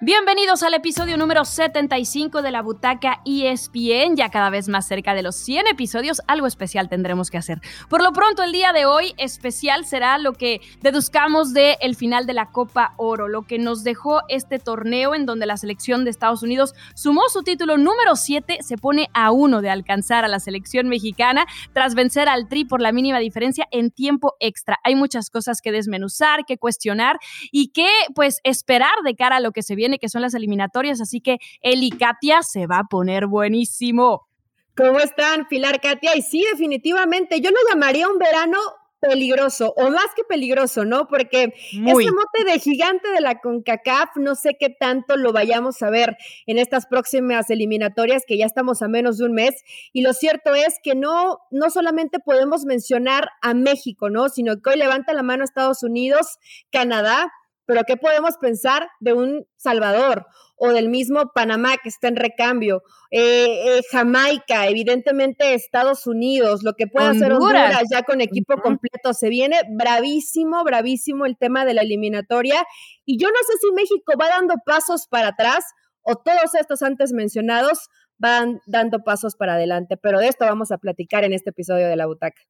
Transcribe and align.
Bienvenidos 0.00 0.62
al 0.62 0.74
episodio 0.74 1.16
número 1.16 1.44
75 1.44 2.40
de 2.40 2.52
la 2.52 2.62
Butaca 2.62 3.20
ESPN, 3.24 4.14
ya 4.14 4.28
cada 4.30 4.48
vez 4.48 4.68
más 4.68 4.86
cerca 4.86 5.12
de 5.12 5.24
los 5.24 5.34
100 5.34 5.66
episodios, 5.66 6.22
algo 6.28 6.46
especial 6.46 6.88
tendremos 6.88 7.32
que 7.32 7.36
hacer. 7.36 7.60
Por 7.90 8.04
lo 8.04 8.12
pronto, 8.12 8.44
el 8.44 8.52
día 8.52 8.72
de 8.72 8.86
hoy 8.86 9.12
especial 9.16 9.84
será 9.86 10.16
lo 10.18 10.34
que 10.34 10.60
deduzcamos 10.82 11.52
del 11.52 11.74
el 11.80 11.96
final 11.96 12.26
de 12.26 12.32
la 12.32 12.52
Copa 12.52 12.94
Oro, 12.96 13.26
lo 13.26 13.42
que 13.42 13.58
nos 13.58 13.82
dejó 13.82 14.20
este 14.28 14.60
torneo 14.60 15.16
en 15.16 15.26
donde 15.26 15.46
la 15.46 15.56
selección 15.56 16.04
de 16.04 16.10
Estados 16.10 16.44
Unidos 16.44 16.74
sumó 16.94 17.22
su 17.28 17.42
título 17.42 17.76
número 17.76 18.14
7, 18.14 18.58
se 18.60 18.76
pone 18.76 19.08
a 19.14 19.32
uno 19.32 19.62
de 19.62 19.70
alcanzar 19.70 20.24
a 20.24 20.28
la 20.28 20.38
selección 20.38 20.86
mexicana 20.86 21.44
tras 21.72 21.96
vencer 21.96 22.28
al 22.28 22.46
Tri 22.46 22.64
por 22.64 22.80
la 22.80 22.92
mínima 22.92 23.18
diferencia 23.18 23.66
en 23.72 23.90
tiempo 23.90 24.36
extra. 24.38 24.78
Hay 24.84 24.94
muchas 24.94 25.28
cosas 25.28 25.60
que 25.60 25.72
desmenuzar, 25.72 26.44
que 26.46 26.56
cuestionar 26.56 27.18
y 27.50 27.72
que 27.72 27.88
pues 28.14 28.38
esperar 28.44 28.94
de 29.04 29.16
cara 29.16 29.38
a 29.38 29.40
lo 29.40 29.50
que 29.50 29.64
se 29.64 29.74
viene 29.74 29.87
que 29.96 30.10
son 30.10 30.20
las 30.20 30.34
eliminatorias, 30.34 31.00
así 31.00 31.22
que 31.22 31.38
y 31.62 31.90
Katia 31.92 32.42
se 32.42 32.66
va 32.66 32.80
a 32.80 32.84
poner 32.84 33.26
buenísimo. 33.26 34.28
¿Cómo 34.76 34.98
están, 34.98 35.48
Pilar, 35.48 35.80
Katia? 35.80 36.14
Y 36.16 36.22
sí, 36.22 36.44
definitivamente, 36.52 37.40
yo 37.40 37.50
lo 37.50 37.56
llamaría 37.70 38.08
un 38.08 38.18
verano 38.18 38.58
peligroso, 39.00 39.74
o 39.76 39.90
más 39.90 40.06
que 40.16 40.24
peligroso, 40.24 40.84
¿no? 40.84 41.06
Porque 41.06 41.54
ese 41.72 42.12
mote 42.12 42.44
de 42.46 42.58
gigante 42.58 43.08
de 43.10 43.20
la 43.20 43.40
CONCACAF, 43.40 44.16
no 44.16 44.34
sé 44.34 44.56
qué 44.58 44.70
tanto 44.70 45.16
lo 45.16 45.32
vayamos 45.32 45.82
a 45.82 45.90
ver 45.90 46.16
en 46.46 46.58
estas 46.58 46.86
próximas 46.86 47.48
eliminatorias, 47.50 48.24
que 48.26 48.36
ya 48.36 48.46
estamos 48.46 48.82
a 48.82 48.88
menos 48.88 49.18
de 49.18 49.26
un 49.26 49.32
mes. 49.32 49.62
Y 49.92 50.02
lo 50.02 50.12
cierto 50.12 50.54
es 50.54 50.76
que 50.82 50.94
no, 50.94 51.38
no 51.50 51.70
solamente 51.70 52.18
podemos 52.18 52.64
mencionar 52.64 53.30
a 53.40 53.54
México, 53.54 54.10
¿no? 54.10 54.28
Sino 54.28 54.60
que 54.60 54.70
hoy 54.70 54.76
levanta 54.76 55.12
la 55.12 55.22
mano 55.22 55.44
Estados 55.44 55.82
Unidos, 55.82 56.38
Canadá, 56.70 57.32
pero 57.68 57.84
¿qué 57.84 57.98
podemos 57.98 58.38
pensar 58.38 58.88
de 58.98 59.12
un 59.12 59.46
Salvador 59.58 60.24
o 60.56 60.70
del 60.70 60.88
mismo 60.88 61.32
Panamá 61.34 61.76
que 61.76 61.90
está 61.90 62.08
en 62.08 62.16
recambio? 62.16 62.82
Eh, 63.10 63.76
eh, 63.76 63.82
Jamaica, 63.92 64.68
evidentemente 64.68 65.52
Estados 65.52 66.06
Unidos, 66.06 66.62
lo 66.62 66.72
que 66.72 66.86
puede 66.86 67.08
hacer 67.08 67.30
Honduras 67.30 67.82
ya 67.92 68.04
con 68.04 68.22
equipo 68.22 68.54
completo. 68.62 69.12
Se 69.12 69.28
viene 69.28 69.60
bravísimo, 69.68 70.64
bravísimo 70.64 71.26
el 71.26 71.36
tema 71.36 71.66
de 71.66 71.74
la 71.74 71.82
eliminatoria. 71.82 72.64
Y 73.04 73.18
yo 73.18 73.28
no 73.28 73.38
sé 73.46 73.52
si 73.60 73.70
México 73.74 74.14
va 74.18 74.28
dando 74.30 74.54
pasos 74.64 75.06
para 75.06 75.28
atrás 75.28 75.62
o 76.00 76.16
todos 76.16 76.54
estos 76.58 76.80
antes 76.80 77.12
mencionados 77.12 77.90
van 78.16 78.62
dando 78.66 79.04
pasos 79.04 79.36
para 79.36 79.56
adelante. 79.56 79.98
Pero 79.98 80.20
de 80.20 80.28
esto 80.28 80.46
vamos 80.46 80.72
a 80.72 80.78
platicar 80.78 81.22
en 81.24 81.34
este 81.34 81.50
episodio 81.50 81.86
de 81.86 81.96
La 81.96 82.06
Butaca. 82.06 82.40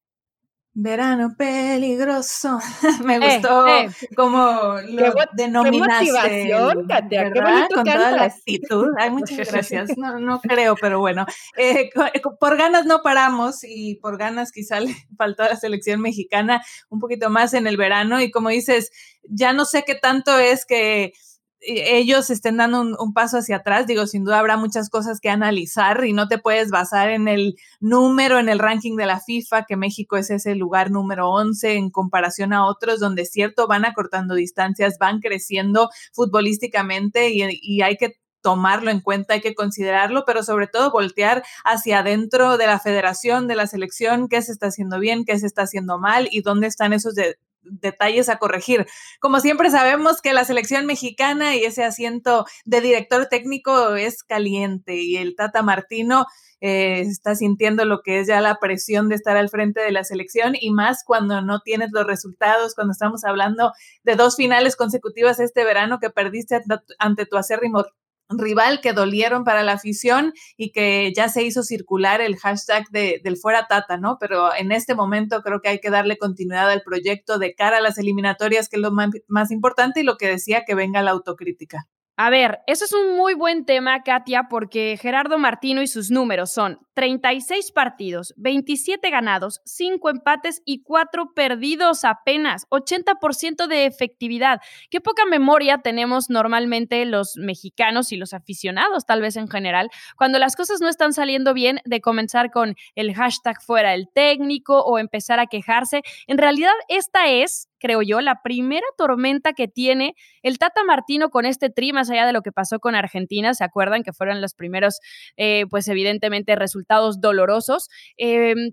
Verano 0.74 1.34
peligroso. 1.36 2.58
Me 3.04 3.16
eh, 3.16 3.34
gustó 3.34 3.66
eh. 3.66 3.90
como 4.14 4.76
lo 4.86 5.12
denominaste. 5.32 6.04
Qué 6.04 6.54
motivación, 6.54 6.86
Katia. 6.86 7.32
Qué 7.32 7.74
Con 7.74 7.84
toda 7.84 8.10
la 8.12 8.22
actitud. 8.24 8.86
Ay, 8.96 9.10
muchas 9.10 9.50
gracias. 9.50 9.90
No, 9.98 10.20
no 10.20 10.40
creo, 10.40 10.76
pero 10.80 11.00
bueno. 11.00 11.26
Eh, 11.56 11.90
por 12.38 12.56
ganas 12.56 12.86
no 12.86 13.02
paramos 13.02 13.64
y 13.64 13.96
por 13.96 14.16
ganas 14.16 14.52
quizá 14.52 14.78
le 14.78 14.94
faltó 15.18 15.42
a 15.42 15.48
la 15.48 15.56
selección 15.56 16.00
mexicana 16.00 16.62
un 16.88 17.00
poquito 17.00 17.30
más 17.30 17.54
en 17.54 17.66
el 17.66 17.76
verano. 17.76 18.20
Y 18.20 18.30
como 18.30 18.50
dices, 18.50 18.92
ya 19.24 19.52
no 19.52 19.64
sé 19.64 19.82
qué 19.84 19.96
tanto 19.96 20.38
es 20.38 20.64
que 20.64 21.12
ellos 21.60 22.30
estén 22.30 22.56
dando 22.56 22.80
un, 22.80 23.12
paso 23.12 23.38
hacia 23.38 23.56
atrás, 23.56 23.86
digo, 23.86 24.06
sin 24.06 24.24
duda 24.24 24.38
habrá 24.38 24.56
muchas 24.56 24.90
cosas 24.90 25.20
que 25.20 25.28
analizar 25.28 26.04
y 26.04 26.12
no 26.12 26.28
te 26.28 26.38
puedes 26.38 26.70
basar 26.70 27.10
en 27.10 27.28
el 27.28 27.56
número, 27.80 28.38
en 28.38 28.48
el 28.48 28.58
ranking 28.58 28.96
de 28.96 29.06
la 29.06 29.20
FIFA, 29.20 29.64
que 29.64 29.76
México 29.76 30.16
es 30.16 30.30
ese 30.30 30.54
lugar 30.54 30.90
número 30.90 31.30
11 31.30 31.74
en 31.74 31.90
comparación 31.90 32.52
a 32.52 32.66
otros, 32.66 33.00
donde 33.00 33.24
cierto 33.24 33.66
van 33.66 33.84
acortando 33.84 34.34
distancias, 34.34 34.98
van 34.98 35.20
creciendo 35.20 35.90
futbolísticamente 36.12 37.30
y, 37.30 37.42
y 37.62 37.82
hay 37.82 37.96
que 37.96 38.18
tomarlo 38.40 38.90
en 38.90 39.00
cuenta, 39.00 39.34
hay 39.34 39.40
que 39.40 39.54
considerarlo, 39.54 40.24
pero 40.24 40.42
sobre 40.42 40.68
todo 40.68 40.92
voltear 40.92 41.42
hacia 41.64 41.98
adentro 41.98 42.56
de 42.56 42.66
la 42.66 42.78
federación, 42.78 43.48
de 43.48 43.56
la 43.56 43.66
selección, 43.66 44.28
qué 44.28 44.42
se 44.42 44.52
está 44.52 44.68
haciendo 44.68 45.00
bien, 45.00 45.24
qué 45.24 45.38
se 45.38 45.46
está 45.46 45.62
haciendo 45.62 45.98
mal 45.98 46.28
y 46.30 46.42
dónde 46.42 46.68
están 46.68 46.92
esos 46.92 47.14
de, 47.14 47.36
detalles 47.70 48.28
a 48.28 48.38
corregir. 48.38 48.86
Como 49.20 49.40
siempre 49.40 49.70
sabemos 49.70 50.20
que 50.20 50.32
la 50.32 50.44
selección 50.44 50.86
mexicana 50.86 51.56
y 51.56 51.64
ese 51.64 51.84
asiento 51.84 52.46
de 52.64 52.80
director 52.80 53.26
técnico 53.26 53.94
es 53.94 54.22
caliente 54.22 54.96
y 54.96 55.16
el 55.16 55.36
Tata 55.36 55.62
Martino 55.62 56.26
eh, 56.60 57.00
está 57.02 57.36
sintiendo 57.36 57.84
lo 57.84 58.00
que 58.02 58.20
es 58.20 58.26
ya 58.26 58.40
la 58.40 58.56
presión 58.56 59.08
de 59.08 59.14
estar 59.14 59.36
al 59.36 59.48
frente 59.48 59.80
de 59.80 59.92
la 59.92 60.02
selección 60.02 60.54
y 60.58 60.70
más 60.70 61.04
cuando 61.04 61.40
no 61.40 61.60
tienes 61.60 61.90
los 61.92 62.06
resultados, 62.06 62.74
cuando 62.74 62.92
estamos 62.92 63.24
hablando 63.24 63.72
de 64.02 64.16
dos 64.16 64.34
finales 64.34 64.74
consecutivas 64.74 65.38
este 65.38 65.64
verano 65.64 66.00
que 66.00 66.10
perdiste 66.10 66.60
ante 66.98 67.26
tu 67.26 67.36
acérrimo 67.36 67.84
rival 68.28 68.80
que 68.80 68.92
dolieron 68.92 69.44
para 69.44 69.62
la 69.62 69.72
afición 69.72 70.32
y 70.56 70.72
que 70.72 71.12
ya 71.14 71.28
se 71.28 71.42
hizo 71.42 71.62
circular 71.62 72.20
el 72.20 72.36
hashtag 72.36 72.88
de, 72.90 73.20
del 73.24 73.36
fuera 73.36 73.66
tata, 73.68 73.96
¿no? 73.96 74.18
Pero 74.20 74.54
en 74.54 74.72
este 74.72 74.94
momento 74.94 75.42
creo 75.42 75.60
que 75.60 75.68
hay 75.68 75.80
que 75.80 75.90
darle 75.90 76.18
continuidad 76.18 76.70
al 76.70 76.82
proyecto 76.82 77.38
de 77.38 77.54
cara 77.54 77.78
a 77.78 77.80
las 77.80 77.98
eliminatorias, 77.98 78.68
que 78.68 78.76
es 78.76 78.82
lo 78.82 78.90
más, 78.90 79.10
más 79.26 79.50
importante 79.50 80.00
y 80.00 80.04
lo 80.04 80.16
que 80.16 80.28
decía 80.28 80.64
que 80.66 80.74
venga 80.74 81.02
la 81.02 81.12
autocrítica. 81.12 81.88
A 82.20 82.30
ver, 82.30 82.58
eso 82.66 82.84
es 82.84 82.92
un 82.92 83.16
muy 83.16 83.34
buen 83.34 83.64
tema, 83.64 84.02
Katia, 84.02 84.48
porque 84.50 84.98
Gerardo 85.00 85.38
Martino 85.38 85.82
y 85.82 85.86
sus 85.86 86.10
números 86.10 86.52
son 86.52 86.80
36 86.94 87.70
partidos, 87.70 88.34
27 88.36 89.08
ganados, 89.08 89.60
5 89.66 90.10
empates 90.10 90.60
y 90.64 90.82
4 90.82 91.32
perdidos 91.32 92.04
apenas, 92.04 92.66
80% 92.70 93.68
de 93.68 93.86
efectividad. 93.86 94.60
Qué 94.90 95.00
poca 95.00 95.26
memoria 95.26 95.78
tenemos 95.78 96.28
normalmente 96.28 97.04
los 97.04 97.36
mexicanos 97.36 98.10
y 98.10 98.16
los 98.16 98.34
aficionados, 98.34 99.06
tal 99.06 99.22
vez 99.22 99.36
en 99.36 99.46
general, 99.46 99.88
cuando 100.16 100.40
las 100.40 100.56
cosas 100.56 100.80
no 100.80 100.88
están 100.88 101.12
saliendo 101.12 101.54
bien, 101.54 101.78
de 101.84 102.00
comenzar 102.00 102.50
con 102.50 102.74
el 102.96 103.14
hashtag 103.14 103.62
fuera 103.62 103.94
el 103.94 104.08
técnico 104.12 104.80
o 104.80 104.98
empezar 104.98 105.38
a 105.38 105.46
quejarse. 105.46 106.02
En 106.26 106.38
realidad, 106.38 106.72
esta 106.88 107.28
es 107.28 107.68
creo 107.78 108.02
yo, 108.02 108.20
la 108.20 108.40
primera 108.42 108.86
tormenta 108.96 109.52
que 109.52 109.68
tiene 109.68 110.14
el 110.42 110.58
Tata 110.58 110.84
Martino 110.84 111.30
con 111.30 111.46
este 111.46 111.70
tri, 111.70 111.92
más 111.92 112.10
allá 112.10 112.26
de 112.26 112.32
lo 112.32 112.42
que 112.42 112.52
pasó 112.52 112.78
con 112.80 112.94
Argentina, 112.94 113.54
¿se 113.54 113.64
acuerdan 113.64 114.02
que 114.02 114.12
fueron 114.12 114.40
los 114.40 114.54
primeros, 114.54 115.00
eh, 115.36 115.64
pues 115.70 115.88
evidentemente, 115.88 116.56
resultados 116.56 117.20
dolorosos? 117.20 117.88
Em, 118.16 118.72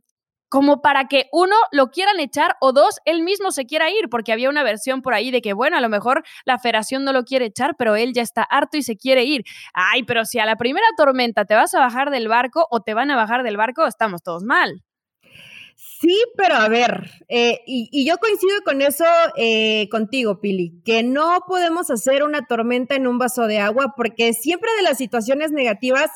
como 0.50 0.82
para 0.82 1.08
que 1.08 1.26
uno 1.32 1.56
lo 1.72 1.90
quieran 1.90 2.20
echar 2.20 2.56
o 2.62 2.72
dos, 2.72 3.00
él 3.06 3.24
mismo 3.24 3.52
se 3.52 3.66
quiera 3.66 3.90
ir, 3.90 4.10
porque 4.10 4.32
había 4.32 4.50
una 4.50 4.64
versión 4.64 5.02
por 5.02 5.14
ahí 5.14 5.32
de 5.32 5.42
que, 5.42 5.54
bueno, 5.54 5.78
a 5.78 5.82
lo 5.82 5.90
mejor 5.90 6.24
la 6.46 6.60
federación 6.60 7.04
no 7.04 7.12
lo 7.14 7.24
quiere 7.26 7.46
echar, 7.48 7.76
pero 7.78 7.96
él 7.96 8.14
ya 8.14 8.22
está 8.22 8.44
harto 8.44 8.78
y 8.78 8.84
se 8.84 8.96
quiere 8.96 9.24
ir. 9.26 9.44
Ay, 9.74 10.04
pero 10.04 10.24
si 10.24 10.40
a 10.40 10.46
la 10.46 10.56
primera 10.56 10.88
tormenta 10.98 11.46
te 11.46 11.56
vas 11.56 11.74
a 11.74 11.80
bajar 11.80 12.10
del 12.12 12.28
barco 12.30 12.68
o 12.70 12.82
te 12.82 12.94
van 12.94 13.12
a 13.12 13.16
bajar 13.18 13.44
del 13.44 13.58
barco, 13.58 13.86
estamos 13.88 14.22
todos 14.24 14.44
mal. 14.44 14.85
Sí, 15.76 16.24
pero 16.38 16.56
a 16.56 16.70
ver, 16.70 17.10
eh, 17.28 17.60
y, 17.66 18.06
yo 18.08 18.18
coincido 18.18 18.62
con 18.64 18.82
eso 18.82 19.04
eh, 19.36 19.90
contigo, 19.90 20.40
Pili, 20.40 20.82
que 20.86 21.04
no 21.04 21.40
podemos 21.48 21.92
hacer 21.92 22.24
una 22.24 22.48
tormenta 22.48 22.96
en 22.96 23.08
un 23.08 23.18
vaso 23.18 23.48
de 23.48 23.60
agua 23.60 23.94
porque 23.98 24.34
siempre 24.34 24.70
de 24.78 24.84
las 24.84 24.98
situaciones 24.98 25.52
negativas 25.52 26.10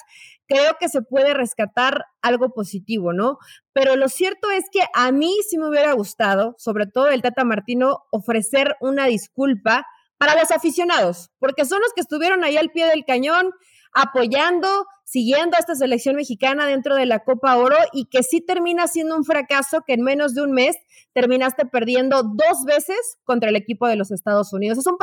creo 0.48 0.78
que 0.80 0.90
se 0.90 1.02
puede 1.02 1.34
rescatar 1.34 2.06
algo 2.22 2.54
positivo, 2.54 3.14
¿no? 3.14 3.38
Pero 3.74 3.96
lo 3.96 4.08
cierto 4.10 4.50
es 4.50 4.66
que 4.72 4.82
a 4.94 5.12
mí 5.12 5.36
sí 5.48 5.58
me 5.58 5.68
hubiera 5.68 5.94
gustado, 5.94 6.56
sobre 6.58 6.88
todo 6.88 7.10
el 7.10 7.22
Tata 7.22 7.44
Martino, 7.44 8.04
ofrecer 8.12 8.76
una 8.82 9.06
disculpa 9.06 9.86
para 10.18 10.36
los 10.40 10.52
aficionados, 10.52 11.32
porque 11.40 11.66
son 11.66 11.82
los 11.82 11.94
que 11.94 12.02
estuvieron 12.02 12.44
ahí 12.44 12.58
al 12.58 12.72
pie 12.72 12.88
del 12.88 13.06
cañón 13.06 13.52
apoyando, 13.94 14.86
siguiendo 15.04 15.56
a 15.56 15.60
esta 15.60 15.76
selección 15.76 16.16
mexicana 16.16 16.68
dentro 16.68 16.96
de 16.96 17.06
la 17.06 17.20
Copa 17.20 17.58
Oro 17.58 17.78
y 17.94 18.06
que 18.06 18.24
sí 18.24 18.42
termina 18.42 18.88
siendo 18.88 19.16
un 19.16 19.24
fracaso 19.24 19.82
que 19.86 19.94
en 19.94 20.02
menos 20.02 20.36
de 20.36 20.44
un 20.44 20.52
mes 20.52 20.76
terminaste 21.14 21.66
perdiendo 21.66 22.24
dos 22.24 22.64
veces 22.66 23.18
contra 23.24 23.50
el 23.50 23.56
equipo 23.56 23.88
de 23.88 23.96
los 23.96 24.12
Estados 24.12 24.54
Unidos. 24.54 24.78
Es 24.78 24.86
un 24.86 24.98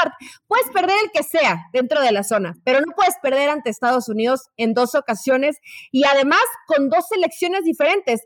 puedes 0.46 0.70
perder 0.72 0.96
el 1.04 1.10
que 1.10 1.22
sea 1.22 1.66
dentro 1.72 2.00
de 2.00 2.12
la 2.12 2.22
zona, 2.22 2.54
pero 2.64 2.80
no 2.80 2.92
puedes 2.94 3.16
perder 3.22 3.50
ante 3.50 3.70
Estados 3.70 4.08
Unidos 4.08 4.48
en 4.56 4.74
dos 4.74 4.94
ocasiones 4.94 5.56
y 5.90 6.04
además 6.04 6.42
con 6.66 6.88
dos 6.88 7.06
selecciones 7.08 7.64
diferentes. 7.64 8.22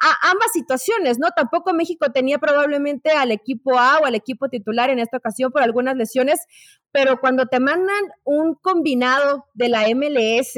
A 0.00 0.30
ambas 0.30 0.52
situaciones, 0.52 1.18
¿no? 1.18 1.28
Tampoco 1.36 1.72
México 1.74 2.10
tenía 2.12 2.38
probablemente 2.38 3.10
al 3.10 3.30
equipo 3.30 3.78
A 3.78 3.98
o 3.98 4.06
al 4.06 4.14
equipo 4.14 4.48
titular 4.48 4.90
en 4.90 4.98
esta 4.98 5.18
ocasión 5.18 5.52
por 5.52 5.62
algunas 5.62 5.96
lesiones, 5.96 6.40
pero 6.90 7.20
cuando 7.20 7.46
te 7.46 7.60
mandan 7.60 8.04
un 8.24 8.54
combinado 8.54 9.46
de 9.54 9.68
la 9.68 9.88
MLS 9.94 10.54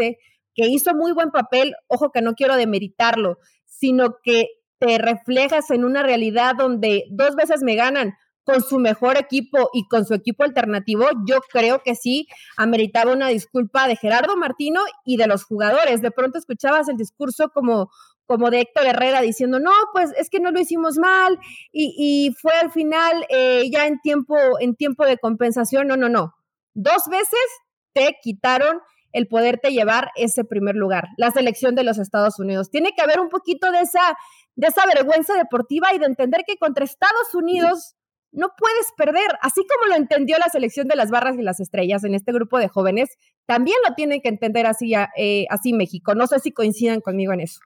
que 0.55 0.69
hizo 0.69 0.95
muy 0.95 1.13
buen 1.13 1.31
papel, 1.31 1.75
ojo 1.89 2.11
que 2.13 2.23
no 2.23 2.35
quiero 2.35 2.57
demeritarlo, 2.57 3.39
sino 3.65 4.17
que 4.23 4.49
te 4.79 4.99
reflejas 4.99 5.71
en 5.71 5.85
una 5.85 6.03
realidad 6.03 6.55
donde 6.57 7.05
dos 7.11 7.35
veces 7.37 7.63
me 7.63 7.75
ganan 7.75 8.15
con 8.45 8.61
su 8.63 8.79
mejor 8.79 9.17
equipo 9.17 9.71
y 9.73 9.89
con 9.89 10.05
su 10.05 10.15
equipo 10.15 10.45
alternativo, 10.45 11.07
yo 11.27 11.41
creo 11.51 11.83
que 11.83 11.95
sí 11.95 12.29
ameritaba 12.57 13.13
una 13.13 13.29
disculpa 13.29 13.89
de 13.89 13.97
Gerardo 13.97 14.37
Martino 14.37 14.83
y 15.05 15.17
de 15.17 15.27
los 15.27 15.45
jugadores. 15.45 16.03
De 16.03 16.11
pronto 16.11 16.39
escuchabas 16.39 16.89
el 16.89 16.97
discurso 16.97 17.49
como, 17.49 17.91
como 18.27 18.51
de 18.51 18.61
Héctor 18.61 18.87
Herrera 18.87 19.21
diciendo, 19.21 19.61
no, 19.61 19.73
pues 19.93 20.11
es 20.19 20.31
que 20.31 20.41
no 20.41 20.51
lo 20.51 20.61
hicimos 20.61 20.97
mal 20.97 21.39
y, 21.73 22.35
fue 22.41 22.53
al 22.55 22.71
final 22.71 23.27
eh, 23.29 23.69
ya 23.71 23.87
en 23.87 24.01
tiempo, 24.01 24.37
en 24.61 24.75
tiempo 24.77 25.05
de 25.05 25.19
compensación. 25.19 25.87
No, 25.87 25.97
no, 25.97 26.09
no. 26.09 26.35
Dos 26.75 27.05
veces 27.11 27.47
te 27.93 28.17
quitaron 28.23 28.81
el 29.13 29.29
poderte 29.29 29.71
llevar 29.71 30.11
ese 30.17 30.45
primer 30.45 30.75
lugar, 30.75 31.09
la 31.17 31.31
selección 31.31 31.75
de 31.77 31.85
los 31.85 31.99
Estados 31.99 32.39
Unidos. 32.41 32.71
Tiene 32.71 32.93
que 32.97 33.03
haber 33.03 33.21
un 33.21 33.29
poquito 33.29 33.71
de 33.71 33.81
esa, 33.81 34.17
de 34.57 34.67
esa 34.67 34.85
vergüenza 34.87 35.35
deportiva 35.35 35.95
y 35.95 35.99
de 35.99 36.07
entender 36.07 36.43
que 36.47 36.57
contra 36.57 36.85
Estados 36.85 37.33
Unidos 37.33 37.95
no 38.33 38.49
puedes 38.59 38.87
perder, 38.97 39.39
así 39.41 39.61
como 39.65 39.91
lo 39.91 39.95
entendió 39.95 40.37
la 40.39 40.49
selección 40.51 40.89
de 40.89 40.97
las 40.97 41.11
barras 41.11 41.37
y 41.39 41.43
las 41.43 41.61
estrellas 41.61 42.03
en 42.03 42.15
este 42.15 42.33
grupo 42.33 42.59
de 42.59 42.67
jóvenes, 42.67 43.09
también 43.47 43.77
lo 43.89 43.95
tienen 43.95 44.21
que 44.21 44.29
entender 44.29 44.67
así, 44.67 44.93
eh, 45.17 45.47
así 45.49 45.73
México. 45.73 46.17
No 46.17 46.27
sé 46.27 46.41
si 46.41 46.51
coincidan 46.51 47.01
conmigo 47.01 47.33
en 47.33 47.41
eso. 47.41 47.61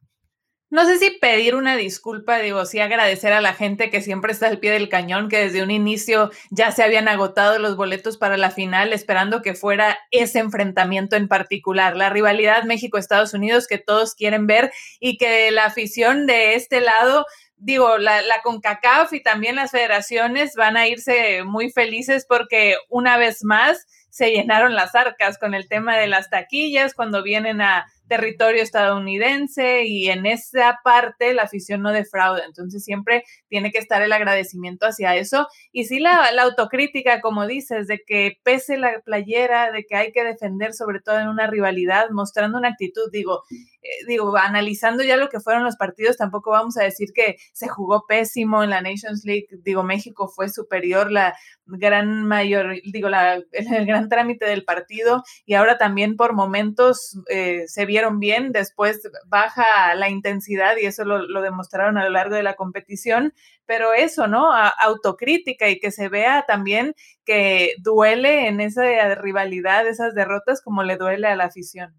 No 0.70 0.84
sé 0.84 0.98
si 0.98 1.10
pedir 1.10 1.54
una 1.54 1.76
disculpa, 1.76 2.38
digo, 2.40 2.66
sí 2.66 2.78
agradecer 2.78 3.32
a 3.32 3.40
la 3.40 3.54
gente 3.54 3.88
que 3.88 4.02
siempre 4.02 4.32
está 4.32 4.48
al 4.48 4.58
pie 4.58 4.70
del 4.70 4.90
cañón, 4.90 5.30
que 5.30 5.38
desde 5.38 5.62
un 5.62 5.70
inicio 5.70 6.30
ya 6.50 6.72
se 6.72 6.82
habían 6.82 7.08
agotado 7.08 7.58
los 7.58 7.74
boletos 7.74 8.18
para 8.18 8.36
la 8.36 8.50
final, 8.50 8.92
esperando 8.92 9.40
que 9.40 9.54
fuera 9.54 9.98
ese 10.10 10.40
enfrentamiento 10.40 11.16
en 11.16 11.26
particular, 11.26 11.96
la 11.96 12.10
rivalidad 12.10 12.64
México-Estados 12.64 13.32
Unidos 13.32 13.66
que 13.66 13.78
todos 13.78 14.14
quieren 14.14 14.46
ver 14.46 14.70
y 15.00 15.16
que 15.16 15.50
la 15.52 15.64
afición 15.64 16.26
de 16.26 16.54
este 16.54 16.82
lado 16.82 17.24
digo, 17.60 17.98
la, 17.98 18.22
la, 18.22 18.40
CONCACAF 18.42 19.12
y 19.14 19.22
también 19.22 19.56
las 19.56 19.72
federaciones 19.72 20.54
van 20.54 20.76
a 20.76 20.86
irse 20.86 21.42
muy 21.44 21.70
felices 21.70 22.24
porque 22.28 22.76
una 22.88 23.16
vez 23.16 23.42
más 23.42 23.86
se 24.10 24.30
llenaron 24.30 24.74
las 24.74 24.94
arcas 24.94 25.38
con 25.38 25.54
el 25.54 25.66
tema 25.66 25.96
de 25.96 26.06
las 26.06 26.30
taquillas 26.30 26.94
cuando 26.94 27.22
vienen 27.22 27.60
a 27.60 27.86
territorio 28.08 28.62
estadounidense 28.62 29.84
y 29.84 30.08
en 30.08 30.26
esa 30.26 30.78
parte 30.82 31.34
la 31.34 31.42
afición 31.42 31.82
no 31.82 31.92
defrauda. 31.92 32.44
Entonces 32.46 32.84
siempre 32.84 33.24
tiene 33.48 33.70
que 33.70 33.78
estar 33.78 34.02
el 34.02 34.12
agradecimiento 34.12 34.86
hacia 34.86 35.16
eso. 35.16 35.46
Y 35.72 35.84
sí 35.84 36.00
la, 36.00 36.32
la, 36.32 36.42
autocrítica, 36.42 37.20
como 37.20 37.46
dices, 37.46 37.86
de 37.86 38.00
que 38.06 38.38
pese 38.42 38.78
la 38.78 39.00
playera, 39.04 39.70
de 39.70 39.84
que 39.84 39.96
hay 39.96 40.12
que 40.12 40.24
defender 40.24 40.72
sobre 40.72 41.00
todo 41.00 41.18
en 41.18 41.28
una 41.28 41.46
rivalidad, 41.46 42.10
mostrando 42.10 42.58
una 42.58 42.68
actitud, 42.68 43.10
digo, 43.12 43.42
eh, 43.82 44.04
digo, 44.06 44.36
analizando 44.36 45.04
ya 45.04 45.16
lo 45.16 45.28
que 45.28 45.40
fueron 45.40 45.64
los 45.64 45.76
partidos, 45.76 46.16
tampoco 46.16 46.50
vamos 46.50 46.76
a 46.78 46.84
decir 46.84 47.08
que 47.14 47.36
se 47.52 47.68
jugó 47.68 48.04
pésimo 48.08 48.62
en 48.64 48.70
la 48.70 48.82
Nations 48.82 49.24
League. 49.24 49.46
Digo, 49.62 49.82
México 49.82 50.28
fue 50.28 50.48
superior 50.48 51.12
la 51.12 51.34
gran 51.66 52.26
mayor, 52.26 52.74
digo, 52.92 53.08
la, 53.08 53.34
el 53.52 53.86
gran 53.86 54.08
trámite 54.08 54.46
del 54.46 54.64
partido 54.64 55.22
y 55.44 55.54
ahora 55.54 55.78
también 55.78 56.16
por 56.16 56.34
momentos 56.34 57.18
eh, 57.28 57.64
se 57.66 57.86
bien, 58.18 58.52
después 58.52 59.00
baja 59.26 59.94
la 59.94 60.08
intensidad 60.08 60.76
y 60.76 60.86
eso 60.86 61.04
lo, 61.04 61.18
lo, 61.18 61.42
demostraron 61.42 61.98
a 61.98 62.04
lo 62.04 62.10
largo 62.10 62.34
de 62.34 62.42
la 62.42 62.54
competición, 62.54 63.34
pero 63.66 63.92
eso, 63.92 64.26
¿no? 64.26 64.52
autocrítica 64.52 65.68
y 65.68 65.78
que 65.78 65.90
se 65.90 66.08
vea 66.08 66.44
también 66.46 66.94
que 67.24 67.74
duele 67.80 68.48
en 68.48 68.60
esa 68.60 69.14
rivalidad, 69.14 69.86
esas 69.86 70.14
derrotas 70.14 70.62
como 70.62 70.82
le 70.82 70.96
duele 70.96 71.28
a 71.28 71.36
la 71.36 71.44
afición. 71.44 71.94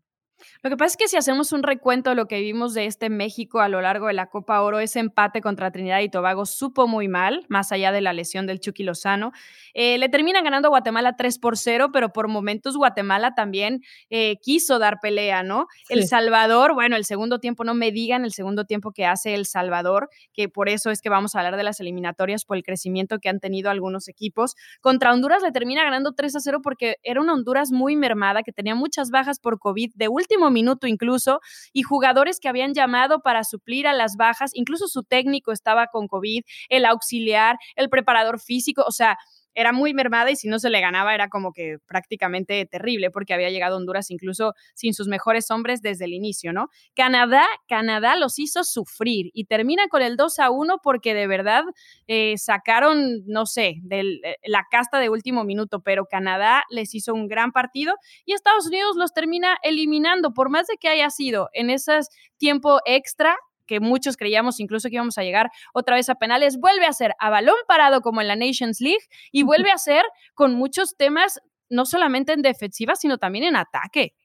Lo 0.61 0.69
que 0.69 0.75
pasa 0.75 0.91
es 0.91 0.97
que 0.97 1.07
si 1.07 1.15
hacemos 1.15 1.53
un 1.53 1.63
recuento 1.63 2.09
de 2.09 2.17
lo 2.17 2.27
que 2.27 2.41
vimos 2.41 2.73
de 2.73 2.85
este 2.85 3.09
México 3.09 3.61
a 3.61 3.69
lo 3.69 3.79
largo 3.79 4.07
de 4.07 4.13
la 4.13 4.25
Copa 4.25 4.61
Oro, 4.61 4.81
ese 4.81 4.99
empate 4.99 5.39
contra 5.39 5.71
Trinidad 5.71 6.01
y 6.01 6.09
Tobago 6.09 6.45
supo 6.45 6.85
muy 6.85 7.07
mal, 7.07 7.45
más 7.47 7.71
allá 7.71 7.93
de 7.93 8.01
la 8.01 8.11
lesión 8.11 8.45
del 8.45 8.59
Chucky 8.59 8.83
Lozano. 8.83 9.31
Eh, 9.73 9.97
le 9.97 10.09
terminan 10.09 10.43
ganando 10.43 10.67
a 10.67 10.69
Guatemala 10.69 11.15
3 11.15 11.39
por 11.39 11.57
0, 11.57 11.91
pero 11.93 12.11
por 12.11 12.27
momentos 12.27 12.75
Guatemala 12.75 13.35
también 13.35 13.83
eh, 14.09 14.35
quiso 14.41 14.79
dar 14.79 14.99
pelea, 15.01 15.43
¿no? 15.43 15.67
El 15.87 16.05
Salvador, 16.05 16.73
bueno, 16.73 16.97
el 16.97 17.05
segundo 17.05 17.39
tiempo, 17.39 17.63
no 17.63 17.73
me 17.73 17.93
digan 17.93 18.25
el 18.25 18.33
segundo 18.33 18.65
tiempo 18.65 18.91
que 18.91 19.05
hace 19.05 19.35
El 19.35 19.45
Salvador, 19.45 20.09
que 20.33 20.49
por 20.49 20.67
eso 20.67 20.91
es 20.91 21.01
que 21.01 21.07
vamos 21.07 21.35
a 21.35 21.39
hablar 21.39 21.55
de 21.55 21.63
las 21.63 21.79
eliminatorias 21.79 22.43
por 22.43 22.57
el 22.57 22.63
crecimiento 22.63 23.19
que 23.19 23.29
han 23.29 23.39
tenido 23.39 23.69
algunos 23.69 24.09
equipos. 24.09 24.55
Contra 24.81 25.13
Honduras 25.13 25.41
le 25.41 25.53
termina 25.53 25.85
ganando 25.85 26.11
3 26.11 26.35
a 26.35 26.39
0 26.41 26.59
porque 26.61 26.97
era 27.01 27.21
una 27.21 27.33
Honduras 27.33 27.71
muy 27.71 27.95
mermada, 27.95 28.43
que 28.43 28.51
tenía 28.51 28.75
muchas 28.75 29.09
bajas 29.09 29.39
por 29.39 29.57
COVID 29.57 29.93
de 29.95 30.09
último 30.09 30.48
minuto 30.51 30.87
incluso, 30.87 31.41
y 31.73 31.83
jugadores 31.83 32.39
que 32.39 32.49
habían 32.49 32.73
llamado 32.73 33.21
para 33.21 33.43
suplir 33.43 33.87
a 33.87 33.93
las 33.93 34.15
bajas, 34.15 34.51
incluso 34.53 34.87
su 34.87 35.03
técnico 35.03 35.51
estaba 35.51 35.87
con 35.87 36.07
COVID, 36.07 36.43
el 36.69 36.85
auxiliar, 36.85 37.57
el 37.75 37.89
preparador 37.89 38.39
físico, 38.39 38.83
o 38.87 38.91
sea, 38.91 39.17
era 39.59 39.73
muy 39.73 39.93
mermada 39.93 40.31
y 40.31 40.37
si 40.37 40.47
no 40.47 40.57
se 40.57 40.69
le 40.69 40.79
ganaba 40.79 41.13
era 41.13 41.27
como 41.27 41.51
que 41.51 41.79
prácticamente 41.85 42.65
terrible 42.65 43.11
porque 43.11 43.33
había 43.33 43.49
llegado 43.49 43.75
a 43.75 43.77
Honduras 43.77 44.09
incluso 44.09 44.53
sin 44.73 44.93
sus 44.93 45.09
mejores 45.09 45.51
hombres 45.51 45.81
desde 45.81 46.05
el 46.05 46.13
inicio, 46.13 46.53
¿no? 46.53 46.69
Canadá, 46.95 47.45
Canadá 47.67 48.15
los 48.15 48.39
hizo 48.39 48.63
sufrir 48.63 49.31
y 49.33 49.45
termina 49.45 49.89
con 49.89 50.01
el 50.01 50.15
2 50.15 50.39
a 50.39 50.49
1 50.49 50.77
porque 50.81 51.13
de 51.13 51.27
verdad 51.27 51.63
eh, 52.07 52.37
sacaron, 52.37 53.25
no 53.25 53.45
sé, 53.45 53.75
de 53.81 53.99
eh, 53.99 54.37
la 54.45 54.63
casta 54.71 54.97
de 54.99 55.09
último 55.09 55.43
minuto, 55.43 55.81
pero 55.81 56.05
Canadá 56.05 56.63
les 56.69 56.95
hizo 56.95 57.13
un 57.13 57.27
gran 57.27 57.51
partido 57.51 57.95
y 58.25 58.31
Estados 58.31 58.67
Unidos 58.67 58.95
los 58.95 59.13
termina 59.13 59.57
eliminando, 59.63 60.33
por 60.33 60.49
más 60.49 60.67
de 60.67 60.77
que 60.79 60.87
haya 60.87 61.09
sido 61.09 61.49
en 61.51 61.69
ese 61.69 61.99
tiempo 62.37 62.79
extra, 62.85 63.35
que 63.69 63.79
muchos 63.79 64.17
creíamos 64.17 64.59
incluso 64.59 64.89
que 64.89 64.95
íbamos 64.95 65.19
a 65.19 65.23
llegar 65.23 65.51
otra 65.73 65.95
vez 65.95 66.09
a 66.09 66.15
penales, 66.15 66.57
vuelve 66.57 66.87
a 66.87 66.91
ser 66.93 67.13
a 67.19 67.29
balón 67.29 67.55
parado 67.67 68.01
como 68.01 68.19
en 68.19 68.27
la 68.27 68.35
Nations 68.35 68.81
League 68.81 69.05
y 69.31 69.43
vuelve 69.43 69.69
a 69.71 69.77
ser 69.77 70.03
con 70.33 70.55
muchos 70.55 70.97
temas, 70.97 71.39
no 71.69 71.85
solamente 71.85 72.33
en 72.33 72.41
defensiva, 72.41 72.95
sino 72.95 73.19
también 73.19 73.45
en 73.45 73.55
ataque. 73.55 74.15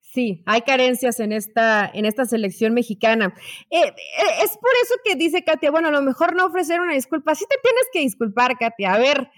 Sí, 0.00 0.42
hay 0.46 0.62
carencias 0.62 1.20
en 1.20 1.32
esta, 1.32 1.90
en 1.92 2.06
esta 2.06 2.24
selección 2.24 2.72
mexicana. 2.72 3.34
Eh, 3.68 3.82
eh, 3.82 3.92
es 4.42 4.56
por 4.56 4.70
eso 4.82 4.94
que 5.04 5.16
dice 5.16 5.44
Katia, 5.44 5.70
bueno, 5.70 5.88
a 5.88 5.90
lo 5.90 6.00
mejor 6.00 6.34
no 6.34 6.46
ofrecer 6.46 6.80
una 6.80 6.94
disculpa. 6.94 7.34
Sí 7.34 7.44
te 7.50 7.56
tienes 7.62 7.84
que 7.92 7.98
disculpar, 7.98 8.56
Katia. 8.56 8.94
A 8.94 8.98
ver, 8.98 9.28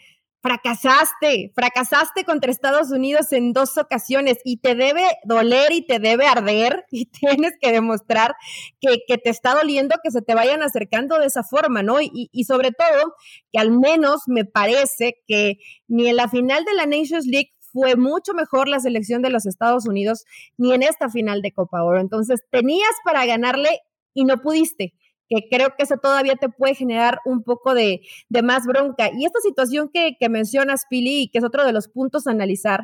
fracasaste, 0.46 1.50
fracasaste 1.56 2.25
contra 2.25 2.52
Estados 2.52 2.93
Unidos 2.93 3.32
en 3.32 3.52
dos 3.52 3.76
ocasiones 3.78 4.38
y 4.44 4.58
te 4.58 4.76
debe 4.76 5.02
doler 5.25 5.72
y 5.72 5.84
te 5.84 5.98
debe 5.98 6.28
arder 6.28 6.84
y 6.93 7.06
tienes 7.06 7.54
que 7.60 7.72
demostrar 7.72 8.37
que, 8.81 8.98
te 9.19 9.31
está 9.31 9.54
doliendo 9.54 9.96
que 10.04 10.12
se 10.12 10.22
te 10.22 10.37
vayan 10.37 10.62
acercando 10.62 11.19
de 11.19 11.26
esa 11.26 11.43
forma, 11.43 11.82
¿no? 11.82 12.00
Y, 12.00 12.31
y, 12.31 12.44
sobre 12.44 12.70
todo 12.70 13.14
que 13.52 13.58
al 13.58 13.72
menos 13.72 14.22
me 14.26 14.44
parece 14.44 15.20
que 15.26 15.58
ni 15.88 16.08
en 16.08 16.16
la 16.16 16.28
final 16.28 16.64
de 16.64 16.75
la 16.75 16.87
Nations 16.87 17.26
League 17.26 17.50
fue 17.72 17.96
mucho 17.96 18.32
mejor 18.32 18.69
la 18.69 18.78
selección 18.78 19.22
de 19.22 19.31
los 19.31 19.46
Estados 19.46 19.88
Unidos, 19.88 20.25
ni 20.58 20.72
en 20.72 20.84
esta 20.84 21.08
final 21.08 21.42
de 21.42 21.52
Copa 21.52 21.82
Oro. 21.82 22.00
Entonces 22.00 22.44
tenías 22.50 22.94
para 23.04 23.26
ganarle 23.26 23.81
y 24.14 24.25
no 24.25 24.40
pudiste 24.40 24.94
que 25.28 25.49
creo 25.50 25.75
que 25.76 25.84
eso 25.84 25.96
todavía 25.96 26.37
te 26.37 26.49
puede 26.49 26.75
generar 26.75 27.20
un 27.25 27.43
poco 27.43 27.75
de, 27.75 28.00
más 28.43 28.67
bronca. 28.67 29.11
Y 29.12 29.25
esta 29.26 29.40
situación 29.40 29.90
que, 29.92 30.16
mencionas, 30.28 30.85
Pili, 30.88 31.23
y 31.23 31.28
que 31.28 31.38
es 31.38 31.45
otro 31.45 31.64
de 31.64 31.73
los 31.73 31.88
puntos 31.88 32.26
a 32.26 32.30
analizar, 32.30 32.80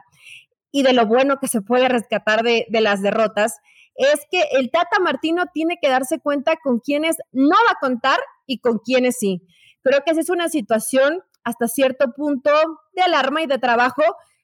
y 0.71 0.83
de 0.83 0.93
lo 0.93 1.07
bueno 1.07 1.39
que 1.39 1.49
se 1.49 1.61
puede 1.61 1.89
rescatar 1.89 2.43
de, 2.43 2.67
de 2.69 2.81
las 2.81 3.03
derrotas, 3.03 3.59
es 3.95 4.21
que 4.31 4.43
el 4.53 4.71
Tata 4.71 5.01
Martino 5.01 5.45
tiene 5.53 5.79
que 5.81 5.89
darse 5.89 6.19
cuenta 6.19 6.57
con 6.63 6.81
quiénes 6.81 7.17
no 7.31 7.51
va 7.51 7.73
a 7.73 7.81
contar 7.81 8.19
y 8.47 8.59
con 8.59 8.79
quiénes 8.79 9.19
sí. 9.19 9.43
Creo 9.83 10.01
que 10.05 10.13
esa 10.13 10.21
es 10.21 10.31
una 10.31 10.49
situación 10.49 11.23
hasta 11.45 11.69
cierto 11.69 12.13
punto 12.13 12.51
de 12.95 13.03
alarma 13.03 13.43
y 13.43 13.47
de 13.47 13.59
trabajo 13.59 14.03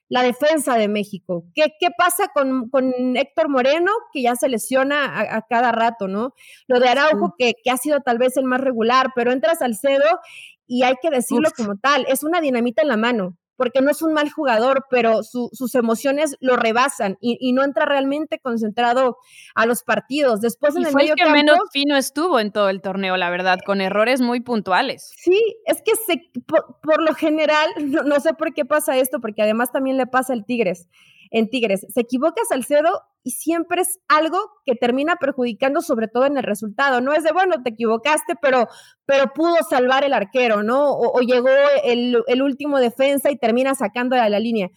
la 0.09 0.23
defensa 0.23 0.75
de 0.75 0.87
México. 0.87 1.45
¿Qué, 1.53 1.73
qué 1.79 1.87
pasa 1.97 2.29
con, 2.33 2.69
con, 2.69 2.91
Héctor 3.15 3.47
Moreno, 3.47 3.91
que 4.11 4.23
ya 4.23 4.35
se 4.35 4.49
lesiona 4.49 5.19
a, 5.19 5.41
cada 5.43 5.71
rato, 5.71 6.07
¿no? 6.07 6.33
Lo 6.67 6.79
de 6.79 6.89
Araujo, 6.89 7.35
que, 7.37 7.53
que, 7.63 7.69
ha 7.69 7.77
sido 7.77 8.01
tal 8.01 8.17
vez 8.17 8.35
el 8.35 8.45
más 8.45 8.59
regular, 8.59 9.11
pero 9.15 9.31
entra 9.31 9.55
Salcedo 9.55 10.19
y 10.67 10.83
hay 10.83 10.95
que 11.01 11.09
decirlo 11.09 11.49
como 11.55 11.77
tal, 11.77 12.05
es 12.09 12.23
una 12.23 12.41
dinamita 12.41 12.81
en 12.81 12.87
la 12.89 12.97
mano 12.97 13.37
porque 13.59 13.81
no 13.81 13.91
es 13.91 14.01
un 14.01 14.13
mal 14.13 14.31
jugador, 14.31 14.85
pero 14.89 15.21
sus 15.21 15.75
emociones 15.75 16.37
lo 16.39 16.55
rebasan 16.55 17.17
y, 17.19 17.51
no 17.51 17.65
entra 17.65 17.85
realmente 17.85 18.39
concentrado 18.39 19.17
a 19.53 19.65
los 19.65 19.83
partidos. 19.83 20.39
Después 20.39 20.77
en 20.77 20.85
el 20.85 20.91
fue 20.91 21.01
medio 21.01 21.15
el 21.17 21.21
que 21.21 21.29
menos 21.29 21.59
fino 21.73 21.97
estuvo 21.97 22.39
en 22.39 22.53
todo 22.53 22.69
el 22.69 22.81
torneo, 22.81 23.17
la 23.17 23.29
verdad, 23.29 23.59
con 23.65 23.81
errores 23.81 24.21
muy 24.21 24.39
puntuales. 24.39 25.11
Sí, 25.17 25.57
es 25.65 25.81
que 25.81 25.91
se, 26.07 26.21
por, 26.47 27.03
lo 27.03 27.13
general, 27.15 27.67
no, 27.81 28.03
no, 28.03 28.21
sé 28.21 28.33
por 28.33 28.53
qué 28.53 28.63
pasa 28.63 28.95
esto, 28.95 29.19
porque 29.19 29.41
además 29.41 29.73
también 29.73 29.97
le 29.97 30.07
pasa 30.07 30.31
al 30.31 30.45
Tigres 30.45 30.87
en 31.31 31.49
Tigres. 31.49 31.85
Se 31.89 32.01
equivoca 32.01 32.41
Salcedo 32.47 33.01
y 33.23 33.31
siempre 33.31 33.81
es 33.81 33.99
algo 34.07 34.39
que 34.65 34.75
termina 34.75 35.17
perjudicando 35.17 35.81
sobre 35.81 36.07
todo 36.07 36.25
en 36.25 36.37
el 36.37 36.43
resultado. 36.43 37.01
No 37.01 37.13
es 37.13 37.23
de, 37.23 37.31
bueno, 37.31 37.61
te 37.63 37.71
equivocaste, 37.71 38.35
pero, 38.41 38.67
pero 39.05 39.33
pudo 39.33 39.55
salvar 39.69 40.03
el 40.03 40.13
arquero, 40.13 40.63
¿no? 40.63 40.91
O, 40.91 41.19
llegó 41.21 41.49
el, 41.83 42.23
el, 42.27 42.41
último 42.41 42.79
defensa 42.79 43.29
y 43.31 43.37
termina 43.37 43.75
sacando 43.75 44.15
a 44.15 44.29
la 44.29 44.39
línea. 44.39 44.69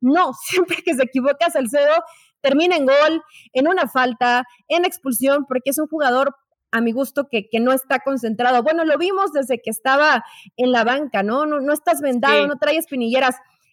No, 0.00 0.32
siempre 0.44 0.78
que 0.84 0.94
se 0.94 1.04
equivoca 1.04 1.50
Salcedo, 1.50 2.02
termina 2.40 2.76
en 2.76 2.86
gol, 2.86 3.22
en 3.52 3.68
una 3.68 3.86
falta, 3.86 4.44
en 4.68 4.84
expulsión, 4.84 5.44
porque 5.46 5.70
es 5.70 5.78
un 5.78 5.86
jugador 5.88 6.34
a 6.72 6.80
mi 6.80 6.92
gusto 6.92 7.28
que, 7.28 7.48
que, 7.50 7.60
no 7.60 7.72
está 7.72 7.98
concentrado. 7.98 8.62
Bueno, 8.62 8.84
lo 8.84 8.96
vimos 8.96 9.32
desde 9.32 9.60
que 9.60 9.70
estaba 9.70 10.24
en 10.56 10.70
la 10.70 10.84
banca, 10.84 11.22
¿no? 11.22 11.44
No, 11.44 11.60
no 11.60 11.72
estás 11.72 12.00
vendado, 12.00 12.46
no 12.46 12.58
traes 12.58 12.86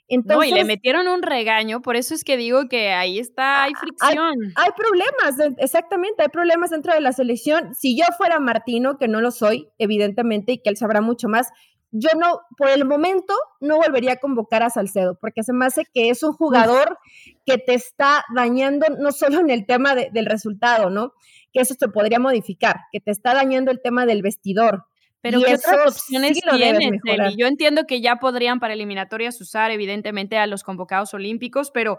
espinilleras 0.08 0.38
no, 0.38 0.44
y 0.44 0.52
le 0.52 0.64
metieron 0.64 1.08
un 1.08 1.22
regaño, 1.22 1.82
por 1.82 1.96
eso 1.96 2.16
es 2.16 2.24
que 2.24 2.38
digo 2.38 2.68
que 2.70 2.92
ahí 2.92 3.20
está, 3.20 3.64
hay 3.64 3.74
fricción. 3.74 4.54
Hay, 4.56 4.72
problemas, 4.76 5.56
exactamente, 5.58 6.24
hay 6.24 6.30
problemas 6.30 6.70
dentro 6.70 6.94
de 6.94 7.02
la 7.02 7.12
selección. 7.12 7.76
Si 7.76 7.98
yo 7.98 8.06
fuera 8.18 8.40
Martino, 8.40 8.98
que 8.98 9.08
no 9.08 9.22
lo 9.22 9.32
soy, 9.32 9.70
evidentemente, 9.78 10.54
y 10.54 10.58
que 10.60 10.70
él 10.70 10.78
sabrá 10.78 11.02
mucho 11.02 11.28
más, 11.28 11.50
yo 11.92 12.10
no, 12.18 12.42
por 12.58 12.70
el 12.70 12.86
momento, 12.86 13.34
no 13.62 13.78
volvería 13.78 14.14
a 14.14 14.18
convocar 14.18 14.62
a 14.62 14.70
Salcedo, 14.70 15.18
porque 15.20 15.44
se 15.44 15.54
me 15.54 15.66
hace 15.66 15.84
que 15.94 16.10
es 16.10 16.22
un 16.22 16.34
jugador 16.34 16.98
que 17.46 17.58
te 17.58 17.74
está 17.74 18.26
dañando 18.36 18.88
no 19.00 19.12
solo 19.12 19.40
en 19.40 19.50
el 19.50 19.66
tema 19.66 19.96
del 19.96 20.26
resultado, 20.26 20.90
¿no? 20.90 21.14
Que 21.54 21.62
eso 21.62 21.76
se 21.80 21.88
podría 21.88 22.20
modificar, 22.20 22.82
que 22.92 23.00
te 23.00 23.12
está 23.12 23.34
dañando 23.34 23.72
el 23.72 23.82
tema 23.82 24.06
del 24.06 24.22
vestidor. 24.22 24.86
Pero 25.22 25.42
¿qué 25.42 25.56
otras 25.56 25.88
opciones 25.88 26.40
tienen, 26.52 27.02
Yo 27.38 27.48
entiendo 27.48 27.86
que 27.86 28.02
ya 28.02 28.18
podrían 28.18 28.60
para 28.60 28.74
eliminatorias 28.74 29.42
usar, 29.42 29.72
evidentemente, 29.72 30.38
a 30.38 30.48
los 30.48 30.64
convocados 30.64 31.14
olímpicos, 31.14 31.72
pero 31.72 31.98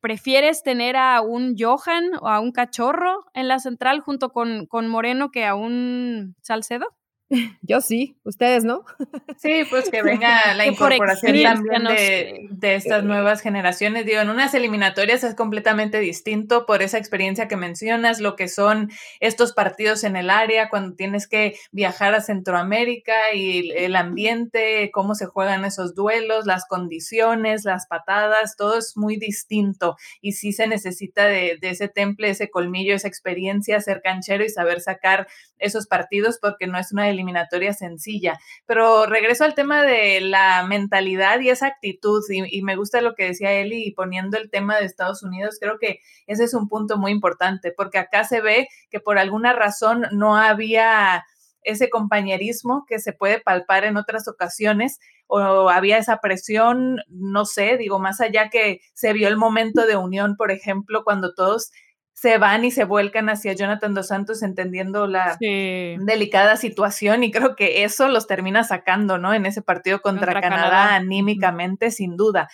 ¿prefieres 0.00 0.62
tener 0.62 0.96
a 0.96 1.20
un 1.20 1.54
Johan 1.58 2.10
o 2.20 2.28
a 2.28 2.40
un 2.40 2.52
cachorro 2.52 3.24
en 3.34 3.48
la 3.48 3.58
central 3.58 4.00
junto 4.00 4.30
con, 4.30 4.66
con 4.66 4.88
Moreno 4.88 5.30
que 5.30 5.46
a 5.46 5.54
un 5.54 6.36
Salcedo? 6.42 6.97
Yo 7.62 7.80
sí, 7.80 8.16
ustedes 8.24 8.64
no. 8.64 8.84
Sí, 9.36 9.62
pues 9.68 9.90
que 9.90 10.02
venga 10.02 10.54
la 10.54 10.66
incorporación 10.66 11.42
también 11.42 11.84
de, 12.50 12.74
estas 12.74 13.04
nuevas 13.04 13.40
generaciones. 13.40 14.06
Digo, 14.06 14.20
en 14.20 14.30
unas 14.30 14.54
eliminatorias 14.54 15.24
es 15.24 15.34
completamente 15.34 15.98
distinto 15.98 16.64
por 16.64 16.82
esa 16.82 16.98
experiencia 16.98 17.48
que 17.48 17.56
mencionas, 17.56 18.20
lo 18.20 18.36
que 18.36 18.48
son 18.48 18.90
estos 19.20 19.52
partidos 19.52 20.04
en 20.04 20.16
el 20.16 20.30
área, 20.30 20.68
cuando 20.70 20.96
tienes 20.96 21.28
que 21.28 21.56
viajar 21.70 22.14
a 22.14 22.20
Centroamérica 22.20 23.34
y 23.34 23.70
el 23.72 23.96
ambiente, 23.96 24.90
cómo 24.92 25.14
se 25.14 25.26
juegan 25.26 25.64
esos 25.64 25.94
duelos, 25.94 26.46
las 26.46 26.66
condiciones, 26.66 27.64
las 27.64 27.86
patadas, 27.86 28.56
todo 28.56 28.78
es 28.78 28.96
muy 28.96 29.16
distinto. 29.16 29.96
Y 30.20 30.32
sí 30.32 30.52
se 30.52 30.66
necesita 30.66 31.26
de, 31.26 31.58
de 31.60 31.70
ese 31.70 31.88
temple, 31.88 32.30
ese 32.30 32.50
colmillo, 32.50 32.94
esa 32.94 33.08
experiencia, 33.08 33.80
ser 33.80 34.00
canchero 34.02 34.44
y 34.44 34.48
saber 34.48 34.80
sacar 34.80 35.26
esos 35.58 35.86
partidos 35.86 36.38
porque 36.40 36.66
no 36.66 36.78
es 36.78 36.92
una 36.92 37.10
eliminatoria 37.18 37.72
sencilla. 37.72 38.38
Pero 38.66 39.06
regreso 39.06 39.44
al 39.44 39.54
tema 39.54 39.82
de 39.82 40.20
la 40.20 40.64
mentalidad 40.64 41.40
y 41.40 41.50
esa 41.50 41.66
actitud 41.66 42.22
y, 42.30 42.62
me 42.62 42.76
gusta 42.76 43.00
lo 43.00 43.14
que 43.14 43.24
decía 43.24 43.52
Eli 43.52 43.84
y 43.86 43.92
poniendo 43.92 44.38
el 44.38 44.50
tema 44.50 44.78
de 44.78 44.86
Estados 44.86 45.22
Unidos, 45.22 45.56
creo 45.60 45.78
que 45.78 46.00
ese 46.26 46.44
es 46.44 46.54
un 46.54 46.68
punto 46.68 46.98
muy 46.98 47.12
importante 47.12 47.72
porque 47.76 47.98
acá 47.98 48.24
se 48.24 48.40
ve 48.40 48.68
que 48.90 49.00
por 49.00 49.18
alguna 49.18 49.52
razón 49.52 50.06
no 50.12 50.36
había 50.36 51.24
ese 51.62 51.90
compañerismo 51.90 52.84
que 52.88 52.98
se 52.98 53.12
puede 53.12 53.40
palpar 53.40 53.84
en 53.84 53.96
otras 53.96 54.28
ocasiones 54.28 55.00
o 55.26 55.68
había 55.68 55.98
esa 55.98 56.18
presión, 56.18 57.00
no 57.08 57.44
sé, 57.44 57.76
digo, 57.76 57.98
más 57.98 58.20
allá 58.20 58.48
que 58.48 58.80
se 58.94 59.12
vio 59.12 59.28
el 59.28 59.36
momento 59.36 59.86
de 59.86 59.96
unión, 59.96 60.36
por 60.36 60.50
ejemplo, 60.50 61.04
cuando 61.04 61.34
todos 61.34 61.70
se 62.20 62.36
van 62.36 62.64
y 62.64 62.72
se 62.72 62.82
vuelcan 62.82 63.28
hacia 63.28 63.52
Jonathan 63.52 63.94
Dos 63.94 64.08
Santos 64.08 64.42
entendiendo 64.42 65.06
la 65.06 65.36
delicada 65.38 66.56
situación 66.56 67.22
y 67.22 67.30
creo 67.30 67.54
que 67.54 67.84
eso 67.84 68.08
los 68.08 68.26
termina 68.26 68.64
sacando, 68.64 69.18
¿no? 69.18 69.34
En 69.34 69.46
ese 69.46 69.62
partido 69.62 70.00
contra, 70.00 70.40
Canadá, 70.40 70.96
anímicamente, 70.96 71.92
sin 71.92 72.16
duda. 72.16 72.48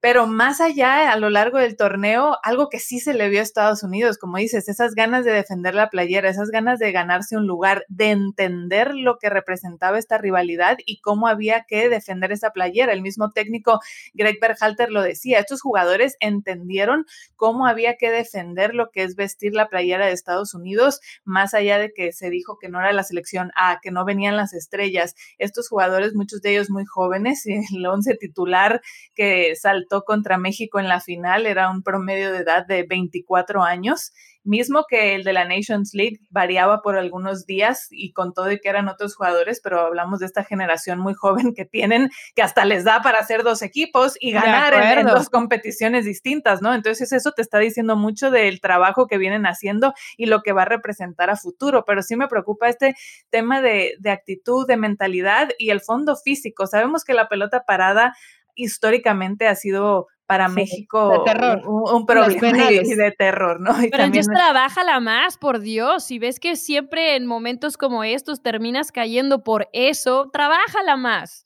Pero 0.00 0.26
más 0.26 0.62
allá, 0.62 1.12
a 1.12 1.16
lo 1.16 1.28
largo 1.28 1.58
del 1.58 1.76
torneo, 1.76 2.38
algo 2.42 2.70
que 2.70 2.78
sí 2.78 3.00
se 3.00 3.12
le 3.12 3.28
vio 3.28 3.40
a 3.40 3.42
Estados 3.42 3.82
Unidos, 3.82 4.16
como 4.16 4.38
dices, 4.38 4.66
esas 4.68 4.94
ganas 4.94 5.26
de 5.26 5.32
defender 5.32 5.74
la 5.74 5.90
playera, 5.90 6.30
esas 6.30 6.48
ganas 6.48 6.78
de 6.78 6.90
ganarse 6.90 7.36
un 7.36 7.46
lugar, 7.46 7.84
de 7.88 8.10
entender 8.10 8.94
lo 8.94 9.18
que 9.18 9.28
representaba 9.28 9.98
esta 9.98 10.16
rivalidad 10.16 10.78
y 10.86 11.00
cómo 11.02 11.26
había 11.26 11.64
que 11.68 11.90
defender 11.90 12.32
esa 12.32 12.50
playera. 12.50 12.94
El 12.94 13.02
mismo 13.02 13.30
técnico 13.30 13.80
Greg 14.14 14.38
Berhalter 14.40 14.90
lo 14.90 15.02
decía, 15.02 15.38
estos 15.38 15.60
jugadores 15.60 16.16
entendieron 16.20 17.04
cómo 17.36 17.66
había 17.66 17.96
que 17.96 18.10
defender 18.10 18.74
lo 18.74 18.90
que 18.90 19.02
es 19.02 19.16
vestir 19.16 19.52
la 19.52 19.68
playera 19.68 20.06
de 20.06 20.12
Estados 20.12 20.54
Unidos, 20.54 21.00
más 21.24 21.52
allá 21.52 21.78
de 21.78 21.92
que 21.92 22.12
se 22.12 22.30
dijo 22.30 22.56
que 22.58 22.70
no 22.70 22.80
era 22.80 22.94
la 22.94 23.02
selección 23.02 23.50
A, 23.54 23.80
que 23.82 23.90
no 23.90 24.06
venían 24.06 24.38
las 24.38 24.54
estrellas. 24.54 25.14
Estos 25.36 25.68
jugadores, 25.68 26.14
muchos 26.14 26.40
de 26.40 26.52
ellos 26.52 26.70
muy 26.70 26.86
jóvenes, 26.86 27.44
el 27.74 27.86
once 27.86 28.16
titular 28.16 28.80
que 29.14 29.54
saltó 29.56 29.89
contra 30.04 30.38
México 30.38 30.78
en 30.78 30.88
la 30.88 31.00
final, 31.00 31.46
era 31.46 31.70
un 31.70 31.82
promedio 31.82 32.32
de 32.32 32.38
edad 32.38 32.66
de 32.66 32.84
24 32.84 33.62
años, 33.62 34.12
mismo 34.44 34.84
que 34.88 35.14
el 35.14 35.24
de 35.24 35.32
la 35.32 35.44
Nations 35.44 35.92
League 35.92 36.18
variaba 36.30 36.80
por 36.80 36.96
algunos 36.96 37.46
días 37.46 37.88
y 37.90 38.12
con 38.12 38.32
todo 38.32 38.50
y 38.50 38.58
que 38.58 38.68
eran 38.68 38.88
otros 38.88 39.14
jugadores, 39.14 39.60
pero 39.62 39.80
hablamos 39.80 40.20
de 40.20 40.26
esta 40.26 40.44
generación 40.44 40.98
muy 40.98 41.14
joven 41.14 41.54
que 41.54 41.64
tienen, 41.64 42.10
que 42.34 42.42
hasta 42.42 42.64
les 42.64 42.84
da 42.84 43.02
para 43.02 43.18
hacer 43.18 43.42
dos 43.42 43.62
equipos 43.62 44.16
y 44.18 44.32
ganar 44.32 44.98
en, 44.98 45.06
dos 45.06 45.28
competiciones 45.28 46.04
distintas, 46.04 46.62
¿no? 46.62 46.74
Entonces 46.74 47.12
eso 47.12 47.32
te 47.32 47.42
está 47.42 47.58
diciendo 47.58 47.96
mucho 47.96 48.30
del 48.30 48.60
trabajo 48.60 49.06
que 49.06 49.18
vienen 49.18 49.46
haciendo 49.46 49.92
y 50.16 50.26
lo 50.26 50.42
que 50.42 50.52
va 50.52 50.62
a 50.62 50.66
representar 50.66 51.30
a 51.30 51.36
futuro, 51.36 51.84
pero 51.86 52.02
sí 52.02 52.16
me 52.16 52.28
preocupa 52.28 52.68
este 52.68 52.94
tema 53.28 53.60
de, 53.60 53.94
de 53.98 54.10
actitud, 54.10 54.66
de 54.66 54.76
mentalidad 54.76 55.50
y 55.58 55.70
el 55.70 55.80
fondo 55.80 56.16
físico. 56.16 56.66
Sabemos 56.66 57.04
que 57.04 57.14
la 57.14 57.28
pelota 57.28 57.64
parada 57.66 58.14
históricamente 58.54 59.46
ha 59.46 59.54
sido 59.54 60.06
para 60.30 60.48
México 60.48 61.24
Un, 61.66 62.06
problema 62.06 62.68
de, 62.70 63.14
terror, 63.18 63.60
¿no? 63.60 63.72
Pero 63.90 64.04
entonces 64.04 64.32
trabájala 64.32 65.00
más, 65.00 65.36
por 65.36 65.58
Dios. 65.58 66.04
Si 66.04 66.20
ves 66.20 66.38
que 66.38 66.54
siempre 66.54 67.16
en 67.16 67.26
momentos 67.26 67.76
como 67.76 68.04
estos 68.04 68.40
terminas 68.40 68.92
cayendo 68.92 69.42
por 69.42 69.68
eso, 69.72 70.30
trabájala 70.32 70.96
más. 70.96 71.44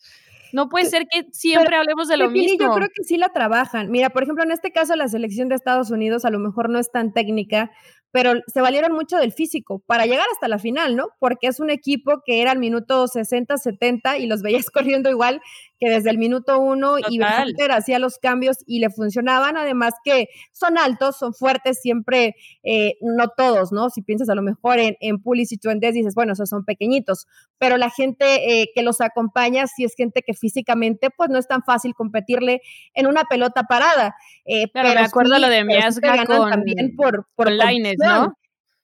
No 0.52 0.68
puede 0.68 0.84
ser 0.84 1.06
que 1.10 1.24
siempre 1.32 1.74
hablemos 1.74 2.08
de 2.08 2.18
lo 2.18 2.30
mismo. 2.30 2.58
Yo 2.60 2.74
creo 2.74 2.88
que 2.94 3.02
sí 3.04 3.16
la 3.16 3.30
trabajan. 3.30 3.90
Mira, 3.90 4.10
por 4.10 4.22
ejemplo, 4.22 4.44
en 4.44 4.52
este 4.52 4.70
caso 4.70 4.94
la 4.96 5.08
selección 5.08 5.48
de 5.48 5.54
Estados 5.54 5.90
Unidos 5.90 6.26
a 6.26 6.30
lo 6.30 6.38
mejor 6.38 6.68
no 6.68 6.78
es 6.78 6.92
tan 6.92 7.12
técnica, 7.12 7.70
pero 8.12 8.34
se 8.46 8.60
valieron 8.60 8.92
mucho 8.92 9.16
del 9.16 9.32
físico 9.32 9.82
para 9.86 10.06
llegar 10.06 10.26
hasta 10.32 10.46
la 10.46 10.60
final, 10.60 10.94
¿no? 10.94 11.08
Porque 11.18 11.48
es 11.48 11.58
un 11.58 11.70
equipo 11.70 12.22
que 12.24 12.40
era 12.40 12.52
al 12.52 12.60
minuto 12.60 13.08
60, 13.08 13.56
70 13.56 14.18
y 14.18 14.26
los 14.26 14.42
veías 14.42 14.70
corriendo 14.70 15.10
igual 15.10 15.40
que 15.78 15.90
desde 15.90 16.10
el 16.10 16.18
minuto 16.18 16.58
uno 16.60 16.96
y 16.98 17.18
Hunter 17.20 17.72
hacía 17.72 17.98
los 17.98 18.18
cambios 18.18 18.58
y 18.66 18.80
le 18.80 18.90
funcionaban, 18.90 19.56
además 19.56 19.94
que 20.04 20.28
son 20.52 20.78
altos, 20.78 21.16
son 21.18 21.34
fuertes, 21.34 21.80
siempre, 21.80 22.36
eh, 22.62 22.94
no 23.00 23.28
todos, 23.36 23.72
¿no? 23.72 23.90
Si 23.90 24.02
piensas 24.02 24.28
a 24.28 24.34
lo 24.34 24.42
mejor 24.42 24.78
en, 24.78 24.96
en 25.00 25.20
Pulisic 25.20 25.60
y 25.64 25.68
Endes, 25.68 25.94
dices, 25.94 26.14
bueno, 26.14 26.32
esos 26.32 26.48
son 26.48 26.64
pequeñitos, 26.64 27.26
pero 27.58 27.76
la 27.76 27.90
gente 27.90 28.60
eh, 28.62 28.70
que 28.74 28.82
los 28.82 29.00
acompaña, 29.00 29.66
si 29.66 29.84
es 29.84 29.94
gente 29.96 30.22
que 30.26 30.34
físicamente, 30.34 31.10
pues 31.16 31.30
no 31.30 31.38
es 31.38 31.48
tan 31.48 31.62
fácil 31.62 31.94
competirle 31.94 32.60
en 32.94 33.06
una 33.06 33.24
pelota 33.24 33.64
parada. 33.64 34.14
Eh, 34.44 34.68
pero, 34.72 34.88
me 34.88 35.00
acuerdo 35.00 35.38
lo 35.38 35.48
de 35.48 35.64
Miasga 35.64 36.24
con, 36.26 36.50
también 36.50 36.94
por, 36.96 37.26
por 37.34 37.50
Laines, 37.50 37.96
¿no? 37.98 38.34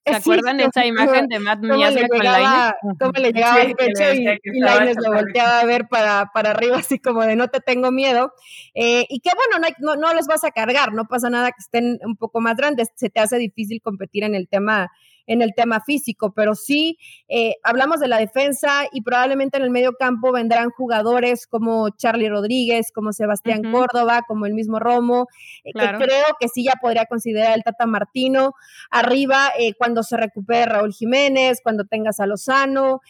¿Se 0.05 0.15
acuerdan 0.15 0.57
de 0.57 0.65
esa 0.65 0.87
imagen 0.87 1.29
de 1.29 1.39
Matt 1.39 1.61
Miasga 1.61 2.09
con 2.09 2.25
Lainez? 2.25 2.75
Cómo 2.99 3.13
le 3.13 3.33
llegaba 3.33 3.63
el 3.63 3.75
pecho 3.75 4.13
y, 4.15 4.27
y 4.43 4.61
Lainez 4.61 4.97
lo 5.03 5.13
volteaba 5.13 5.61
a 5.61 5.65
ver 5.67 5.89
para, 5.89 6.31
para 6.33 6.51
arriba, 6.51 6.79
así 6.79 6.99
como 6.99 7.23
de 7.23 7.37
no 7.37 7.49
te 7.49 7.61
tengo 7.61 7.91
miedo. 7.91 8.33
Eh, 8.75 9.05
y 9.09 9.21
que 9.21 9.31
bueno, 9.35 9.69
no, 9.79 9.95
no, 9.95 10.01
no 10.01 10.15
los 10.15 10.27
vas 10.27 10.45
a 10.45 10.51
cargar, 10.51 10.93
no 10.93 11.07
pasa 11.07 11.29
nada 11.29 11.51
que 11.51 11.61
estén 11.61 11.99
un 12.05 12.17
poco 12.17 12.41
más 12.41 12.57
grandes, 12.57 12.89
se 12.95 13.11
te 13.11 13.21
hace 13.21 13.37
difícil 13.37 13.81
competir 13.83 14.25
en 14.25 14.35
el 14.35 14.49
tema 14.49 14.91
en 15.31 15.43
el 15.43 15.55
tema 15.55 15.81
físico, 15.81 16.33
pero 16.35 16.57
sí 16.57 16.99
eh, 17.29 17.55
hablamos 17.63 18.01
de 18.01 18.09
la 18.09 18.19
defensa 18.19 18.83
y 18.93 19.03
probablemente 19.03 19.59
en 19.59 19.63
el 19.63 19.71
medio 19.71 19.93
campo 19.93 20.33
vendrán 20.33 20.71
jugadores 20.71 21.47
como 21.47 21.89
Charlie 21.91 22.29
Rodríguez, 22.29 22.91
como 22.93 23.13
Sebastián 23.13 23.63
Córdoba, 23.71 24.23
como 24.27 24.47
el 24.47 24.55
mismo 24.55 24.81
Romo, 24.81 25.29
eh, 25.63 25.71
que 25.73 25.87
creo 26.05 26.27
que 26.41 26.49
sí 26.49 26.65
ya 26.65 26.75
podría 26.81 27.07
considerar 27.07 27.57
el 27.57 27.63
Tata 27.63 27.87
Martino. 27.87 28.55
Arriba, 28.91 29.53
eh, 29.57 29.75
cuando 29.75 30.03
se 30.03 30.17
recupere 30.17 30.67
Raúl 30.67 30.93
Jiménez, 30.93 31.61
cuando 31.63 31.85
tengas 31.85 32.19
a 32.19 32.27
Lozano, 32.27 33.01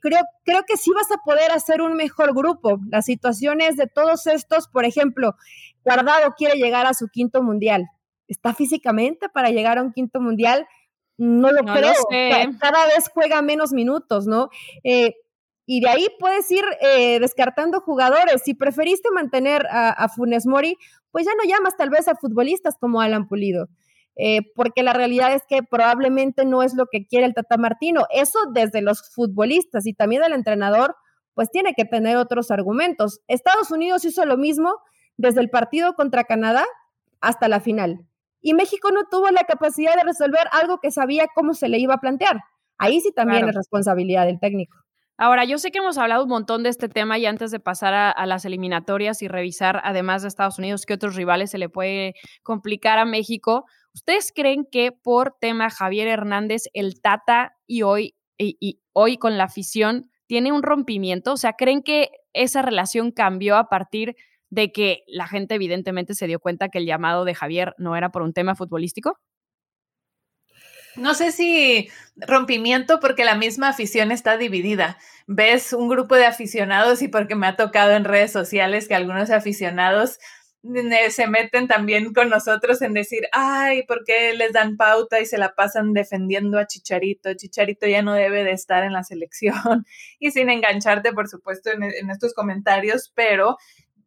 creo, 0.00 0.22
creo 0.44 0.62
que 0.66 0.78
sí 0.78 0.90
vas 0.94 1.10
a 1.12 1.22
poder 1.24 1.50
hacer 1.50 1.82
un 1.82 1.94
mejor 1.94 2.34
grupo. 2.34 2.80
Las 2.88 3.04
situaciones 3.04 3.76
de 3.76 3.86
todos 3.86 4.26
estos, 4.26 4.66
por 4.68 4.86
ejemplo, 4.86 5.36
Guardado 5.84 6.34
quiere 6.36 6.56
llegar 6.58 6.84
a 6.86 6.94
su 6.94 7.06
quinto 7.08 7.42
mundial. 7.42 7.86
¿Está 8.26 8.54
físicamente 8.54 9.28
para 9.28 9.50
llegar 9.50 9.78
a 9.78 9.82
un 9.82 9.92
quinto 9.92 10.20
mundial? 10.20 10.66
No 11.18 11.50
lo 11.50 11.64
creo. 11.64 11.94
Cada 12.60 12.86
vez 12.86 13.10
juega 13.12 13.40
menos 13.42 13.72
minutos, 13.72 14.26
¿no? 14.26 14.50
Eh, 14.84 15.14
y 15.64 15.80
de 15.80 15.88
ahí 15.88 16.06
puedes 16.18 16.50
ir 16.50 16.64
eh, 16.80 17.18
descartando 17.18 17.80
jugadores. 17.80 18.42
Si 18.44 18.54
preferiste 18.54 19.10
mantener 19.10 19.66
a, 19.70 20.08
Funes 20.08 20.46
Mori, 20.46 20.76
pues 21.10 21.26
ya 21.26 21.32
no 21.34 21.48
llamas 21.48 21.76
tal 21.76 21.90
vez 21.90 22.06
a 22.08 22.14
futbolistas 22.14 22.76
como 22.78 23.00
Alan 23.00 23.26
Pulido. 23.26 23.68
Eh, 24.18 24.40
porque 24.54 24.82
la 24.82 24.92
realidad 24.92 25.34
es 25.34 25.42
que 25.46 25.62
probablemente 25.62 26.46
no 26.46 26.62
es 26.62 26.74
lo 26.74 26.86
que 26.86 27.06
quiere 27.06 27.26
el 27.26 27.34
Tata 27.34 27.56
Martino. 27.56 28.06
Eso 28.10 28.38
desde 28.52 28.80
los 28.80 29.10
futbolistas 29.10 29.86
y 29.86 29.92
también 29.92 30.22
el 30.22 30.32
entrenador, 30.32 30.96
pues 31.34 31.50
tiene 31.50 31.74
que 31.74 31.84
tener 31.84 32.16
otros 32.16 32.50
argumentos. 32.50 33.20
Estados 33.26 33.70
Unidos 33.70 34.04
hizo 34.04 34.24
lo 34.24 34.36
mismo 34.36 34.76
desde 35.16 35.40
el 35.40 35.50
partido 35.50 35.94
contra 35.94 36.24
Canadá 36.24 36.64
hasta 37.20 37.48
la 37.48 37.60
final 37.60 38.06
y 38.46 38.54
México 38.54 38.92
no 38.92 39.00
tuvo 39.10 39.28
la 39.30 39.42
capacidad 39.42 39.96
de 39.96 40.04
resolver 40.04 40.46
algo 40.52 40.78
que 40.78 40.92
sabía 40.92 41.26
cómo 41.34 41.52
se 41.52 41.68
le 41.68 41.80
iba 41.80 41.94
a 41.94 41.98
plantear. 41.98 42.44
Ahí 42.78 43.00
sí 43.00 43.10
también 43.10 43.48
es 43.48 43.56
responsabilidad 43.56 44.24
del 44.24 44.38
técnico. 44.38 44.76
Ahora, 45.18 45.44
yo 45.44 45.58
sé 45.58 45.72
que 45.72 45.78
hemos 45.78 45.98
hablado 45.98 46.22
un 46.22 46.28
montón 46.28 46.62
de 46.62 46.68
este 46.68 46.88
tema 46.88 47.18
y 47.18 47.26
antes 47.26 47.50
de 47.50 47.58
pasar 47.58 47.92
a, 47.92 48.26
las 48.26 48.44
eliminatorias 48.44 49.20
y 49.20 49.26
revisar, 49.26 49.80
además 49.82 50.22
de 50.22 50.28
Estados 50.28 50.60
Unidos, 50.60 50.86
qué 50.86 50.94
otros 50.94 51.16
rivales 51.16 51.50
se 51.50 51.58
le 51.58 51.68
puede 51.68 52.14
complicar 52.44 53.00
a 53.00 53.04
México, 53.04 53.64
¿ustedes 53.92 54.30
creen 54.32 54.64
que 54.70 54.92
por 54.92 55.34
tema 55.40 55.68
Javier 55.68 56.06
Hernández, 56.06 56.68
el 56.72 57.00
Tata 57.00 57.56
y 57.66 57.82
hoy, 57.82 58.14
y 58.38 58.78
hoy 58.92 59.16
con 59.16 59.38
la 59.38 59.44
afición 59.44 60.08
tiene 60.28 60.52
un 60.52 60.62
rompimiento? 60.62 61.32
O 61.32 61.36
sea, 61.36 61.54
¿creen 61.54 61.82
que 61.82 62.10
esa 62.32 62.62
relación 62.62 63.10
cambió 63.10 63.56
a 63.56 63.68
partir 63.68 64.14
de 64.50 64.72
que 64.72 65.02
la 65.06 65.26
gente 65.26 65.54
evidentemente 65.54 66.14
se 66.14 66.26
dio 66.26 66.40
cuenta 66.40 66.68
que 66.68 66.78
el 66.78 66.86
llamado 66.86 67.24
de 67.24 67.34
Javier 67.34 67.74
no 67.78 67.96
era 67.96 68.10
por 68.10 68.22
un 68.22 68.32
tema 68.32 68.54
futbolístico? 68.54 69.18
No 70.96 71.14
sé 71.14 71.30
si 71.30 71.90
rompimiento 72.16 73.00
porque 73.00 73.24
la 73.24 73.34
misma 73.34 73.68
afición 73.68 74.12
está 74.12 74.38
dividida. 74.38 74.96
Ves 75.26 75.72
un 75.72 75.88
grupo 75.88 76.14
de 76.14 76.24
aficionados 76.24 77.02
y 77.02 77.08
porque 77.08 77.34
me 77.34 77.46
ha 77.46 77.56
tocado 77.56 77.92
en 77.92 78.04
redes 78.04 78.32
sociales 78.32 78.88
que 78.88 78.94
algunos 78.94 79.30
aficionados 79.30 80.18
se 81.10 81.26
meten 81.28 81.68
también 81.68 82.12
con 82.12 82.28
nosotros 82.28 82.82
en 82.82 82.92
decir, 82.94 83.28
ay, 83.32 83.84
¿por 83.84 84.04
qué 84.04 84.34
les 84.34 84.52
dan 84.52 84.76
pauta 84.76 85.20
y 85.20 85.26
se 85.26 85.38
la 85.38 85.54
pasan 85.54 85.92
defendiendo 85.92 86.58
a 86.58 86.66
Chicharito? 86.66 87.34
Chicharito 87.34 87.86
ya 87.86 88.02
no 88.02 88.14
debe 88.14 88.42
de 88.42 88.52
estar 88.52 88.82
en 88.82 88.92
la 88.92 89.04
selección 89.04 89.54
y 90.18 90.30
sin 90.30 90.50
engancharte, 90.50 91.12
por 91.12 91.28
supuesto, 91.28 91.70
en, 91.70 91.84
en 91.84 92.10
estos 92.10 92.34
comentarios, 92.34 93.12
pero 93.14 93.56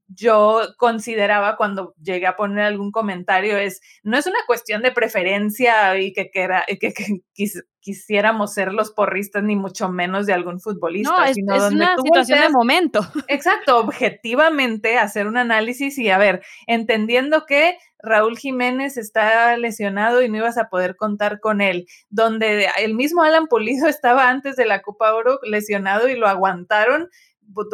yo 0.09 0.61
consideraba 0.77 1.55
cuando 1.55 1.93
llegué 2.01 2.25
a 2.25 2.35
poner 2.35 2.65
algún 2.65 2.91
comentario 2.91 3.57
es, 3.57 3.79
no 4.03 4.17
es 4.17 4.25
una 4.25 4.39
cuestión 4.47 4.81
de 4.81 4.91
preferencia 4.91 5.97
y 5.99 6.13
que, 6.13 6.31
que, 6.31 6.49
que, 6.79 6.93
quisiéramos 7.81 8.53
ser 8.53 8.73
los 8.73 8.91
porristas, 8.91 9.43
ni 9.43 9.55
mucho 9.55 9.89
menos 9.89 10.25
de 10.25 10.33
algún 10.33 10.59
futbolista. 10.59 11.11
No, 11.11 11.23
es, 11.23 11.37
una 11.37 11.95
situación 11.95 12.41
de 12.41 12.49
momento. 12.49 12.99
Exacto, 13.27 13.77
objetivamente 13.79 14.97
hacer 14.97 15.27
un 15.27 15.37
análisis 15.37 15.97
y 15.97 16.09
a 16.09 16.17
ver, 16.17 16.43
entendiendo 16.67 17.45
que 17.45 17.77
Raúl 18.01 18.37
Jiménez 18.37 18.97
está 18.97 19.55
lesionado 19.57 20.21
y 20.21 20.29
no 20.29 20.37
ibas 20.37 20.57
a 20.57 20.69
poder 20.69 20.95
contar 20.95 21.39
con 21.39 21.61
él, 21.61 21.85
donde 22.09 22.67
el 22.77 22.95
mismo 22.95 23.23
Alan 23.23 23.47
Pulido 23.47 23.87
estaba 23.87 24.29
antes 24.29 24.55
de 24.55 24.65
la 24.65 24.81
Copa 24.81 25.13
Oro 25.13 25.39
lesionado 25.43 26.09
y 26.09 26.15
lo 26.15 26.27
aguantaron 26.27 27.09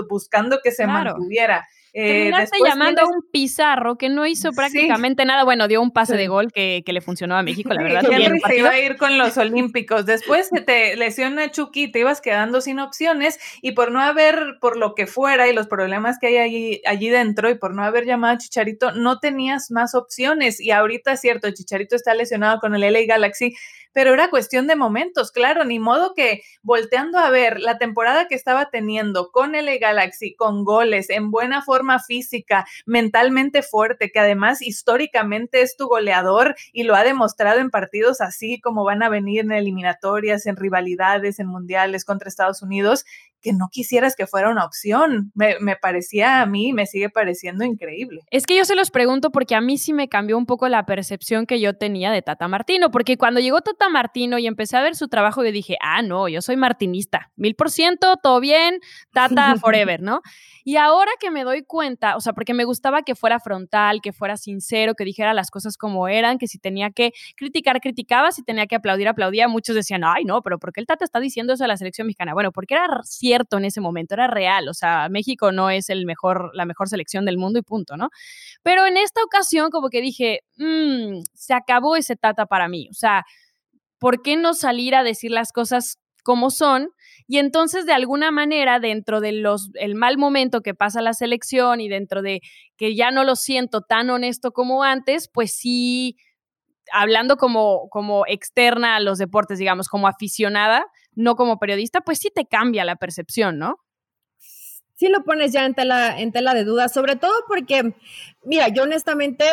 buscando 0.08 0.60
que 0.64 0.72
se 0.72 0.88
mantuviera. 0.88 1.68
Eh, 1.98 2.08
Terminaste 2.10 2.58
llamando 2.62 3.04
a 3.04 3.06
un 3.06 3.22
Pizarro 3.32 3.98
que 3.98 4.10
no 4.10 4.26
hizo 4.26 4.52
prácticamente 4.52 5.24
nada. 5.24 5.46
Bueno, 5.46 5.70
dio 5.70 5.82
un 5.82 5.92
pase 5.92 6.18
de 6.18 6.28
gol 6.28 6.52
que, 6.52 6.84
le 6.86 7.00
funcionó 7.00 7.38
a 7.38 7.42
México, 7.42 7.74
la 7.74 7.84
verdad. 7.84 8.02
se 8.02 8.58
iba 8.58 8.70
a 8.70 8.80
ir 8.80 8.98
con 8.98 9.18
los 9.18 9.38
Olímpicos. 9.38 10.06
Después 10.06 10.50
se 10.50 10.60
te 10.60 10.98
lesiona 10.98 11.52
Chucky, 11.52 11.90
te 11.90 12.00
ibas 12.00 12.20
quedando 12.20 12.60
sin 12.60 12.80
opciones 12.80 13.40
y 13.62 13.72
por 13.72 13.94
no 13.94 14.02
haber, 14.02 14.58
por 14.60 14.76
lo 14.76 14.94
que 14.94 15.08
fuera 15.08 15.48
y 15.48 15.54
los 15.54 15.68
problemas 15.68 16.18
que 16.20 16.28
hay 16.28 16.38
allí, 16.38 16.82
allí 16.86 17.08
dentro 17.08 17.50
y 17.50 17.56
por 17.56 17.74
no 17.74 17.82
haber 17.82 18.06
llamado 18.06 18.34
a 18.34 18.38
Chicharito, 18.40 18.92
no 18.92 19.20
tenías 19.20 19.72
más 19.72 19.96
opciones. 19.96 20.60
Y 20.60 20.72
ahorita 20.72 21.14
es 21.14 21.22
cierto, 21.22 21.50
Chicharito 21.52 21.96
está 21.96 22.14
lesionado 22.14 22.60
con 22.60 22.76
el 22.76 22.82
LA 22.82 23.06
Galaxy 23.08 23.54
pero 23.96 24.14
era 24.14 24.30
cuestión 24.30 24.68
de 24.68 24.76
momentos, 24.76 25.32
claro, 25.32 25.64
ni 25.64 25.80
modo 25.80 26.14
que 26.14 26.42
volteando 26.62 27.18
a 27.18 27.30
ver 27.30 27.62
la 27.62 27.78
temporada 27.78 28.28
que 28.28 28.36
estaba 28.36 28.70
teniendo 28.70 29.32
con 29.32 29.56
el 29.56 29.80
Galaxy, 29.80 30.36
con 30.36 30.66
goles, 30.66 31.10
en 31.10 31.32
buena 31.32 31.62
forma 31.62 32.00
física, 32.00 32.66
mentalmente 32.86 33.64
fuerte, 33.64 34.12
que 34.12 34.20
además 34.20 34.62
históricamente 34.62 35.62
es 35.62 35.78
tu 35.78 35.88
goleador 35.88 36.56
y 36.74 36.84
lo 36.84 36.94
ha 36.94 37.06
demostrado 37.06 37.62
en 37.62 37.70
partidos 37.70 38.20
así 38.20 38.60
como 38.60 38.84
van 38.84 39.02
a 39.02 39.08
venir 39.08 39.46
en 39.46 39.54
eliminatorias, 39.54 40.46
en 40.46 40.58
rivalidades, 40.58 41.40
en 41.40 41.48
mundiales 41.48 42.04
contra 42.04 42.28
Estados 42.28 42.62
Unidos, 42.62 43.06
que 43.46 43.54
no 43.54 43.70
quisieras 43.72 44.16
que 44.16 44.26
fuera 44.26 44.50
una 44.50 44.66
opción. 44.66 45.32
Me, 45.36 45.60
me, 45.60 45.76
parecía 45.76 46.42
a 46.42 46.48
mí, 46.48 46.74
me 46.74 46.88
sigue 46.88 47.12
pareciendo 47.12 47.64
increíble. 47.64 48.22
Es 48.32 48.48
que 48.48 48.58
yo 48.58 48.66
se 48.66 48.74
los 48.74 48.90
pregunto 48.90 49.30
porque 49.30 49.54
a 49.54 49.62
mí 49.62 49.78
sí 49.78 49.94
me 49.94 50.10
cambió 50.10 50.36
un 50.36 50.48
poco 50.48 50.68
la 50.68 50.88
percepción 50.88 51.46
que 51.46 51.60
yo 51.60 51.76
tenía 51.76 52.10
de 52.10 52.24
Tata 52.24 52.48
Martino, 52.48 52.90
porque 52.90 53.18
cuando 53.18 53.40
llegó 53.40 53.62
Tata 53.62 53.88
Martino 53.90 54.40
y 54.40 54.48
empecé 54.48 54.78
a 54.78 54.82
ver 54.82 54.96
su 54.96 55.10
trabajo, 55.10 55.44
yo 55.44 55.52
dije, 55.52 55.78
ah, 55.80 56.02
no, 56.02 56.28
yo 56.28 56.42
soy 56.42 56.58
martinista, 56.58 57.32
mil 57.36 57.54
por 57.54 57.70
ciento, 57.70 58.18
todo 58.18 58.40
bien, 58.40 58.80
Tata 59.14 59.56
forever, 59.62 60.02
¿no? 60.02 60.22
Y 60.68 60.78
ahora 60.78 61.12
que 61.20 61.30
me 61.30 61.44
doy 61.44 61.62
cuenta, 61.62 62.16
o 62.16 62.22
sea, 62.22 62.34
porque 62.34 62.56
me 62.56 62.64
gustaba 62.64 63.04
que 63.04 63.14
fuera 63.14 63.40
frontal, 63.40 64.02
que 64.02 64.12
fuera 64.12 64.38
sincero, 64.38 64.96
que 64.96 65.06
dijera 65.06 65.36
las 65.36 65.52
cosas 65.52 65.78
como 65.78 66.08
eran, 66.08 66.40
que 66.40 66.48
si 66.48 66.58
tenía 66.58 66.90
que 66.90 67.12
criticar, 67.38 67.80
criticaba, 67.80 68.32
si 68.32 68.42
tenía 68.44 68.66
que 68.66 68.76
aplaudir, 68.76 69.08
aplaudía. 69.08 69.48
Muchos 69.48 69.76
decían, 69.76 70.02
ay, 70.04 70.24
no, 70.26 70.42
pero 70.42 70.58
¿por 70.58 70.74
qué 70.74 70.80
el 70.80 70.88
Tata 70.88 71.06
está 71.06 71.20
diciendo 71.20 71.54
eso 71.54 71.64
a 71.64 71.68
la 71.68 71.78
selección 71.78 72.08
mexicana? 72.08 72.34
Bueno, 72.34 72.52
porque 72.52 72.74
era 72.74 72.88
cierto 73.04 73.35
en 73.52 73.66
ese 73.66 73.82
momento, 73.82 74.16
era 74.16 74.28
real. 74.28 74.68
O 74.70 74.74
sea, 74.74 75.08
México 75.10 75.52
no 75.52 75.70
es 75.70 75.90
el 75.90 76.06
mejor, 76.06 76.52
la 76.54 76.66
mejor 76.66 76.90
selección 76.90 77.26
del 77.26 77.38
mundo 77.38 77.60
y 77.60 77.62
punto, 77.62 77.98
¿no? 77.98 78.10
Pero 78.64 78.86
en 78.86 78.98
esta 78.98 79.24
ocasión, 79.24 79.70
como 79.70 79.90
que 79.90 80.02
dije, 80.02 80.40
mmm, 80.58 81.22
se 81.34 81.54
acabó 81.54 81.96
ese 81.96 82.16
Tata 82.16 82.46
para 82.46 82.68
mí. 82.68 82.88
O 82.90 82.94
sea, 82.94 83.24
¿por 84.00 84.22
qué 84.22 84.38
no 84.38 84.54
salir 84.54 84.96
a 84.96 85.04
decir 85.04 85.32
las 85.32 85.52
cosas 85.52 85.98
como 86.24 86.50
son? 86.50 86.90
Y 87.28 87.38
entonces, 87.38 87.86
de 87.86 87.94
alguna 87.94 88.32
manera, 88.32 88.80
dentro 88.80 89.22
del 89.22 89.46
el 89.76 89.96
mal 89.96 90.18
momento 90.18 90.62
que 90.62 90.74
pasa 90.74 91.02
la 91.02 91.14
selección 91.14 91.82
y 91.82 91.90
dentro 91.90 92.22
de 92.22 92.42
que 92.78 92.96
ya 92.96 93.12
no 93.12 93.24
lo 93.24 93.36
siento 93.36 93.82
tan 93.82 94.10
honesto 94.10 94.52
como 94.52 94.84
antes, 94.84 95.30
pues 95.34 95.56
sí, 95.56 96.18
hablando 96.92 97.38
como, 97.38 97.90
como 97.90 98.26
externa 98.28 98.96
a 98.96 99.00
los 99.00 99.18
deportes, 99.18 99.60
digamos, 99.60 99.88
como 99.88 100.08
aficionada, 100.08 100.86
no 101.16 101.36
como 101.36 101.60
periodista, 101.60 102.02
pues 102.02 102.20
sí 102.20 102.30
te 102.34 102.46
cambia 102.46 102.86
la 102.86 102.96
percepción, 102.96 103.58
¿no? 103.58 103.78
Sí 104.96 105.10
lo 105.10 105.24
pones 105.24 105.52
ya 105.52 105.66
en 105.66 105.74
tela, 105.74 106.20
en 106.20 106.32
tela 106.32 106.54
de 106.54 106.64
duda, 106.64 106.88
sobre 106.88 107.16
todo 107.16 107.34
porque, 107.48 107.94
mira, 108.44 108.70
yo 108.70 108.84
honestamente 108.84 109.46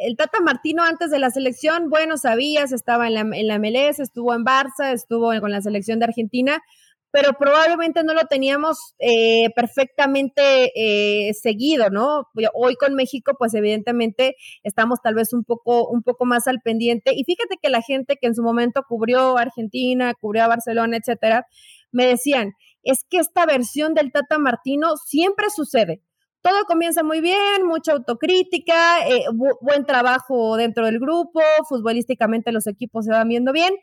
el 0.00 0.16
Tata 0.16 0.40
Martino 0.40 0.82
antes 0.82 1.10
de 1.10 1.18
la 1.18 1.30
selección, 1.30 1.90
bueno, 1.90 2.16
sabías, 2.16 2.72
estaba 2.72 3.06
en 3.06 3.14
la, 3.14 3.20
en 3.20 3.46
la 3.46 3.58
MLS, 3.58 4.00
estuvo 4.00 4.34
en 4.34 4.44
Barça, 4.44 4.92
estuvo 4.92 5.38
con 5.40 5.50
la 5.50 5.60
selección 5.60 5.98
de 5.98 6.06
Argentina, 6.06 6.62
pero 7.12 7.32
probablemente 7.38 8.04
no 8.04 8.14
lo 8.14 8.22
teníamos 8.28 8.94
eh, 8.98 9.50
perfectamente 9.54 10.72
eh, 10.74 11.34
seguido, 11.34 11.90
¿no? 11.90 12.28
Hoy 12.54 12.76
con 12.76 12.94
México, 12.94 13.32
pues 13.38 13.54
evidentemente 13.54 14.36
estamos 14.62 15.00
tal 15.02 15.14
vez 15.14 15.32
un 15.32 15.44
poco, 15.44 15.88
un 15.88 16.02
poco 16.02 16.24
más 16.24 16.46
al 16.46 16.60
pendiente. 16.62 17.12
Y 17.14 17.24
fíjate 17.24 17.56
que 17.60 17.68
la 17.68 17.82
gente 17.82 18.16
que 18.20 18.28
en 18.28 18.34
su 18.34 18.42
momento 18.42 18.82
cubrió 18.88 19.36
Argentina, 19.38 20.14
cubrió 20.14 20.44
a 20.44 20.48
Barcelona, 20.48 20.96
etcétera, 20.96 21.46
me 21.90 22.06
decían, 22.06 22.52
es 22.82 23.04
que 23.08 23.18
esta 23.18 23.44
versión 23.44 23.94
del 23.94 24.12
Tata 24.12 24.38
Martino 24.38 24.96
siempre 24.96 25.46
sucede. 25.54 26.02
Todo 26.42 26.64
comienza 26.64 27.02
muy 27.02 27.20
bien, 27.20 27.66
mucha 27.66 27.92
autocrítica, 27.92 29.06
eh, 29.06 29.24
buen 29.60 29.84
trabajo 29.84 30.56
dentro 30.56 30.86
del 30.86 30.98
grupo, 30.98 31.40
futbolísticamente 31.68 32.50
los 32.50 32.66
equipos 32.66 33.04
se 33.04 33.10
van 33.10 33.28
viendo 33.28 33.52
bien 33.52 33.74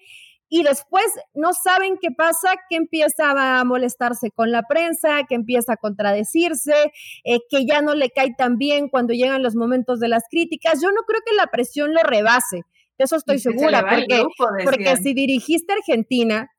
y 0.50 0.64
después 0.64 1.06
no 1.34 1.54
saben 1.54 1.98
qué 2.02 2.10
pasa, 2.12 2.56
que 2.70 2.78
empieza 2.78 3.60
a 3.60 3.64
molestarse 3.64 4.32
con 4.32 4.52
la 4.52 4.64
prensa, 4.64 5.24
que 5.28 5.36
empieza 5.36 5.74
a 5.74 5.78
contradecirse, 5.78 6.92
eh, 7.24 7.40
que 7.50 7.66
ya 7.66 7.82
no 7.82 7.96
le 7.96 8.10
cae 8.12 8.34
tan 8.38 8.58
bien 8.58 8.90
cuando 8.90 9.14
llegan 9.14 9.44
los 9.44 9.56
momentos 9.56 10.00
de 10.00 10.08
las 10.08 10.24
críticas. 10.30 10.82
Yo 10.82 10.92
no 10.92 11.02
creo 11.06 11.22
que 11.26 11.36
la 11.36 11.48
presión 11.48 11.94
lo 11.94 12.02
rebase. 12.02 12.64
De 12.98 13.04
eso 13.04 13.16
estoy 13.16 13.38
segura, 13.38 13.86
porque, 13.88 14.24
porque 14.64 14.98
si 14.98 15.14
dirigiste 15.14 15.72
Argentina, 15.72 16.52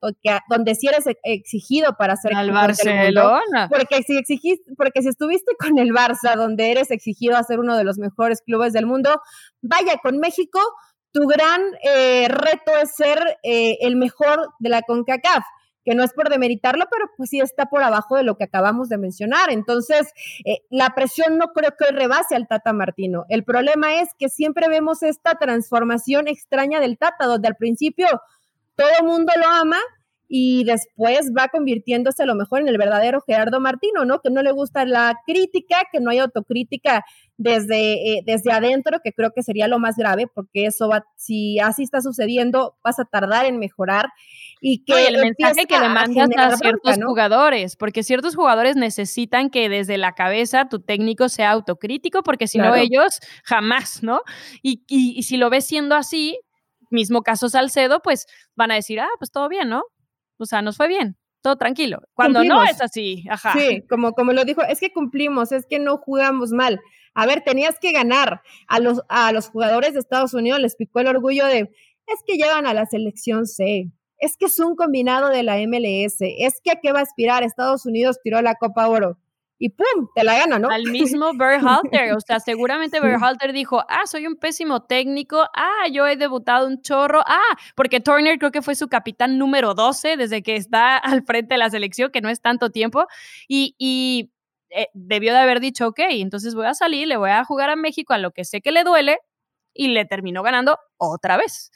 donde 0.49 0.73
sí 0.73 0.87
eres 0.87 1.03
exigido 1.23 1.97
para 1.97 2.15
ser 2.15 2.33
al 2.33 2.51
Barcelona, 2.51 3.67
porque 3.69 4.03
si 4.03 4.17
exigiste, 4.17 4.71
porque 4.77 5.01
si 5.01 5.09
estuviste 5.09 5.51
con 5.59 5.77
el 5.79 5.89
Barça, 5.89 6.37
donde 6.37 6.71
eres 6.71 6.91
exigido 6.91 7.35
a 7.35 7.43
ser 7.43 7.59
uno 7.59 7.75
de 7.75 7.83
los 7.83 7.97
mejores 7.97 8.41
clubes 8.41 8.71
del 8.71 8.85
mundo, 8.85 9.21
vaya 9.61 9.97
con 10.01 10.19
México, 10.19 10.61
tu 11.11 11.27
gran 11.27 11.61
eh, 11.83 12.27
reto 12.27 12.71
es 12.81 12.95
ser 12.95 13.37
eh, 13.43 13.77
el 13.81 13.95
mejor 13.95 14.49
de 14.59 14.69
la 14.69 14.81
CONCACAF 14.81 15.43
que 15.89 15.95
no 15.95 16.03
es 16.03 16.13
por 16.13 16.29
demeritarlo, 16.29 16.85
pero 16.91 17.09
pues 17.17 17.29
sí 17.29 17.39
está 17.39 17.65
por 17.65 17.81
abajo 17.81 18.15
de 18.15 18.23
lo 18.23 18.37
que 18.37 18.43
acabamos 18.43 18.89
de 18.89 18.97
mencionar. 18.97 19.49
Entonces, 19.49 20.11
eh, 20.45 20.59
la 20.69 20.93
presión 20.93 21.37
no 21.37 21.47
creo 21.47 21.73
que 21.79 21.91
rebase 21.91 22.35
al 22.35 22.47
Tata 22.47 22.73
Martino. 22.73 23.25
El 23.29 23.43
problema 23.43 23.95
es 23.95 24.09
que 24.19 24.29
siempre 24.29 24.67
vemos 24.67 25.01
esta 25.03 25.35
transformación 25.35 26.27
extraña 26.27 26.79
del 26.79 26.97
Tata, 26.97 27.25
donde 27.25 27.47
al 27.47 27.55
principio 27.55 28.07
todo 28.75 28.89
el 28.99 29.05
mundo 29.05 29.33
lo 29.37 29.47
ama, 29.47 29.79
y 30.31 30.63
después 30.63 31.31
va 31.35 31.47
convirtiéndose 31.47 32.21
a 32.21 32.27
lo 32.27 32.35
mejor 32.35 32.61
en 32.61 32.67
el 32.67 32.77
verdadero 32.77 33.19
Gerardo 33.19 33.59
Martino, 33.59 34.05
¿no? 34.05 34.21
Que 34.21 34.29
no 34.29 34.43
le 34.43 34.51
gusta 34.51 34.85
la 34.85 35.15
crítica, 35.25 35.77
que 35.91 35.99
no 35.99 36.11
hay 36.11 36.19
autocrítica 36.19 37.03
desde, 37.37 37.93
eh, 37.93 38.23
desde 38.23 38.51
adentro, 38.51 38.99
que 39.03 39.11
creo 39.11 39.31
que 39.31 39.41
sería 39.41 39.67
lo 39.67 39.79
más 39.79 39.95
grave, 39.97 40.27
porque 40.27 40.65
eso 40.65 40.87
va, 40.87 41.03
si 41.15 41.59
así 41.59 41.81
está 41.81 42.01
sucediendo, 42.01 42.77
vas 42.83 42.99
a 42.99 43.05
tardar 43.05 43.47
en 43.47 43.57
mejorar. 43.57 44.09
Y 44.61 44.83
que 44.83 45.07
el 45.07 45.17
mensaje 45.17 45.65
que 45.65 45.79
le 45.79 45.89
mandas 45.89 46.29
a, 46.37 46.57
ciertos 46.57 46.97
jugadores, 47.03 47.75
porque 47.75 48.03
ciertos 48.03 48.35
jugadores 48.35 48.75
necesitan 48.75 49.49
que 49.49 49.67
desde 49.67 49.97
la 49.97 50.13
cabeza 50.13 50.69
tu 50.69 50.79
técnico 50.79 51.27
sea 51.27 51.49
autocrítico, 51.49 52.21
porque 52.21 52.47
si 52.47 52.59
no 52.59 52.75
ellos 52.75 53.19
jamás, 53.43 54.03
¿no? 54.03 54.21
Y, 54.61 54.83
y, 54.87 55.17
y 55.17 55.23
si 55.23 55.37
lo 55.37 55.49
ves 55.49 55.65
siendo 55.65 55.95
así, 55.95 56.39
mismo 56.91 57.23
caso 57.23 57.49
Salcedo, 57.49 58.01
pues 58.03 58.27
van 58.55 58.69
a 58.69 58.75
decir, 58.75 58.99
ah, 58.99 59.09
pues 59.17 59.31
todo 59.31 59.49
bien, 59.49 59.69
¿no? 59.69 59.83
O 60.39 60.45
sea, 60.45 60.61
nos 60.61 60.77
fue 60.77 60.87
bien, 60.87 61.17
todo 61.41 61.57
tranquilo. 61.57 62.01
Cuando 62.13 62.43
no 62.43 62.63
es 62.63 62.81
así, 62.81 63.25
ajá. 63.29 63.53
Sí, 63.53 63.83
como, 63.89 64.13
como 64.13 64.33
lo 64.33 64.45
dijo, 64.45 64.63
es 64.63 64.79
que 64.79 64.91
cumplimos, 64.91 65.51
es 65.51 65.65
que 65.65 65.79
no 65.79 65.97
jugamos 65.97 66.51
mal. 66.51 66.79
A 67.13 67.25
ver, 67.25 67.41
tenías 67.41 67.77
que 67.79 67.91
ganar. 67.91 68.41
A 68.67 68.79
los, 68.79 69.01
a 69.09 69.31
los 69.31 69.49
jugadores 69.49 69.93
de 69.93 69.99
Estados 69.99 70.33
Unidos 70.33 70.59
les 70.59 70.75
picó 70.75 70.99
el 71.01 71.07
orgullo 71.07 71.45
de, 71.45 71.69
es 72.07 72.23
que 72.25 72.37
llevan 72.37 72.65
a 72.65 72.73
la 72.73 72.85
selección 72.85 73.45
C. 73.45 73.91
es 74.17 74.37
que 74.37 74.45
es 74.45 74.59
un 74.59 74.75
combinado 74.75 75.29
de 75.29 75.43
la 75.43 75.57
MLS, 75.57 76.17
es 76.21 76.61
que 76.63 76.71
a 76.71 76.79
qué 76.81 76.91
va 76.91 76.99
a 76.99 77.03
aspirar, 77.03 77.43
Estados 77.43 77.85
Unidos 77.85 78.19
tiró 78.23 78.41
la 78.41 78.55
Copa 78.55 78.87
Oro 78.87 79.17
y 79.59 79.69
¡pum! 79.69 80.07
te 80.15 80.23
la 80.23 80.37
gana, 80.37 80.57
¿no? 80.57 80.69
Al 80.69 80.85
mismo 80.85 81.33
Berhalter, 81.37 82.13
o 82.13 82.19
sea, 82.21 82.39
seguramente 82.39 82.99
Berhalter 83.01 83.51
dijo, 83.51 83.83
ah, 83.89 84.07
soy 84.07 84.25
un 84.25 84.37
pésimo 84.37 84.83
técnico, 84.83 85.45
ah, 85.53 85.87
yo 85.91 86.07
he 86.07 86.15
debutado 86.15 86.65
un 86.65 86.81
chorro, 86.81 87.21
ah, 87.27 87.57
porque 87.75 87.99
Turner 87.99 88.39
creo 88.39 88.51
que 88.51 88.61
fue 88.61 88.75
su 88.75 88.87
capitán 88.87 89.37
número 89.37 89.73
12 89.73 90.15
desde 90.17 90.41
que 90.41 90.55
está 90.55 90.97
al 91.19 91.23
frente 91.23 91.55
de 91.55 91.57
la 91.59 91.69
selección, 91.69 92.09
que 92.11 92.21
no 92.21 92.29
es 92.29 92.41
tanto 92.41 92.69
tiempo, 92.71 93.05
y, 93.47 93.75
y 93.77 94.31
eh, 94.69 94.87
debió 94.93 95.33
de 95.33 95.39
haber 95.39 95.59
dicho, 95.59 95.87
ok, 95.87 95.99
entonces 96.09 96.55
voy 96.55 96.65
a 96.65 96.73
salir, 96.73 97.07
le 97.07 97.17
voy 97.17 97.31
a 97.31 97.43
jugar 97.43 97.69
a 97.69 97.75
México 97.75 98.13
a 98.13 98.17
lo 98.17 98.31
que 98.31 98.45
sé 98.45 98.61
que 98.61 98.71
le 98.71 98.83
duele, 98.83 99.19
y 99.73 99.89
le 99.89 100.05
terminó 100.05 100.43
ganando 100.43 100.77
otra 100.97 101.37
vez. 101.37 101.71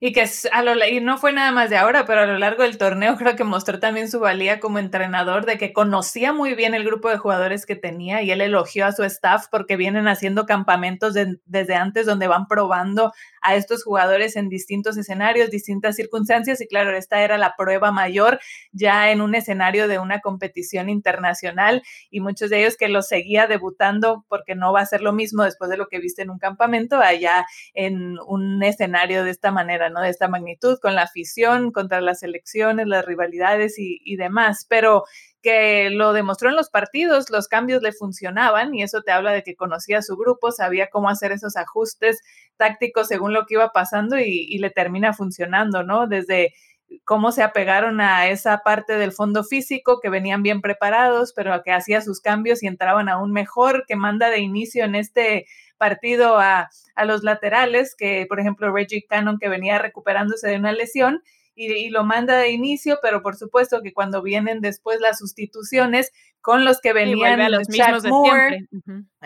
Y 0.00 0.12
que 0.12 0.24
a 0.52 0.62
lo, 0.62 0.86
y 0.86 1.00
no 1.00 1.18
fue 1.18 1.32
nada 1.32 1.50
más 1.50 1.70
de 1.70 1.76
ahora, 1.76 2.04
pero 2.04 2.20
a 2.20 2.26
lo 2.26 2.38
largo 2.38 2.62
del 2.62 2.78
torneo 2.78 3.16
creo 3.18 3.34
que 3.34 3.44
mostró 3.44 3.80
también 3.80 4.08
su 4.08 4.20
valía 4.20 4.60
como 4.60 4.78
entrenador, 4.78 5.44
de 5.44 5.58
que 5.58 5.72
conocía 5.72 6.32
muy 6.32 6.54
bien 6.54 6.74
el 6.74 6.84
grupo 6.84 7.08
de 7.08 7.18
jugadores 7.18 7.66
que 7.66 7.74
tenía 7.74 8.22
y 8.22 8.30
él 8.30 8.40
elogió 8.40 8.86
a 8.86 8.92
su 8.92 9.02
staff 9.02 9.46
porque 9.50 9.76
vienen 9.76 10.06
haciendo 10.06 10.46
campamentos 10.46 11.14
desde 11.14 11.74
antes 11.74 12.06
donde 12.06 12.28
van 12.28 12.46
probando 12.46 13.12
a 13.42 13.54
estos 13.54 13.84
jugadores 13.84 14.36
en 14.36 14.48
distintos 14.48 14.96
escenarios, 14.96 15.50
distintas 15.50 15.96
circunstancias 15.96 16.60
y 16.60 16.66
claro, 16.66 16.96
esta 16.96 17.22
era 17.22 17.38
la 17.38 17.54
prueba 17.56 17.92
mayor 17.92 18.38
ya 18.72 19.10
en 19.10 19.20
un 19.20 19.34
escenario 19.34 19.88
de 19.88 19.98
una 19.98 20.20
competición 20.20 20.88
internacional 20.88 21.82
y 22.10 22.20
muchos 22.20 22.50
de 22.50 22.60
ellos 22.60 22.76
que 22.76 22.88
los 22.88 23.08
seguía 23.08 23.46
debutando 23.46 24.24
porque 24.28 24.54
no 24.54 24.72
va 24.72 24.80
a 24.80 24.86
ser 24.86 25.02
lo 25.02 25.12
mismo 25.12 25.44
después 25.44 25.70
de 25.70 25.76
lo 25.76 25.86
que 25.88 25.98
viste 25.98 26.22
en 26.22 26.30
un 26.30 26.38
campamento 26.38 27.00
allá 27.00 27.46
en 27.74 28.18
un 28.26 28.62
escenario 28.62 29.24
de 29.24 29.30
esta 29.30 29.50
manera, 29.50 29.90
¿no? 29.90 30.00
De 30.00 30.10
esta 30.10 30.28
magnitud, 30.28 30.78
con 30.80 30.94
la 30.94 31.02
afición, 31.02 31.72
contra 31.72 32.00
las 32.00 32.22
elecciones, 32.22 32.86
las 32.86 33.04
rivalidades 33.04 33.78
y, 33.78 34.00
y 34.04 34.16
demás, 34.16 34.66
pero 34.68 35.04
que 35.42 35.90
lo 35.90 36.12
demostró 36.12 36.48
en 36.48 36.56
los 36.56 36.70
partidos, 36.70 37.30
los 37.30 37.48
cambios 37.48 37.82
le 37.82 37.92
funcionaban 37.92 38.74
y 38.74 38.82
eso 38.82 39.02
te 39.02 39.12
habla 39.12 39.32
de 39.32 39.42
que 39.42 39.54
conocía 39.54 39.98
a 39.98 40.02
su 40.02 40.16
grupo, 40.16 40.50
sabía 40.50 40.88
cómo 40.90 41.08
hacer 41.08 41.32
esos 41.32 41.56
ajustes 41.56 42.20
tácticos 42.56 43.08
según 43.08 43.32
lo 43.32 43.46
que 43.46 43.54
iba 43.54 43.70
pasando 43.70 44.18
y, 44.18 44.58
le 44.58 44.70
termina 44.70 45.12
funcionando, 45.12 45.84
¿no? 45.84 46.08
Desde 46.08 46.52
cómo 47.04 47.30
se 47.30 47.42
apegaron 47.42 48.00
a 48.00 48.28
esa 48.28 48.58
parte 48.64 48.94
del 48.94 49.12
fondo 49.12 49.44
físico, 49.44 50.00
que 50.00 50.10
venían 50.10 50.42
bien 50.42 50.60
preparados, 50.60 51.32
pero 51.34 51.62
que 51.62 51.70
hacía 51.70 52.00
sus 52.00 52.20
cambios 52.20 52.62
y 52.62 52.66
entraban 52.66 53.08
aún 53.08 53.32
mejor, 53.32 53.84
que 53.86 53.94
manda 53.94 54.30
de 54.30 54.40
inicio 54.40 54.84
en 54.84 54.94
este 54.94 55.46
partido 55.76 56.38
a, 56.38 56.70
a 56.96 57.04
los 57.04 57.22
laterales, 57.22 57.94
que 57.96 58.26
por 58.28 58.40
ejemplo 58.40 58.72
Reggie 58.72 59.04
Cannon, 59.08 59.38
que 59.38 59.48
venía 59.48 59.78
recuperándose 59.78 60.48
de 60.48 60.56
una 60.56 60.72
lesión, 60.72 61.22
y, 61.58 61.90
lo 61.90 62.04
manda 62.04 62.38
de 62.38 62.50
inicio, 62.50 62.98
pero 63.02 63.22
por 63.22 63.36
supuesto 63.36 63.82
que 63.82 63.92
cuando 63.92 64.22
vienen 64.22 64.60
después 64.60 65.00
las 65.00 65.18
sustituciones 65.18 66.12
con 66.40 66.64
los 66.64 66.80
que 66.80 66.92
venían 66.92 67.40
a 67.40 67.48
los 67.48 67.68
mismos 67.68 68.02
de 68.02 68.10
siempre. 68.10 68.68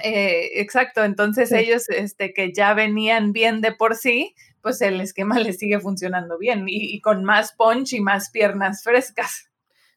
Eh, 0.03 0.61
exacto, 0.61 1.05
entonces 1.05 1.53
ellos 1.53 1.89
este, 1.91 2.33
que 2.33 2.53
ya 2.53 2.75
venían 2.75 3.33
bien 3.33 3.61
de 3.61 3.73
por 3.73 3.95
sí, 3.97 4.35
pues 4.63 4.81
el 4.81 5.01
esquema 5.01 5.39
les 5.39 5.59
sigue 5.59 5.79
funcionando 5.81 6.39
bien 6.39 6.65
y, 6.67 7.01
con 7.01 7.25
más 7.25 7.53
punch 7.53 7.93
y 7.93 8.01
más 8.01 8.31
piernas 8.31 8.83
frescas. 8.83 9.51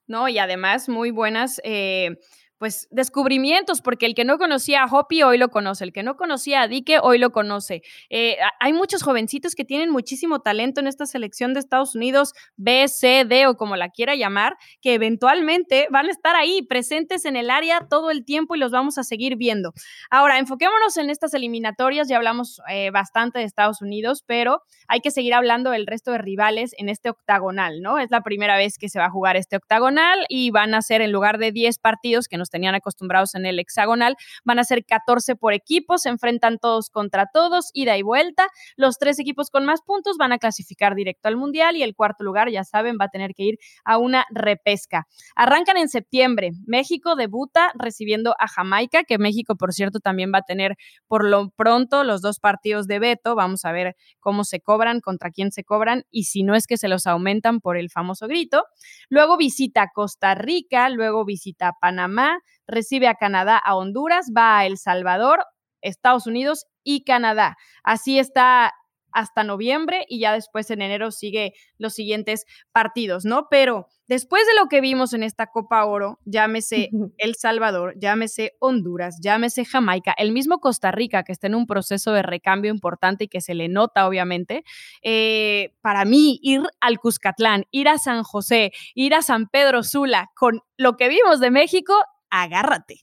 No, 0.07 0.27
y 0.27 0.37
además 0.37 0.89
muy 0.89 1.11
buenas. 1.11 1.59
Eh, 1.63 2.17
pues 2.57 2.87
descubrimientos, 2.91 3.81
porque 3.81 4.05
el 4.05 4.15
que 4.15 4.23
no 4.23 4.37
conocía 4.37 4.83
a 4.83 4.85
Hopi 4.85 5.23
hoy 5.23 5.37
lo 5.37 5.49
conoce, 5.49 5.83
el 5.83 5.93
que 5.93 6.03
no 6.03 6.15
conocía 6.15 6.61
a 6.61 6.67
Dike 6.67 6.99
hoy 7.01 7.17
lo 7.17 7.31
conoce. 7.31 7.81
Eh, 8.09 8.37
hay 8.59 8.73
muchos 8.73 9.03
jovencitos 9.03 9.55
que 9.55 9.65
tienen 9.65 9.89
muchísimo 9.89 10.39
talento 10.39 10.79
en 10.79 10.87
esta 10.87 11.05
selección 11.05 11.53
de 11.53 11.59
Estados 11.59 11.95
Unidos, 11.95 12.33
B, 12.55 12.87
C, 12.87 13.25
D 13.27 13.47
o 13.47 13.57
como 13.57 13.75
la 13.75 13.89
quiera 13.89 14.15
llamar, 14.15 14.55
que 14.81 14.93
eventualmente 14.93 15.87
van 15.91 16.07
a 16.07 16.11
estar 16.11 16.35
ahí 16.35 16.61
presentes 16.61 17.25
en 17.25 17.35
el 17.35 17.49
área 17.49 17.87
todo 17.89 18.11
el 18.11 18.23
tiempo 18.23 18.55
y 18.55 18.59
los 18.59 18.71
vamos 18.71 18.97
a 18.97 19.03
seguir 19.03 19.35
viendo. 19.35 19.73
Ahora, 20.09 20.39
enfoquémonos 20.39 20.97
en 20.97 21.09
estas 21.09 21.33
eliminatorias, 21.33 22.07
ya 22.07 22.17
hablamos 22.17 22.61
eh, 22.69 22.89
bastante 22.91 23.39
de 23.39 23.45
Estados 23.45 23.81
Unidos, 23.81 24.23
pero 24.25 24.61
hay 24.87 25.01
que 25.01 25.11
seguir 25.11 25.33
hablando 25.33 25.71
del 25.71 25.87
resto 25.87 26.11
de 26.11 26.19
rivales 26.19 26.71
en 26.77 26.89
este 26.89 27.09
octagonal, 27.09 27.81
¿no? 27.81 27.99
Es 27.99 28.11
la 28.11 28.21
primera 28.21 28.57
vez 28.57 28.77
que 28.77 28.89
se 28.89 28.99
va 28.99 29.05
a 29.05 29.11
jugar 29.11 29.35
este 29.35 29.57
octagonal 29.57 30.25
y 30.29 30.51
van 30.51 30.73
a 30.73 30.81
ser 30.81 31.01
en 31.01 31.11
lugar 31.11 31.37
de 31.37 31.51
10 31.51 31.79
partidos 31.79 32.27
que 32.27 32.37
tenían 32.49 32.75
acostumbrados 32.75 33.35
en 33.35 33.45
el 33.45 33.59
hexagonal, 33.59 34.15
van 34.43 34.59
a 34.59 34.63
ser 34.63 34.85
14 34.85 35.35
por 35.35 35.53
equipo, 35.53 35.97
se 35.97 36.09
enfrentan 36.09 36.57
todos 36.59 36.89
contra 36.89 37.27
todos, 37.33 37.69
ida 37.73 37.97
y 37.97 38.01
vuelta. 38.01 38.47
Los 38.75 38.97
tres 38.97 39.19
equipos 39.19 39.49
con 39.49 39.65
más 39.65 39.81
puntos 39.81 40.17
van 40.17 40.31
a 40.31 40.37
clasificar 40.37 40.95
directo 40.95 41.27
al 41.27 41.37
Mundial 41.37 41.75
y 41.75 41.83
el 41.83 41.95
cuarto 41.95 42.23
lugar, 42.23 42.49
ya 42.49 42.63
saben, 42.63 42.97
va 42.99 43.05
a 43.05 43.09
tener 43.09 43.33
que 43.33 43.43
ir 43.43 43.57
a 43.83 43.97
una 43.97 44.25
repesca. 44.29 45.07
Arrancan 45.35 45.77
en 45.77 45.89
septiembre. 45.89 46.51
México 46.65 47.15
debuta 47.15 47.71
recibiendo 47.75 48.35
a 48.39 48.47
Jamaica, 48.47 49.03
que 49.03 49.17
México, 49.17 49.55
por 49.55 49.73
cierto, 49.73 49.99
también 49.99 50.31
va 50.33 50.39
a 50.39 50.43
tener 50.43 50.75
por 51.07 51.25
lo 51.25 51.49
pronto 51.49 52.03
los 52.03 52.21
dos 52.21 52.39
partidos 52.39 52.87
de 52.87 52.99
veto. 52.99 53.35
Vamos 53.35 53.65
a 53.65 53.71
ver 53.71 53.95
cómo 54.19 54.43
se 54.43 54.59
cobran, 54.59 55.01
contra 55.01 55.31
quién 55.31 55.51
se 55.51 55.63
cobran 55.63 56.03
y 56.09 56.23
si 56.25 56.43
no 56.43 56.55
es 56.55 56.67
que 56.67 56.77
se 56.77 56.87
los 56.87 57.07
aumentan 57.07 57.59
por 57.59 57.77
el 57.77 57.89
famoso 57.89 58.27
grito. 58.27 58.63
Luego 59.09 59.37
visita 59.37 59.89
Costa 59.93 60.35
Rica, 60.35 60.89
luego 60.89 61.25
visita 61.25 61.73
Panamá, 61.79 62.34
recibe 62.67 63.07
a 63.07 63.15
Canadá, 63.15 63.57
a 63.57 63.75
Honduras, 63.75 64.31
va 64.35 64.59
a 64.59 64.65
El 64.65 64.77
Salvador, 64.77 65.45
Estados 65.81 66.27
Unidos 66.27 66.65
y 66.83 67.03
Canadá. 67.03 67.57
Así 67.83 68.19
está 68.19 68.73
hasta 69.15 69.45
noviembre 69.45 70.05
y 70.09 70.19
ya 70.19 70.33
después 70.33 70.69
en 70.69 70.81
enero 70.81 71.09
sigue 71.09 71.53
los 71.77 71.93
siguientes 71.93 72.45
partidos, 72.73 73.23
¿no? 73.23 73.47
Pero 73.49 73.87
después 74.07 74.45
de 74.45 74.55
lo 74.61 74.67
que 74.67 74.81
vimos 74.81 75.13
en 75.13 75.23
esta 75.23 75.47
Copa 75.47 75.85
Oro, 75.85 76.19
llámese 76.25 76.89
El 77.17 77.35
Salvador, 77.35 77.93
llámese 77.97 78.57
Honduras, 78.59 79.19
llámese 79.21 79.63
Jamaica, 79.63 80.13
el 80.17 80.33
mismo 80.33 80.59
Costa 80.59 80.91
Rica 80.91 81.23
que 81.23 81.31
está 81.31 81.47
en 81.47 81.55
un 81.55 81.65
proceso 81.65 82.11
de 82.11 82.23
recambio 82.23 82.69
importante 82.69 83.23
y 83.23 83.27
que 83.29 83.39
se 83.39 83.55
le 83.55 83.69
nota 83.69 84.05
obviamente, 84.05 84.65
eh, 85.01 85.73
para 85.79 86.03
mí 86.03 86.37
ir 86.43 86.63
al 86.81 86.99
Cuscatlán, 86.99 87.63
ir 87.71 87.87
a 87.87 87.97
San 87.97 88.23
José, 88.23 88.73
ir 88.95 89.15
a 89.15 89.21
San 89.21 89.47
Pedro 89.47 89.83
Sula 89.83 90.29
con 90.35 90.59
lo 90.75 90.97
que 90.97 91.07
vimos 91.07 91.39
de 91.39 91.51
México 91.51 91.93
agárrate. 92.41 93.01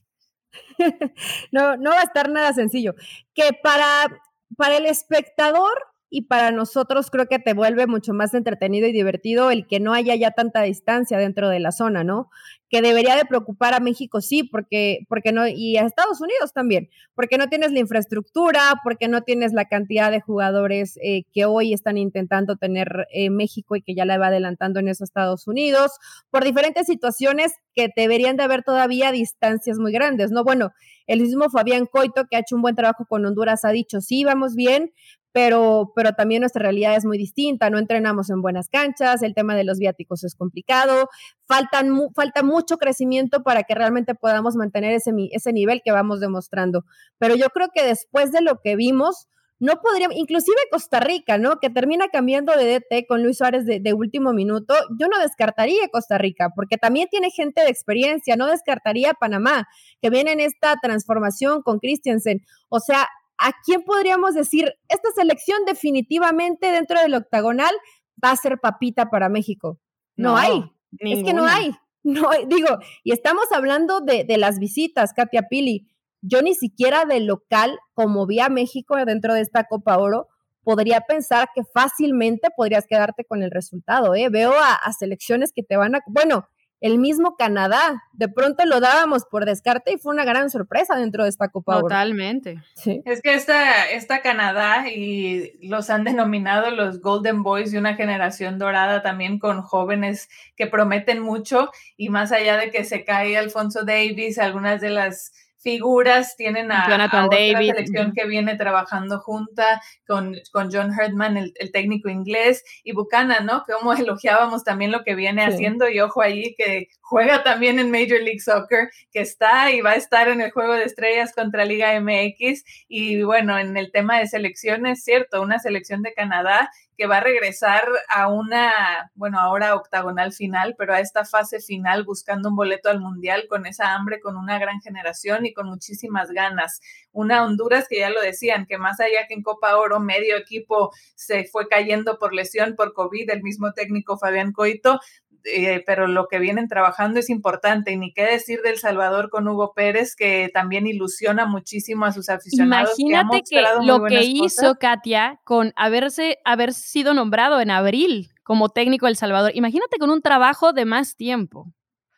no, 1.51 1.77
no 1.77 1.91
va 1.91 1.99
a 1.99 2.03
estar 2.03 2.29
nada 2.29 2.53
sencillo. 2.53 2.93
Que 3.33 3.51
para, 3.61 4.21
para 4.57 4.77
el 4.77 4.85
espectador 4.85 5.92
y 6.15 6.21
para 6.21 6.51
nosotros 6.51 7.09
creo 7.09 7.25
que 7.25 7.39
te 7.39 7.55
vuelve 7.55 7.87
mucho 7.87 8.13
más 8.13 8.35
entretenido 8.35 8.87
y 8.87 8.91
divertido 8.91 9.49
el 9.49 9.65
que 9.65 9.79
no 9.79 9.93
haya 9.93 10.13
ya 10.13 10.29
tanta 10.29 10.61
distancia 10.61 11.17
dentro 11.17 11.49
de 11.49 11.59
la 11.59 11.71
zona, 11.71 12.03
¿no? 12.03 12.29
Que 12.69 12.83
debería 12.83 13.15
de 13.15 13.25
preocupar 13.25 13.73
a 13.73 13.79
México, 13.79 14.21
sí, 14.21 14.43
porque, 14.43 14.99
porque 15.09 15.31
no, 15.31 15.47
y 15.47 15.75
a 15.77 15.87
Estados 15.87 16.21
Unidos 16.21 16.53
también, 16.53 16.87
porque 17.15 17.39
no 17.39 17.49
tienes 17.49 17.71
la 17.71 17.79
infraestructura, 17.79 18.61
porque 18.83 19.07
no 19.07 19.23
tienes 19.23 19.53
la 19.53 19.65
cantidad 19.65 20.11
de 20.11 20.21
jugadores 20.21 20.99
eh, 21.01 21.23
que 21.33 21.45
hoy 21.45 21.73
están 21.73 21.97
intentando 21.97 22.57
tener 22.57 23.07
eh, 23.11 23.31
México 23.31 23.75
y 23.75 23.81
que 23.81 23.95
ya 23.95 24.05
la 24.05 24.19
va 24.19 24.27
adelantando 24.27 24.79
en 24.79 24.89
esos 24.89 25.09
Estados 25.09 25.47
Unidos, 25.47 25.93
por 26.29 26.43
diferentes 26.43 26.85
situaciones 26.85 27.53
que 27.73 27.89
deberían 27.95 28.37
de 28.37 28.43
haber 28.43 28.61
todavía 28.61 29.11
distancias 29.11 29.79
muy 29.79 29.91
grandes, 29.91 30.29
¿no? 30.29 30.43
Bueno, 30.43 30.73
el 31.07 31.21
mismo 31.21 31.49
Fabián 31.49 31.87
Coito, 31.87 32.25
que 32.29 32.35
ha 32.35 32.41
hecho 32.41 32.55
un 32.55 32.61
buen 32.61 32.75
trabajo 32.75 33.05
con 33.09 33.25
Honduras, 33.25 33.65
ha 33.65 33.71
dicho, 33.71 33.99
sí, 33.99 34.23
vamos 34.23 34.53
bien, 34.55 34.91
pero, 35.33 35.91
pero 35.95 36.13
también 36.13 36.41
nuestra 36.41 36.61
realidad 36.61 36.95
es 36.95 37.05
muy 37.05 37.17
distinta, 37.17 37.69
no 37.71 37.79
entrenamos 37.79 38.29
en 38.29 38.41
buenas 38.41 38.69
canchas, 38.69 39.23
el 39.23 39.33
tema 39.33 39.55
de 39.55 39.63
los 39.63 39.79
viáticos 39.79 40.23
es 40.23 40.35
complicado, 40.35 41.09
faltan, 41.47 41.89
falta 42.15 42.43
mucho 42.43 42.77
crecimiento 42.77 43.41
para 43.41 43.63
que 43.63 43.73
realmente 43.73 44.13
podamos 44.13 44.55
mantener 44.55 44.93
ese, 44.93 45.11
ese 45.31 45.51
nivel 45.51 45.81
que 45.83 45.91
vamos 45.91 46.19
demostrando. 46.19 46.85
Pero 47.17 47.35
yo 47.35 47.47
creo 47.49 47.69
que 47.73 47.83
después 47.83 48.31
de 48.31 48.41
lo 48.41 48.61
que 48.63 48.75
vimos, 48.75 49.27
no 49.59 49.73
podríamos, 49.81 50.17
inclusive 50.17 50.57
Costa 50.69 50.99
Rica, 50.99 51.37
¿no? 51.37 51.59
Que 51.59 51.69
termina 51.69 52.09
cambiando 52.09 52.53
de 52.53 52.65
DT 52.65 53.07
con 53.07 53.23
Luis 53.23 53.37
Suárez 53.37 53.65
de, 53.65 53.79
de, 53.79 53.93
último 53.93 54.33
minuto, 54.33 54.75
yo 54.99 55.07
no 55.07 55.17
descartaría 55.19 55.87
Costa 55.87 56.17
Rica, 56.17 56.49
porque 56.55 56.77
también 56.77 57.07
tiene 57.09 57.31
gente 57.31 57.61
de 57.61 57.69
experiencia, 57.69 58.35
no 58.35 58.45
descartaría 58.47 59.13
Panamá, 59.13 59.67
que 60.01 60.09
viene 60.09 60.33
en 60.33 60.41
esta 60.41 60.75
transformación 60.81 61.63
con 61.63 61.79
Christiansen. 61.79 62.41
O 62.69 62.79
sea, 62.79 63.07
¿a 63.43 63.51
quién 63.65 63.83
podríamos 63.83 64.33
decir, 64.33 64.73
esta 64.87 65.09
selección 65.13 65.65
definitivamente 65.65 66.71
dentro 66.71 67.01
del 67.01 67.13
octagonal 67.13 67.75
va 68.23 68.31
a 68.31 68.37
ser 68.37 68.57
papita 68.59 69.09
para 69.09 69.27
México? 69.27 69.79
No, 70.15 70.37
hay, 70.37 70.63
es 70.99 71.23
que 71.23 71.33
no 71.33 71.45
hay. 71.45 71.71
No, 72.05 72.29
digo, 72.47 72.79
y 73.05 73.13
estamos 73.13 73.45
hablando 73.53 74.01
de, 74.01 74.25
de 74.25 74.37
las 74.37 74.59
visitas, 74.59 75.13
Katia 75.13 75.43
Pili. 75.43 75.87
Yo 76.21 76.41
ni 76.41 76.53
siquiera 76.53 77.05
de 77.05 77.21
local, 77.21 77.79
como 77.93 78.27
vi 78.27 78.41
a 78.41 78.49
México 78.49 78.97
dentro 79.05 79.33
de 79.33 79.39
esta 79.39 79.63
Copa 79.69 79.97
Oro, 79.97 80.27
podría 80.63 80.99
pensar 80.99 81.47
que 81.55 81.63
fácilmente 81.63 82.49
podrías 82.57 82.87
quedarte 82.87 83.23
con 83.23 83.41
el 83.41 83.51
resultado. 83.51 84.15
¿eh? 84.15 84.27
Veo 84.27 84.51
a, 84.51 84.73
a, 84.73 84.91
selecciones 84.91 85.53
que 85.53 85.63
te 85.63 85.77
van 85.77 85.95
a... 85.95 86.01
Bueno, 86.07 86.49
el 86.83 86.99
mismo 86.99 87.37
Canadá. 87.37 88.03
De 88.11 88.27
pronto 88.27 88.65
lo 88.65 88.81
dábamos 88.81 89.23
por 89.23 89.45
descarte 89.45 89.93
y 89.93 89.97
fue 89.97 90.13
una 90.13 90.25
gran 90.25 90.49
sorpresa 90.49 90.97
dentro 90.97 91.23
de 91.23 91.29
esta 91.29 91.47
Copa 91.47 91.79
Totalmente. 91.79 92.61
Sí. 92.75 93.01
Es 93.05 93.21
que 93.21 93.35
esta, 93.35 93.89
esta 93.89 94.21
Canadá 94.21 94.89
y 94.89 95.65
los 95.65 95.89
han 95.89 96.03
denominado 96.03 96.71
los 96.71 96.99
Golden 96.99 97.41
Boys 97.41 97.71
de 97.71 97.79
una 97.79 97.95
generación 97.95 98.59
dorada 98.59 99.01
también 99.01 99.39
con 99.39 99.61
jóvenes 99.61 100.27
que 100.57 100.67
prometen 100.67 101.21
mucho 101.21 101.71
y 101.95 102.09
más 102.09 102.33
allá 102.33 102.57
de 102.57 102.69
que 102.69 102.83
se 102.83 103.05
cae 103.05 103.37
Alfonso 103.37 103.85
Davis, 103.85 104.37
algunas 104.37 104.81
de 104.81 104.89
las 104.89 105.31
figuras, 105.63 106.35
tienen 106.35 106.71
a, 106.71 106.87
Jonathan 106.89 107.25
otra 107.25 107.39
selección 107.39 108.13
que 108.13 108.25
viene 108.25 108.55
trabajando 108.55 109.19
junta 109.19 109.81
con, 110.05 110.35
con 110.51 110.69
John 110.71 110.91
Herdman, 110.93 111.37
el, 111.37 111.71
técnico 111.71 112.09
inglés, 112.09 112.63
y 112.83 112.91
Buchanan, 112.91 113.45
¿no? 113.45 113.63
Como 113.63 113.93
elogiábamos 113.93 114.63
también 114.63 114.91
lo 114.91 115.03
que 115.03 115.15
viene 115.15 115.43
haciendo, 115.45 115.89
y 115.89 115.99
ojo 116.01 116.21
ahí 116.21 116.53
que 116.55 116.89
juega 117.01 117.43
también 117.43 117.79
en 117.79 117.89
Major 117.89 118.21
League 118.21 118.41
Soccer, 118.41 118.89
que 119.11 119.21
está 119.21 119.71
y 119.71 119.81
va 119.81 119.91
a 119.91 119.95
estar 119.95 120.27
en 120.27 120.41
el 120.41 120.51
Juego 120.51 120.73
de 120.73 120.83
Estrellas 120.83 121.33
contra 121.33 121.65
Liga 121.65 121.99
MX, 121.99 122.63
y 122.87 123.23
bueno, 123.23 123.57
en 123.57 123.77
el 123.77 123.91
tema 123.91 124.19
de 124.19 124.27
selecciones, 124.27 125.03
cierto, 125.03 125.41
una 125.41 125.59
selección 125.59 126.01
de 126.01 126.13
Canadá 126.13 126.69
que 126.97 127.07
va 127.07 127.17
a 127.17 127.21
regresar 127.21 127.87
a 128.09 128.27
una, 128.27 129.11
bueno, 129.15 129.39
ahora 129.39 129.75
octagonal 129.75 130.31
final, 130.31 130.75
pero 130.77 130.93
a 130.93 130.99
esta 130.99 131.25
fase 131.25 131.59
final 131.59 132.03
buscando 132.03 132.49
un 132.49 132.55
boleto 132.55 132.89
al 132.89 132.99
Mundial 132.99 133.45
con 133.49 133.65
esa 133.65 133.93
hambre, 133.93 134.19
con 134.19 134.37
una 134.37 134.59
gran 134.59 134.79
generación 134.81 135.45
y 135.45 135.53
con 135.53 135.67
muchísimas 135.67 136.29
ganas. 136.31 136.81
Una 137.11 137.43
Honduras 137.43 137.87
que 137.87 137.99
ya 137.99 138.09
lo 138.09 138.21
decían, 138.21 138.65
que 138.65 138.77
más 138.77 138.99
allá 138.99 139.27
que 139.27 139.33
en 139.33 139.43
Copa 139.43 139.77
Oro 139.77 139.99
medio 139.99 140.37
equipo 140.37 140.91
se 141.15 141.45
fue 141.45 141.67
cayendo 141.67 142.17
por 142.19 142.33
lesión, 142.33 142.75
por 142.75 142.93
COVID, 142.93 143.29
el 143.31 143.43
mismo 143.43 143.73
técnico 143.73 144.17
Fabián 144.17 144.51
Coito, 144.51 144.99
eh, 145.45 145.83
pero 145.85 146.07
lo 146.07 146.27
que 146.27 146.39
vienen 146.39 146.67
trabajando 146.67 147.19
es 147.19 147.29
importante. 147.29 147.91
Y 147.91 147.97
ni 147.97 148.13
qué 148.13 148.23
decir 148.23 148.61
del 148.61 148.77
Salvador 148.77 149.29
con 149.29 149.47
Hugo 149.47 149.73
Pérez, 149.73 150.15
que 150.15 150.49
también 150.53 150.87
ilusiona 150.87 151.45
muchísimo 151.45 152.05
a 152.05 152.11
sus 152.11 152.29
aficionados. 152.29 152.97
Imagínate 152.97 153.43
que, 153.49 153.63
lo 153.83 154.03
que 154.03 154.23
hizo 154.23 154.75
Katia 154.75 155.39
con 155.43 155.73
haberse, 155.75 156.39
haber 156.45 156.73
sido 156.73 157.13
nombrado 157.13 157.61
en 157.61 157.71
abril 157.71 158.31
como 158.43 158.69
técnico 158.69 159.05
del 159.07 159.15
Salvador. 159.15 159.51
Imagínate 159.55 159.97
con 159.97 160.09
un 160.09 160.21
trabajo 160.21 160.73
de 160.73 160.85
más 160.85 161.15
tiempo. 161.15 161.73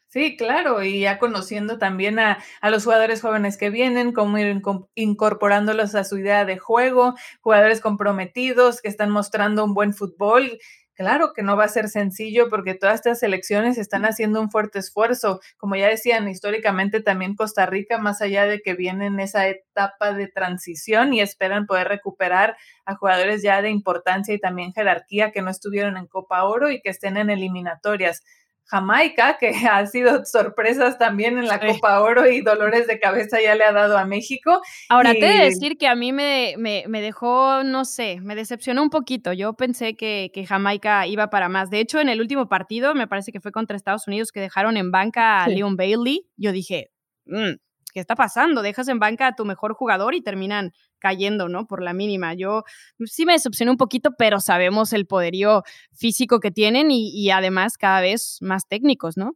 Sí, 0.08 0.38
claro, 0.38 0.82
y 0.82 1.02
ya 1.02 1.20
conociendo 1.20 1.78
también 1.78 2.20
a, 2.20 2.40
a, 2.62 2.70
los 2.70 2.86
jugadores 2.86 3.22
jóvenes 3.22 3.58
que 3.58 3.70
vienen, 3.70 4.14
cómo 4.14 4.38
ir 4.38 4.62
incorporándolos 4.94 5.94
a 5.94 6.06
su 6.06 6.18
idea 6.18 6.46
de 6.46 6.58
juego, 6.58 7.16
jugadores 7.42 7.82
comprometidos 7.82 8.82
que 8.82 8.88
están 8.88 9.10
mostrando 9.10 9.66
un 9.66 9.74
buen 9.74 9.94
fútbol 9.94 10.58
Claro 10.96 11.34
que 11.36 11.44
no 11.44 11.58
va 11.58 11.66
a 11.66 11.68
ser 11.68 11.90
sencillo 11.90 12.50
porque 12.50 12.74
todas 12.74 12.96
estas 12.96 13.22
elecciones 13.22 13.78
están 13.78 14.06
haciendo 14.06 14.40
un 14.40 14.50
fuerte 14.50 14.80
esfuerzo. 14.80 15.42
Como 15.58 15.76
ya 15.76 15.90
decían, 15.90 16.30
históricamente 16.30 17.02
también 17.02 17.36
Costa 17.36 17.66
Rica, 17.66 17.98
más 17.98 18.22
allá 18.22 18.46
de 18.46 18.62
que 18.62 18.76
viene 18.76 19.08
en 19.08 19.20
esa 19.20 19.46
etapa 19.50 20.14
de 20.14 20.30
transición 20.30 21.14
y 21.14 21.20
esperan 21.20 21.66
poder 21.66 21.90
recuperar 21.90 22.56
a 22.86 22.96
jugadores 22.96 23.42
ya 23.44 23.62
de 23.62 23.72
importancia 23.72 24.34
y 24.34 24.40
también 24.40 24.72
jerarquía 24.72 25.32
que 25.34 25.42
no 25.42 25.52
estuvieron 25.52 25.98
en 25.98 26.08
Copa 26.08 26.46
Oro 26.46 26.72
y 26.72 26.80
que 26.80 26.92
estén 26.92 27.18
en 27.18 27.30
eliminatorias. 27.30 28.24
Jamaica, 28.66 29.38
que 29.40 29.52
ha 29.72 29.86
sido 29.86 30.26
sorpresas 30.26 30.98
también 30.98 31.38
en 31.38 31.48
la 31.48 31.60
Copa 31.60 32.02
Oro 32.02 32.30
y 32.30 32.42
dolores 32.42 32.88
de 32.88 33.00
cabeza 33.00 33.40
ya 33.42 33.56
le 33.56 33.64
ha 33.64 33.72
dado 33.72 33.98
a 33.98 34.06
México. 34.06 34.62
Ahora, 34.90 35.14
te 35.14 35.20
he 35.20 35.38
de 35.40 35.46
decir 35.46 35.78
que 35.78 35.88
a 35.88 35.96
mí 35.96 36.12
me, 36.12 36.56
me, 36.58 37.02
dejó, 37.02 37.64
no 37.64 37.86
sé, 37.86 38.20
me 38.22 38.36
decepcionó 38.36 38.82
un 38.82 38.90
poquito. 38.90 39.34
Yo 39.34 39.54
pensé 39.54 39.96
que, 39.96 40.32
que, 40.34 40.46
Jamaica 40.46 41.08
iba 41.08 41.30
para 41.30 41.50
más. 41.50 41.70
De 41.70 41.80
hecho, 41.80 42.00
en 42.00 42.10
el 42.10 42.22
último 42.22 42.48
partido, 42.48 42.96
me 42.96 43.08
parece 43.08 43.32
que 43.32 43.40
fue 43.40 43.52
contra 43.52 43.78
Estados 43.78 44.08
Unidos, 44.08 44.32
que 44.32 44.42
dejaron 44.42 44.78
en 44.78 44.92
banca 44.92 45.44
a 45.44 45.48
Leon 45.48 45.76
Bailey, 45.76 46.28
yo 46.38 46.52
dije, 46.52 46.92
mm, 47.26 47.54
¿qué 47.94 48.00
está 48.02 48.16
pasando? 48.16 48.62
Dejas 48.62 48.88
en 48.90 49.00
banca 49.00 49.28
a 49.28 49.36
tu 49.36 49.46
mejor 49.46 49.74
jugador 49.74 50.16
y 50.16 50.22
terminan 50.22 50.74
cayendo, 51.00 51.50
¿no? 51.50 51.68
Por 51.68 51.82
la 51.82 51.94
mínima. 51.94 52.34
Yo 52.34 52.64
sí 53.06 53.26
me 53.26 53.34
decepcioné 53.34 53.72
un 53.72 53.78
poquito, 53.78 54.12
pero 54.18 54.40
sabemos 54.40 54.94
el 54.94 55.06
poderío 55.06 55.64
físico 55.94 56.40
que 56.40 56.52
tienen 56.52 56.90
y, 56.92 57.30
además 57.32 57.78
cada 57.78 58.02
vez 58.02 58.38
más 58.42 58.68
técnicos, 58.68 59.18
¿no? 59.18 59.36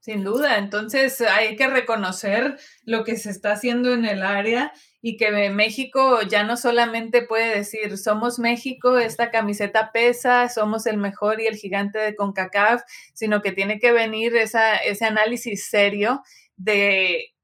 Sin 0.00 0.22
duda, 0.22 0.58
entonces 0.58 1.20
hay 1.20 1.56
que 1.56 1.66
reconocer 1.66 2.58
lo 2.84 3.02
que 3.02 3.16
se 3.16 3.30
está 3.30 3.52
haciendo 3.52 3.92
en 3.92 4.04
el 4.04 4.22
área 4.22 4.72
y 5.02 5.16
que 5.16 5.50
México 5.50 6.22
ya 6.22 6.44
no 6.44 6.56
solamente 6.56 7.22
puede 7.22 7.56
decir 7.56 7.98
somos 7.98 8.38
México, 8.38 8.98
esta 8.98 9.32
camiseta 9.32 9.90
pesa, 9.92 10.48
somos 10.48 10.86
el 10.86 10.96
mejor 10.96 11.40
y 11.40 11.46
el 11.46 11.56
gigante 11.56 11.98
de 11.98 12.14
CONCACAF, 12.14 12.82
sino 13.14 13.42
que 13.42 13.50
tiene 13.50 13.80
que 13.80 13.90
venir 13.90 14.36
ese 14.36 15.04
análisis 15.04 15.66
serio 15.68 16.22
de 16.56 17.35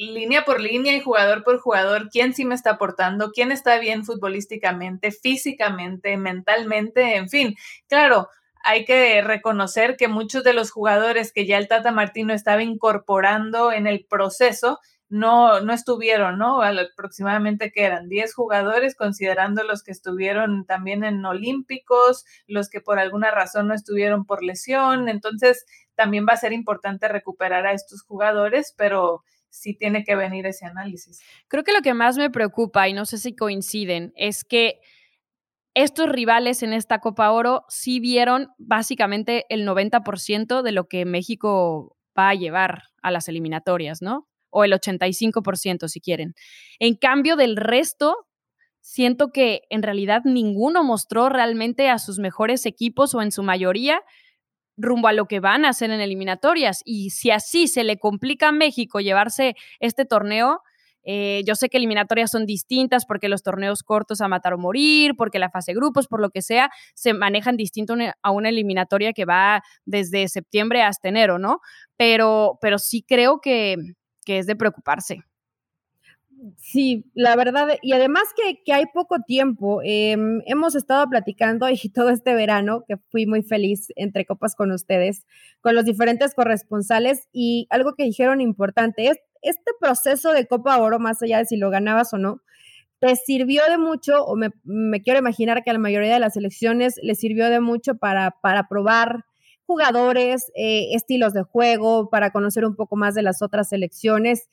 línea 0.00 0.44
por 0.44 0.60
línea 0.60 0.94
y 0.94 1.00
jugador 1.00 1.44
por 1.44 1.60
jugador, 1.60 2.08
quién 2.10 2.34
sí 2.34 2.44
me 2.44 2.54
está 2.54 2.72
aportando, 2.72 3.32
quién 3.32 3.52
está 3.52 3.78
bien 3.78 4.04
futbolísticamente, 4.04 5.12
físicamente, 5.12 6.16
mentalmente, 6.16 7.16
en 7.16 7.28
fin. 7.28 7.56
Claro, 7.88 8.28
hay 8.62 8.84
que 8.84 9.20
reconocer 9.22 9.96
que 9.96 10.08
muchos 10.08 10.44
de 10.44 10.52
los 10.52 10.70
jugadores 10.70 11.32
que 11.32 11.46
ya 11.46 11.58
el 11.58 11.68
Tata 11.68 11.92
Martino 11.92 12.32
estaba 12.32 12.62
incorporando 12.62 13.72
en 13.72 13.86
el 13.86 14.04
proceso 14.04 14.80
no, 15.08 15.60
no 15.60 15.72
estuvieron, 15.72 16.38
¿no? 16.38 16.62
Aproximadamente 16.62 17.72
que 17.72 17.84
eran 17.84 18.08
10 18.08 18.32
jugadores, 18.32 18.94
considerando 18.94 19.64
los 19.64 19.82
que 19.82 19.90
estuvieron 19.90 20.64
también 20.66 21.02
en 21.02 21.24
Olímpicos, 21.24 22.24
los 22.46 22.70
que 22.70 22.80
por 22.80 23.00
alguna 23.00 23.32
razón 23.32 23.66
no 23.66 23.74
estuvieron 23.74 24.24
por 24.24 24.44
lesión. 24.44 25.08
Entonces, 25.08 25.66
también 25.96 26.26
va 26.28 26.34
a 26.34 26.38
ser 26.38 26.52
importante 26.52 27.08
recuperar 27.08 27.66
a 27.66 27.72
estos 27.72 28.02
jugadores, 28.02 28.72
pero 28.78 29.24
sí 29.50 29.74
tiene 29.74 30.04
que 30.04 30.16
venir 30.16 30.46
ese 30.46 30.66
análisis. 30.66 31.20
Creo 31.48 31.64
que 31.64 31.72
lo 31.72 31.82
que 31.82 31.94
más 31.94 32.16
me 32.16 32.30
preocupa, 32.30 32.88
y 32.88 32.92
no 32.92 33.04
sé 33.04 33.18
si 33.18 33.34
coinciden, 33.34 34.12
es 34.16 34.44
que 34.44 34.80
estos 35.74 36.08
rivales 36.08 36.62
en 36.62 36.72
esta 36.72 36.98
Copa 36.98 37.30
Oro 37.30 37.64
sí 37.68 38.00
vieron 38.00 38.48
básicamente 38.58 39.44
el 39.50 39.66
90% 39.66 40.62
de 40.62 40.72
lo 40.72 40.88
que 40.88 41.04
México 41.04 41.96
va 42.18 42.30
a 42.30 42.34
llevar 42.34 42.84
a 43.02 43.10
las 43.10 43.28
eliminatorias, 43.28 44.02
¿no? 44.02 44.28
O 44.50 44.64
el 44.64 44.72
85% 44.72 45.88
si 45.88 46.00
quieren. 46.00 46.34
En 46.80 46.96
cambio 46.96 47.36
del 47.36 47.56
resto, 47.56 48.16
siento 48.80 49.30
que 49.30 49.62
en 49.70 49.82
realidad 49.82 50.22
ninguno 50.24 50.82
mostró 50.82 51.28
realmente 51.28 51.88
a 51.88 51.98
sus 51.98 52.18
mejores 52.18 52.66
equipos 52.66 53.14
o 53.14 53.22
en 53.22 53.30
su 53.30 53.42
mayoría 53.42 54.02
rumbo 54.80 55.08
a 55.08 55.12
lo 55.12 55.26
que 55.26 55.40
van 55.40 55.64
a 55.64 55.70
hacer 55.70 55.90
en 55.90 56.00
eliminatorias. 56.00 56.82
Y 56.84 57.10
si 57.10 57.30
así 57.30 57.68
se 57.68 57.84
le 57.84 57.98
complica 57.98 58.48
a 58.48 58.52
México 58.52 59.00
llevarse 59.00 59.54
este 59.78 60.04
torneo, 60.04 60.62
eh, 61.02 61.42
yo 61.46 61.54
sé 61.54 61.68
que 61.68 61.78
eliminatorias 61.78 62.30
son 62.30 62.46
distintas 62.46 63.06
porque 63.06 63.28
los 63.28 63.42
torneos 63.42 63.82
cortos 63.82 64.20
a 64.20 64.28
matar 64.28 64.54
o 64.54 64.58
morir, 64.58 65.14
porque 65.16 65.38
la 65.38 65.50
fase 65.50 65.72
grupos, 65.72 66.06
por 66.08 66.20
lo 66.20 66.30
que 66.30 66.42
sea, 66.42 66.70
se 66.94 67.14
manejan 67.14 67.56
distinto 67.56 67.94
a 68.22 68.30
una 68.30 68.48
eliminatoria 68.48 69.12
que 69.12 69.24
va 69.24 69.62
desde 69.84 70.28
septiembre 70.28 70.82
hasta 70.82 71.08
enero, 71.08 71.38
¿no? 71.38 71.60
Pero, 71.96 72.58
pero 72.60 72.78
sí 72.78 73.02
creo 73.06 73.40
que, 73.40 73.76
que 74.24 74.38
es 74.38 74.46
de 74.46 74.56
preocuparse. 74.56 75.20
Sí, 76.56 77.04
la 77.14 77.36
verdad, 77.36 77.68
y 77.82 77.92
además 77.92 78.22
que, 78.34 78.72
hay 78.72 78.86
poco 78.86 79.18
tiempo, 79.26 79.80
em, 79.84 80.40
hemos 80.46 80.74
estado 80.74 81.06
platicando 81.08 81.68
y 81.68 81.76
todo 81.90 82.08
este 82.10 82.34
verano, 82.34 82.84
que 82.88 82.96
fui 83.10 83.26
muy 83.26 83.42
feliz 83.42 83.88
entre 83.96 84.24
copas 84.24 84.54
con 84.54 84.70
ustedes, 84.72 85.26
con 85.60 85.74
los 85.74 85.84
diferentes 85.84 86.34
corresponsales, 86.34 87.28
y 87.32 87.66
algo 87.70 87.94
que 87.94 88.04
dijeron 88.04 88.40
importante 88.40 89.08
es, 89.08 89.18
este 89.42 89.72
proceso 89.80 90.32
de 90.32 90.46
Copa 90.46 90.78
Oro, 90.78 90.98
más 90.98 91.22
allá 91.22 91.38
de 91.38 91.46
si 91.46 91.56
lo 91.56 91.70
ganabas 91.70 92.12
o 92.14 92.18
no, 92.18 92.40
te 93.00 93.16
sirvió 93.16 93.62
de 93.68 93.78
mucho, 93.78 94.24
o 94.24 94.36
me, 94.36 95.02
quiero 95.02 95.18
imaginar 95.18 95.62
que 95.62 95.70
a 95.70 95.74
la 95.74 95.78
mayoría 95.78 96.14
de 96.14 96.20
las 96.20 96.36
elecciones 96.36 96.94
le 97.02 97.14
sirvió 97.14 97.48
de 97.50 97.60
mucho 97.60 97.96
para, 97.96 98.36
para 98.42 98.68
probar 98.68 99.24
jugadores, 99.66 100.50
eh, 100.54 100.94
estilos 100.94 101.32
de 101.32 101.42
juego, 101.42 102.10
para 102.10 102.30
conocer 102.30 102.64
un 102.64 102.76
poco 102.76 102.96
más 102.96 103.14
de 103.14 103.22
las 103.22 103.40
otras 103.42 103.68
selecciones 103.68 104.48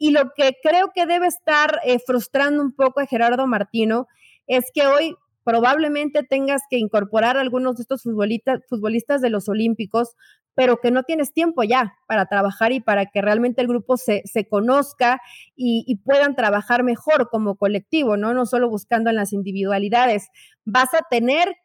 y 0.00 0.12
lo 0.12 0.32
que 0.34 0.56
creo 0.62 0.92
que 0.94 1.04
debe 1.04 1.26
estar 1.26 1.78
eh, 1.84 1.98
frustrando 1.98 2.62
un 2.62 2.72
poco 2.72 3.00
a 3.00 3.06
Gerardo 3.06 3.46
Martino 3.46 4.08
es 4.46 4.64
que 4.72 4.86
hoy 4.86 5.14
probablemente 5.44 6.22
tengas 6.22 6.62
que 6.70 6.78
incorporar 6.78 7.36
a 7.36 7.42
algunos 7.42 7.76
de 7.76 7.82
estos 7.82 8.04
futbolistas, 8.04 8.62
futbolistas 8.66 9.20
de 9.20 9.28
los 9.28 9.46
Olímpicos, 9.50 10.16
pero 10.54 10.78
que 10.78 10.90
no 10.90 11.02
tienes 11.02 11.34
tiempo 11.34 11.64
ya 11.64 11.98
para 12.06 12.24
trabajar 12.24 12.72
y 12.72 12.80
para 12.80 13.06
que 13.06 13.20
realmente 13.20 13.60
el 13.60 13.68
grupo 13.68 13.98
se, 13.98 14.22
se 14.24 14.48
conozca 14.48 15.20
y, 15.54 15.84
y, 15.86 15.96
puedan 15.96 16.34
trabajar 16.34 16.82
mejor 16.82 17.28
como 17.28 17.56
colectivo, 17.56 18.16
¿no? 18.16 18.32
No 18.32 18.46
solo 18.46 18.70
buscando 18.70 19.10
en 19.10 19.16
las 19.16 19.34
individualidades. 19.34 20.28
Vas 20.64 20.94
a 20.94 21.04
tener 21.10 21.56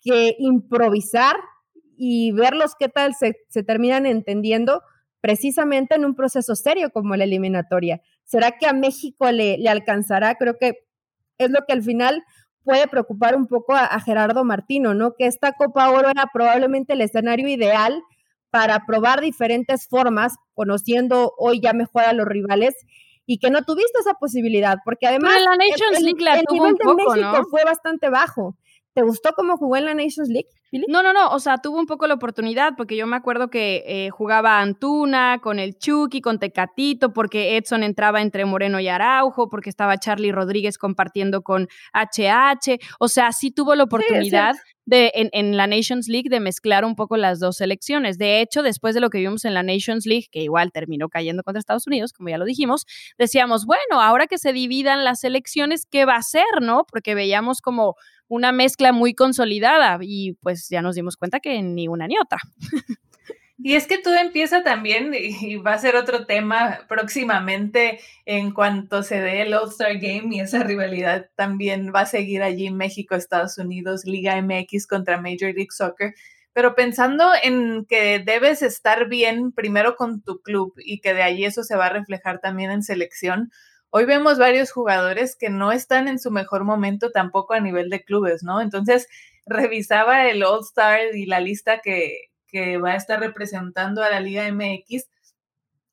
que 0.00 0.34
improvisar 0.40 1.36
y 1.96 2.32
verlos 2.32 2.72
qué 2.76 2.88
tal 2.88 3.14
se, 3.14 3.36
se 3.48 3.62
terminan 3.62 4.04
entendiendo 4.04 4.82
precisamente 5.20 5.94
en 5.94 6.04
un 6.04 6.14
proceso 6.14 6.54
serio 6.54 6.90
como 6.90 7.16
la 7.16 7.24
eliminatoria. 7.24 8.00
¿Será 8.24 8.52
que 8.52 8.66
a 8.66 8.72
México 8.72 9.30
le, 9.30 9.58
le 9.58 9.68
alcanzará? 9.68 10.34
Creo 10.36 10.56
que 10.58 10.78
es 11.38 11.50
lo 11.50 11.60
que 11.66 11.72
al 11.72 11.82
final 11.82 12.22
puede 12.68 12.86
preocupar 12.86 13.34
un 13.34 13.46
poco 13.46 13.74
a, 13.74 13.98
Gerardo 14.00 14.44
Martino, 14.44 14.92
¿no? 14.92 15.14
Que 15.14 15.26
esta 15.26 15.52
Copa 15.52 15.90
Oro 15.90 16.10
era 16.10 16.26
probablemente 16.32 16.92
el 16.92 17.00
escenario 17.00 17.48
ideal 17.48 18.02
para 18.50 18.84
probar 18.86 19.22
diferentes 19.22 19.88
formas, 19.88 20.36
conociendo 20.52 21.32
hoy 21.38 21.60
ya 21.62 21.72
mejor 21.72 22.02
a 22.02 22.12
los 22.12 22.26
rivales 22.26 22.74
y 23.24 23.38
que 23.38 23.50
no 23.50 23.62
tuviste 23.62 24.00
esa 24.00 24.14
posibilidad, 24.14 24.76
porque 24.84 25.06
además 25.06 25.32
la 25.42 25.56
Nations 25.56 26.02
League 26.02 26.22
la 26.22 26.42
tuvo 26.42 26.66
nivel 26.66 26.76
de 26.76 26.94
México 26.94 27.46
fue 27.50 27.64
bastante 27.64 28.10
bajo. 28.10 28.56
¿Te 28.92 29.02
gustó 29.02 29.32
cómo 29.34 29.56
jugó 29.56 29.76
en 29.76 29.86
la 29.86 29.94
Nations 29.94 30.28
League? 30.28 30.48
No, 30.70 31.02
no, 31.02 31.14
no, 31.14 31.30
o 31.30 31.40
sea, 31.40 31.56
tuvo 31.58 31.78
un 31.78 31.86
poco 31.86 32.06
la 32.06 32.14
oportunidad 32.14 32.74
porque 32.76 32.94
yo 32.94 33.06
me 33.06 33.16
acuerdo 33.16 33.48
que 33.48 33.84
eh, 33.86 34.10
jugaba 34.10 34.60
Antuna 34.60 35.38
con 35.42 35.58
el 35.58 35.78
Chucky, 35.78 36.20
con 36.20 36.38
Tecatito, 36.38 37.14
porque 37.14 37.56
Edson 37.56 37.82
entraba 37.82 38.20
entre 38.20 38.44
Moreno 38.44 38.78
y 38.78 38.88
Araujo, 38.88 39.48
porque 39.48 39.70
estaba 39.70 39.96
Charlie 39.96 40.30
Rodríguez 40.30 40.76
compartiendo 40.76 41.40
con 41.42 41.68
HH, 41.94 42.78
o 42.98 43.08
sea, 43.08 43.32
sí 43.32 43.50
tuvo 43.50 43.74
la 43.74 43.84
oportunidad 43.84 44.56
de 44.84 45.10
en, 45.14 45.28
en, 45.32 45.56
la 45.56 45.66
Nations 45.66 46.08
League 46.08 46.30
de 46.30 46.40
mezclar 46.40 46.84
un 46.84 46.96
poco 46.96 47.16
las 47.16 47.40
dos 47.40 47.56
selecciones. 47.56 48.16
De 48.16 48.40
hecho, 48.40 48.62
después 48.62 48.94
de 48.94 49.00
lo 49.00 49.10
que 49.10 49.18
vimos 49.18 49.44
en 49.44 49.52
la 49.52 49.62
Nations 49.62 50.06
League, 50.06 50.26
que 50.30 50.42
igual 50.42 50.72
terminó 50.72 51.08
cayendo 51.08 51.42
contra 51.42 51.60
Estados 51.60 51.86
Unidos, 51.86 52.12
como 52.12 52.30
ya 52.30 52.38
lo 52.38 52.46
dijimos, 52.46 52.86
decíamos, 53.18 53.66
bueno, 53.66 54.00
ahora 54.00 54.26
que 54.26 54.38
se 54.38 54.52
dividan 54.52 55.04
las 55.04 55.20
selecciones, 55.20 55.86
¿qué 55.90 56.06
va 56.06 56.16
a 56.16 56.22
ser, 56.22 56.62
no? 56.62 56.84
Porque 56.90 57.14
veíamos 57.14 57.60
como 57.60 57.96
una 58.28 58.52
mezcla 58.52 58.92
muy 58.92 59.14
consolidada 59.14 59.98
y 60.00 60.34
pues 60.34 60.68
ya 60.68 60.82
nos 60.82 60.94
dimos 60.94 61.16
cuenta 61.16 61.40
que 61.40 61.60
ni 61.62 61.88
una 61.88 62.06
ni 62.06 62.16
otra. 62.18 62.38
Y 63.60 63.74
es 63.74 63.88
que 63.88 63.98
todo 63.98 64.14
empieza 64.14 64.62
también, 64.62 65.12
y 65.18 65.56
va 65.56 65.72
a 65.72 65.78
ser 65.78 65.96
otro 65.96 66.26
tema 66.26 66.86
próximamente 66.88 67.98
en 68.24 68.52
cuanto 68.52 69.02
se 69.02 69.20
dé 69.20 69.42
el 69.42 69.52
All-Star 69.52 69.94
Game 69.98 70.28
y 70.30 70.40
esa 70.40 70.62
rivalidad 70.62 71.28
también 71.34 71.92
va 71.92 72.02
a 72.02 72.06
seguir 72.06 72.44
allí 72.44 72.70
México, 72.70 73.16
Estados 73.16 73.58
Unidos, 73.58 74.04
Liga 74.04 74.40
MX 74.40 74.86
contra 74.86 75.20
Major 75.20 75.52
League 75.52 75.72
Soccer. 75.72 76.14
Pero 76.52 76.76
pensando 76.76 77.32
en 77.42 77.84
que 77.84 78.20
debes 78.20 78.62
estar 78.62 79.08
bien 79.08 79.50
primero 79.50 79.96
con 79.96 80.22
tu 80.22 80.40
club 80.40 80.74
y 80.78 81.00
que 81.00 81.12
de 81.14 81.22
ahí 81.22 81.44
eso 81.44 81.64
se 81.64 81.76
va 81.76 81.86
a 81.86 81.92
reflejar 81.92 82.40
también 82.40 82.70
en 82.70 82.84
selección, 82.84 83.50
hoy 83.90 84.04
vemos 84.04 84.38
varios 84.38 84.70
jugadores 84.70 85.36
que 85.36 85.50
no 85.50 85.72
están 85.72 86.08
en 86.08 86.18
su 86.18 86.30
mejor 86.30 86.64
momento 86.64 87.10
tampoco 87.10 87.54
a 87.54 87.60
nivel 87.60 87.90
de 87.90 88.02
clubes, 88.02 88.42
¿no? 88.42 88.60
Entonces, 88.60 89.08
revisaba 89.46 90.28
el 90.28 90.42
All 90.42 90.60
Star 90.60 91.00
y 91.14 91.26
la 91.26 91.40
lista 91.40 91.80
que, 91.80 92.30
que 92.46 92.78
va 92.78 92.92
a 92.92 92.96
estar 92.96 93.20
representando 93.20 94.02
a 94.02 94.10
la 94.10 94.20
Liga 94.20 94.50
MX. 94.50 95.08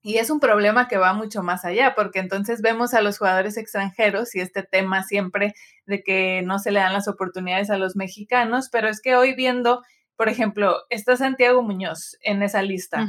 Y 0.02 0.18
es 0.18 0.30
un 0.30 0.40
problema 0.40 0.88
que 0.88 0.98
va 0.98 1.14
mucho 1.14 1.42
más 1.42 1.66
allá, 1.66 1.96
porque 1.96 2.20
entonces 2.20 2.62
vemos 2.62 2.94
a 2.94 3.02
los 3.02 3.18
jugadores 3.18 3.58
extranjeros 3.58 4.36
y 4.36 4.40
este 4.40 4.62
tema 4.62 5.04
siempre 5.04 5.56
de 5.88 6.04
que 6.04 6.44
no 6.44 6.60
se 6.60 6.72
le 6.72 6.80
dan 6.80 6.94
las 6.94 7.08
oportunidades 7.08 7.72
a 7.72 7.78
los 7.78 7.96
mexicanos, 7.96 8.70
pero 8.72 8.88
es 8.88 9.02
que 9.02 9.16
hoy 9.16 9.34
viendo, 9.34 9.82
por 10.16 10.30
ejemplo, 10.30 10.76
está 10.92 11.18
Santiago 11.18 11.64
Muñoz 11.64 12.18
en 12.22 12.44
esa 12.44 12.62
lista, 12.62 13.08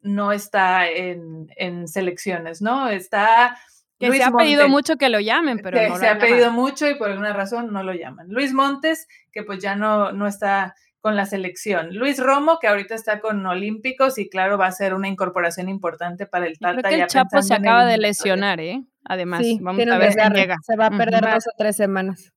no 0.00 0.32
está 0.32 0.88
en, 0.88 1.52
en 1.56 1.86
selecciones, 1.88 2.62
¿no? 2.62 2.88
Está 2.88 3.58
que 3.98 4.12
se 4.12 4.22
ha 4.22 4.30
pedido 4.30 4.68
mucho 4.68 4.96
que 4.96 5.08
lo 5.08 5.20
llamen, 5.20 5.60
pero 5.62 5.88
no 5.88 5.96
se 5.96 6.08
ha 6.08 6.18
pedido 6.18 6.50
mucho 6.52 6.88
y 6.88 6.94
por 6.94 7.10
alguna 7.10 7.32
razón 7.32 7.72
no 7.72 7.82
lo 7.82 7.92
llaman. 7.92 8.28
Luis 8.28 8.52
Montes, 8.52 9.08
que 9.32 9.42
pues 9.42 9.60
ya 9.60 9.74
no, 9.74 10.12
no 10.12 10.26
está 10.26 10.74
con 11.00 11.16
la 11.16 11.26
selección. 11.26 11.94
Luis 11.94 12.18
Romo, 12.18 12.58
que 12.60 12.66
ahorita 12.66 12.94
está 12.94 13.20
con 13.20 13.44
Olímpicos 13.46 14.18
y 14.18 14.28
claro, 14.28 14.58
va 14.58 14.66
a 14.66 14.72
ser 14.72 14.94
una 14.94 15.08
incorporación 15.08 15.68
importante 15.68 16.26
para 16.26 16.46
el 16.46 16.58
Tata. 16.58 16.80
Creo 16.80 16.90
que 16.90 17.02
el 17.02 17.06
Chapo 17.06 17.42
se 17.42 17.54
acaba 17.54 17.86
de 17.86 17.98
lesionar, 17.98 18.60
¿eh? 18.60 18.84
Además, 19.04 19.42
vamos 19.60 19.86
a 19.86 19.98
ver 19.98 20.12
si 20.12 20.20
llega. 20.34 20.56
Se 20.62 20.76
va 20.76 20.86
a 20.86 20.90
perder 20.90 21.22
dos 21.22 21.46
o 21.46 21.50
tres 21.56 21.76
semanas. 21.76 22.32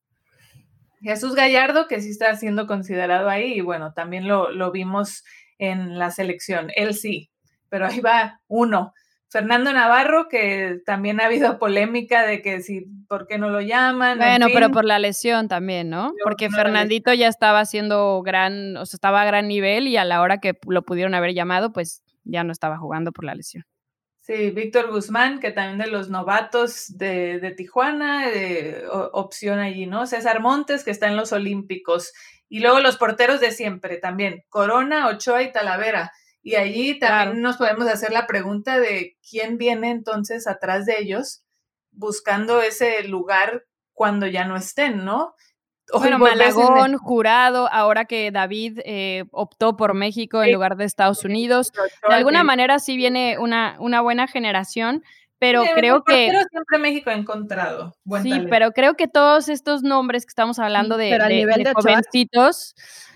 Jesús 1.00 1.34
Gallardo, 1.34 1.88
que 1.88 2.00
sí 2.00 2.10
está 2.10 2.34
siendo 2.36 2.68
considerado 2.68 3.28
ahí, 3.28 3.54
y 3.54 3.60
bueno, 3.60 3.92
también 3.92 4.28
lo, 4.28 4.52
lo 4.52 4.70
vimos 4.70 5.24
en 5.58 5.98
la 5.98 6.12
selección. 6.12 6.70
Él 6.76 6.94
sí, 6.94 7.30
pero 7.68 7.86
ahí 7.86 8.00
va 8.00 8.40
uno. 8.46 8.92
Fernando 9.32 9.72
Navarro, 9.72 10.28
que 10.28 10.82
también 10.84 11.18
ha 11.18 11.24
habido 11.24 11.58
polémica 11.58 12.26
de 12.26 12.42
que 12.42 12.60
si, 12.60 12.82
¿por 13.08 13.26
qué 13.26 13.38
no 13.38 13.48
lo 13.48 13.62
llaman? 13.62 14.18
Bueno, 14.18 14.48
pero 14.52 14.70
por 14.70 14.84
la 14.84 14.98
lesión 14.98 15.48
también, 15.48 15.88
¿no? 15.88 16.12
Porque 16.22 16.50
Fernandito 16.50 17.14
ya 17.14 17.28
estaba 17.28 17.60
haciendo 17.60 18.20
gran, 18.22 18.76
o 18.76 18.84
sea, 18.84 18.98
estaba 18.98 19.22
a 19.22 19.24
gran 19.24 19.48
nivel 19.48 19.88
y 19.88 19.96
a 19.96 20.04
la 20.04 20.20
hora 20.20 20.36
que 20.38 20.58
lo 20.68 20.82
pudieron 20.82 21.14
haber 21.14 21.32
llamado, 21.32 21.72
pues 21.72 22.02
ya 22.24 22.44
no 22.44 22.52
estaba 22.52 22.76
jugando 22.76 23.10
por 23.10 23.24
la 23.24 23.34
lesión. 23.34 23.64
Sí, 24.20 24.50
Víctor 24.50 24.90
Guzmán, 24.90 25.40
que 25.40 25.50
también 25.50 25.78
de 25.78 25.86
los 25.86 26.10
novatos 26.10 26.98
de, 26.98 27.40
de 27.40 27.52
Tijuana, 27.52 28.28
de, 28.28 28.84
opción 29.12 29.60
allí, 29.60 29.86
¿no? 29.86 30.04
César 30.04 30.40
Montes, 30.40 30.84
que 30.84 30.90
está 30.90 31.08
en 31.08 31.16
los 31.16 31.32
Olímpicos. 31.32 32.12
Y 32.50 32.60
luego 32.60 32.80
los 32.80 32.98
porteros 32.98 33.40
de 33.40 33.50
siempre 33.50 33.96
también, 33.96 34.44
Corona, 34.50 35.08
Ochoa 35.08 35.42
y 35.42 35.50
Talavera 35.52 36.12
y 36.42 36.56
allí 36.56 36.98
también 36.98 37.40
nos 37.40 37.56
podemos 37.56 37.86
hacer 37.86 38.12
la 38.12 38.26
pregunta 38.26 38.80
de 38.80 39.16
quién 39.28 39.58
viene 39.58 39.90
entonces 39.90 40.46
atrás 40.46 40.86
de 40.86 40.98
ellos 40.98 41.44
buscando 41.92 42.60
ese 42.60 43.04
lugar 43.04 43.64
cuando 43.92 44.26
ya 44.26 44.44
no 44.44 44.56
estén, 44.56 45.04
¿no? 45.04 45.34
bueno, 45.92 46.18
Malagón, 46.18 46.96
jurado, 46.96 47.68
ahora 47.70 48.06
que 48.06 48.30
David 48.30 48.80
eh, 48.84 49.24
optó 49.30 49.76
por 49.76 49.94
México 49.94 50.42
en 50.42 50.52
lugar 50.52 50.76
de 50.76 50.84
Estados 50.84 51.24
Unidos. 51.24 51.70
De 52.08 52.14
alguna 52.14 52.44
manera 52.44 52.78
sí 52.78 52.96
viene 52.96 53.36
una, 53.38 53.76
una 53.78 54.00
buena 54.00 54.26
generación, 54.26 55.04
pero 55.38 55.62
creo 55.74 56.02
que... 56.02 56.28
Pero 56.30 56.44
siempre 56.50 56.78
México 56.78 57.10
ha 57.10 57.14
encontrado. 57.14 57.94
sí, 58.22 58.46
pero 58.48 58.72
creo 58.72 58.94
que 58.94 59.06
todos 59.06 59.48
estos 59.48 59.82
nombres 59.82 60.24
que 60.24 60.30
estamos 60.30 60.58
hablando 60.58 60.96
de, 60.96 61.10
de 61.10 61.72
jovencitos 61.74 62.74
Mm, 62.74 63.11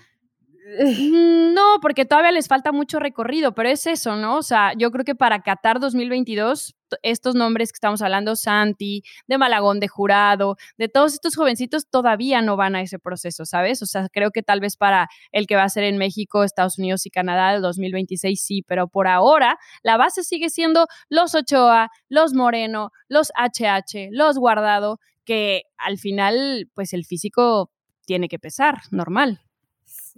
no, 1.53 1.79
porque 1.81 2.03
todavía 2.03 2.33
les 2.33 2.49
falta 2.49 2.73
mucho 2.73 2.99
recorrido, 2.99 3.53
pero 3.55 3.69
es 3.69 3.87
eso, 3.87 4.17
¿no? 4.17 4.35
O 4.35 4.43
sea, 4.43 4.73
yo 4.77 4.91
creo 4.91 5.05
que 5.05 5.15
para 5.15 5.41
Qatar 5.41 5.79
2022, 5.79 6.75
estos 7.03 7.35
nombres 7.35 7.71
que 7.71 7.77
estamos 7.77 8.01
hablando, 8.01 8.35
Santi, 8.35 9.03
de 9.27 9.37
Malagón, 9.37 9.79
de 9.79 9.87
Jurado, 9.87 10.57
de 10.77 10.89
todos 10.89 11.13
estos 11.13 11.37
jovencitos 11.37 11.87
todavía 11.89 12.41
no 12.41 12.57
van 12.57 12.75
a 12.75 12.81
ese 12.81 12.99
proceso, 12.99 13.45
¿sabes? 13.45 13.81
O 13.81 13.85
sea, 13.85 14.09
creo 14.11 14.31
que 14.31 14.43
tal 14.43 14.59
vez 14.59 14.75
para 14.75 15.07
el 15.31 15.47
que 15.47 15.55
va 15.55 15.63
a 15.63 15.69
ser 15.69 15.85
en 15.85 15.97
México, 15.97 16.43
Estados 16.43 16.77
Unidos 16.77 17.05
y 17.05 17.11
Canadá 17.11 17.53
el 17.55 17.61
2026 17.61 18.43
sí, 18.43 18.61
pero 18.67 18.89
por 18.89 19.07
ahora 19.07 19.57
la 19.83 19.95
base 19.95 20.23
sigue 20.23 20.49
siendo 20.49 20.87
los 21.07 21.33
Ochoa, 21.33 21.91
los 22.09 22.33
Moreno, 22.33 22.91
los 23.07 23.31
HH, 23.37 24.09
los 24.11 24.37
Guardado, 24.37 24.99
que 25.23 25.63
al 25.77 25.97
final, 25.97 26.69
pues 26.73 26.91
el 26.91 27.05
físico 27.05 27.71
tiene 28.05 28.27
que 28.27 28.39
pesar, 28.39 28.81
normal. 28.91 29.46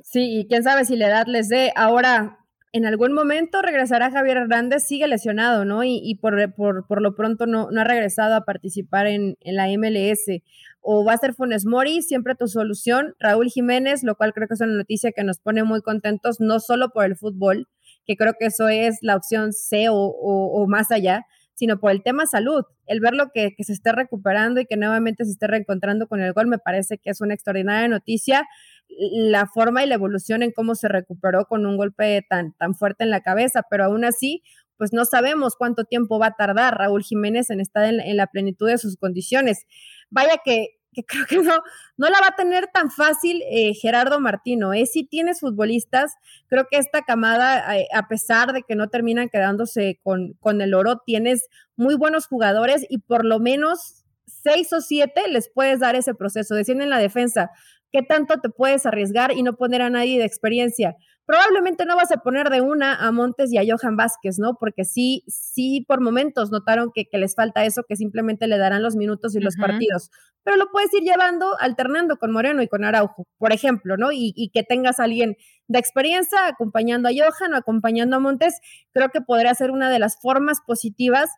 Sí, 0.04 0.40
y 0.40 0.48
quién 0.48 0.64
sabe 0.64 0.86
si 0.86 0.96
la 0.96 1.08
edad 1.08 1.28
les 1.28 1.50
dé. 1.50 1.72
Ahora, 1.76 2.40
en 2.72 2.86
algún 2.86 3.14
momento 3.14 3.62
regresará 3.62 4.12
Javier 4.12 4.38
Hernández, 4.38 4.84
sigue 4.86 5.08
lesionado, 5.08 5.66
¿no? 5.66 5.84
Y, 5.84 6.16
por, 6.22 6.54
por, 6.54 7.02
lo 7.02 7.16
pronto 7.16 7.48
no, 7.48 7.72
no, 7.72 7.82
ha 7.82 7.84
regresado 7.84 8.36
a 8.36 8.46
participar 8.46 9.08
en, 9.08 9.38
en, 9.42 9.56
la 9.56 9.68
MLS. 9.68 10.42
O 10.82 11.04
va 11.04 11.14
a 11.14 11.18
ser 11.18 11.34
Funes 11.34 11.66
Mori, 11.66 12.02
siempre 12.02 12.36
tu 12.36 12.48
solución. 12.48 13.16
Raúl 13.20 13.50
Jiménez, 13.50 14.04
lo 14.04 14.16
cual 14.16 14.34
creo 14.34 14.48
que 14.48 14.54
es 14.54 14.62
una 14.62 14.74
noticia 14.74 15.12
que 15.12 15.24
nos 15.24 15.40
pone 15.40 15.64
muy 15.64 15.82
contentos, 15.82 16.40
no 16.40 16.60
solo 16.60 16.90
por 16.90 17.06
el 17.06 17.18
fútbol, 17.18 17.68
que 18.06 18.16
creo 18.16 18.34
que 18.40 18.46
eso 18.48 18.70
es 18.70 19.00
la 19.02 19.16
opción 19.16 19.52
C 19.52 19.88
o, 19.90 20.66
más 20.68 20.92
allá, 20.92 21.26
sino 21.56 21.80
por 21.80 21.92
el 21.92 22.04
tema 22.04 22.28
salud. 22.28 22.64
El 22.86 23.02
verlo 23.02 23.32
que, 23.34 23.56
que 23.58 23.64
se 23.64 23.74
esté 23.74 23.92
recuperando 23.92 24.62
y 24.62 24.66
que 24.66 24.78
nuevamente 24.78 25.26
se 25.26 25.32
esté 25.32 25.48
reencontrando 25.48 26.08
con 26.08 26.22
el 26.22 26.34
gol 26.34 26.48
me 26.48 26.60
parece 26.60 27.00
que 27.00 27.10
es 27.10 27.20
una 27.20 27.34
extraordinaria 27.34 27.88
noticia 27.88 28.48
la 28.98 29.48
forma 29.48 29.84
y 29.84 29.88
la 29.88 29.96
evolución 29.96 30.44
en 30.44 30.52
cómo 30.52 30.76
se 30.76 30.88
recuperó 30.88 31.46
con 31.46 31.66
un 31.66 31.78
golpe 31.78 32.26
tan, 32.28 32.54
tan 32.54 32.76
fuerte 32.76 33.04
en 33.04 33.10
la 33.10 33.22
cabeza, 33.22 33.64
pero 33.70 33.86
aún 33.86 34.04
así, 34.04 34.44
pues 34.80 34.94
no 34.94 35.06
sabemos 35.06 35.56
cuánto 35.58 35.84
tiempo 35.84 36.20
va 36.20 36.28
a 36.28 36.36
tardar 36.36 36.78
Raúl 36.78 37.04
Jiménez 37.04 37.50
en 37.50 37.60
estar 37.60 37.84
en, 37.84 38.18
la 38.18 38.28
plenitud 38.28 38.68
de 38.68 38.78
sus 38.78 38.96
condiciones. 38.96 39.66
Vaya 40.10 40.40
que, 40.44 40.70
creo 41.08 41.26
que 41.28 41.38
no, 41.38 41.54
no 41.98 42.10
la 42.10 42.20
va 42.22 42.28
a 42.28 42.36
tener 42.36 42.68
tan 42.68 42.90
fácil 42.90 43.44
eh, 43.52 43.74
Gerardo 43.74 44.22
Martino. 44.22 44.74
¿eh? 44.74 44.86
Si 44.86 45.04
tienes 45.04 45.42
futbolistas, 45.42 46.14
creo 46.48 46.66
que 46.72 46.78
esta 46.78 47.02
camada, 47.02 47.78
eh, 47.78 47.88
a 47.94 48.08
pesar 48.08 48.54
de 48.54 48.64
que 48.64 48.76
no 48.76 48.88
terminan 48.88 49.28
quedándose 49.28 50.00
con, 50.02 50.34
con 50.40 50.62
el 50.62 50.74
oro, 50.74 51.02
tienes 51.06 51.48
muy 51.76 51.96
buenos 51.96 52.28
jugadores 52.28 52.86
y 52.90 53.00
por 53.00 53.26
lo 53.26 53.40
menos 53.40 54.06
seis 54.28 54.72
o 54.72 54.80
siete 54.80 55.28
les 55.28 55.50
puedes 55.50 55.82
dar 55.82 55.98
ese 55.98 56.14
proceso. 56.14 56.56
Decían 56.56 56.82
en 56.82 56.90
la 56.90 57.00
defensa, 57.00 57.52
¿Qué 57.92 58.04
tanto 58.04 58.40
te 58.40 58.50
puedes 58.50 58.86
arriesgar 58.86 59.32
y 59.32 59.44
no 59.44 59.56
poner 59.56 59.82
a 59.82 59.90
nadie 59.90 60.20
de 60.20 60.26
experiencia? 60.26 60.96
Probablemente 61.26 61.86
no 61.86 61.96
vas 61.96 62.12
a 62.12 62.18
poner 62.18 62.50
de 62.50 62.62
una 62.62 62.96
a 62.96 63.12
Montes 63.12 63.52
y 63.52 63.58
a 63.58 63.64
Johan 63.64 63.96
Vázquez, 63.96 64.40
¿no? 64.40 64.56
Porque 64.60 64.84
sí, 64.84 65.24
sí, 65.28 65.86
por 65.88 66.02
momentos 66.02 66.52
notaron 66.52 66.92
que, 66.94 67.08
les 67.14 67.36
falta 67.36 67.66
eso, 67.66 67.84
que 67.88 67.96
simplemente 67.96 68.48
le 68.48 68.58
darán 68.58 68.82
los 68.82 68.96
minutos 68.96 69.36
y 69.36 69.40
los 69.40 69.56
partidos. 69.56 70.10
Pero 70.44 70.58
lo 70.58 70.72
puedes 70.72 70.92
ir 70.94 71.04
llevando, 71.04 71.56
alternando 71.60 72.18
con 72.18 72.32
Moreno 72.32 72.64
y 72.64 72.68
con 72.68 72.84
Araujo, 72.84 73.28
por 73.38 73.54
ejemplo, 73.54 73.98
¿no? 73.98 74.12
Y, 74.12 74.34
y 74.36 74.50
que 74.50 74.64
tengas 74.64 75.00
a 75.00 75.04
alguien 75.04 75.36
de 75.68 75.80
experiencia 75.80 76.48
acompañando 76.48 77.10
a 77.10 77.12
Johan 77.12 77.54
o 77.54 77.58
acompañando 77.58 78.16
a 78.16 78.20
Montes, 78.20 78.60
creo 78.92 79.10
que 79.10 79.22
podría 79.22 79.54
ser 79.54 79.70
una 79.70 79.92
de 79.92 80.00
las 80.00 80.20
formas 80.20 80.62
positivas 80.66 81.30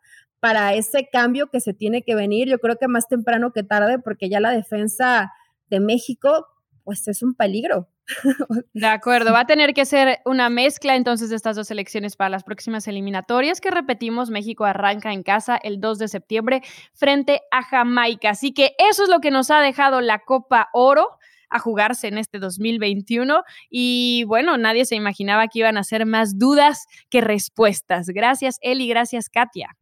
para 0.41 0.73
ese 0.73 1.07
cambio 1.11 1.47
que 1.47 1.61
se 1.61 1.73
tiene 1.73 2.01
que 2.01 2.15
venir. 2.15 2.49
Yo 2.49 2.59
creo 2.59 2.77
que 2.77 2.87
más 2.87 3.07
temprano 3.07 3.51
que 3.53 3.63
tarde, 3.63 3.99
porque 3.99 4.29
ya 4.29 4.39
la 4.39 4.51
defensa 4.51 5.31
de 5.71 5.79
México, 5.79 6.45
pues 6.83 7.07
es 7.07 7.23
un 7.23 7.33
peligro. 7.33 7.87
De 8.73 8.87
acuerdo, 8.87 9.31
va 9.31 9.41
a 9.41 9.47
tener 9.47 9.73
que 9.73 9.85
ser 9.85 10.19
una 10.25 10.49
mezcla 10.49 10.95
entonces 10.95 11.29
de 11.29 11.35
estas 11.35 11.55
dos 11.55 11.67
selecciones 11.67 12.15
para 12.15 12.29
las 12.29 12.43
próximas 12.43 12.87
eliminatorias 12.87 13.61
que 13.61 13.71
repetimos, 13.71 14.29
México 14.29 14.65
arranca 14.65 15.13
en 15.13 15.23
casa 15.23 15.57
el 15.57 15.79
2 15.79 15.99
de 15.99 16.07
septiembre 16.07 16.61
frente 16.93 17.41
a 17.51 17.63
Jamaica. 17.63 18.31
Así 18.31 18.53
que 18.53 18.75
eso 18.77 19.03
es 19.03 19.09
lo 19.09 19.19
que 19.19 19.31
nos 19.31 19.49
ha 19.49 19.59
dejado 19.59 20.01
la 20.01 20.19
Copa 20.19 20.69
Oro 20.73 21.07
a 21.49 21.59
jugarse 21.59 22.07
en 22.07 22.17
este 22.17 22.39
2021 22.39 23.43
y 23.69 24.23
bueno, 24.25 24.57
nadie 24.57 24.85
se 24.85 24.95
imaginaba 24.95 25.47
que 25.47 25.59
iban 25.59 25.77
a 25.77 25.83
ser 25.83 26.05
más 26.05 26.37
dudas 26.37 26.85
que 27.09 27.21
respuestas. 27.21 28.07
Gracias 28.07 28.57
Eli, 28.61 28.87
gracias 28.87 29.29
Katia. 29.29 29.77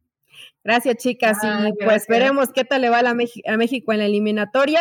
Gracias 0.64 0.96
chicas 0.96 1.38
y 1.42 1.84
pues 1.84 2.06
veremos 2.08 2.50
qué 2.52 2.64
tal 2.64 2.82
le 2.82 2.90
va 2.90 2.98
a, 2.98 3.10
a 3.10 3.56
México 3.56 3.92
en 3.92 3.98
la 3.98 4.04
eliminatoria, 4.04 4.80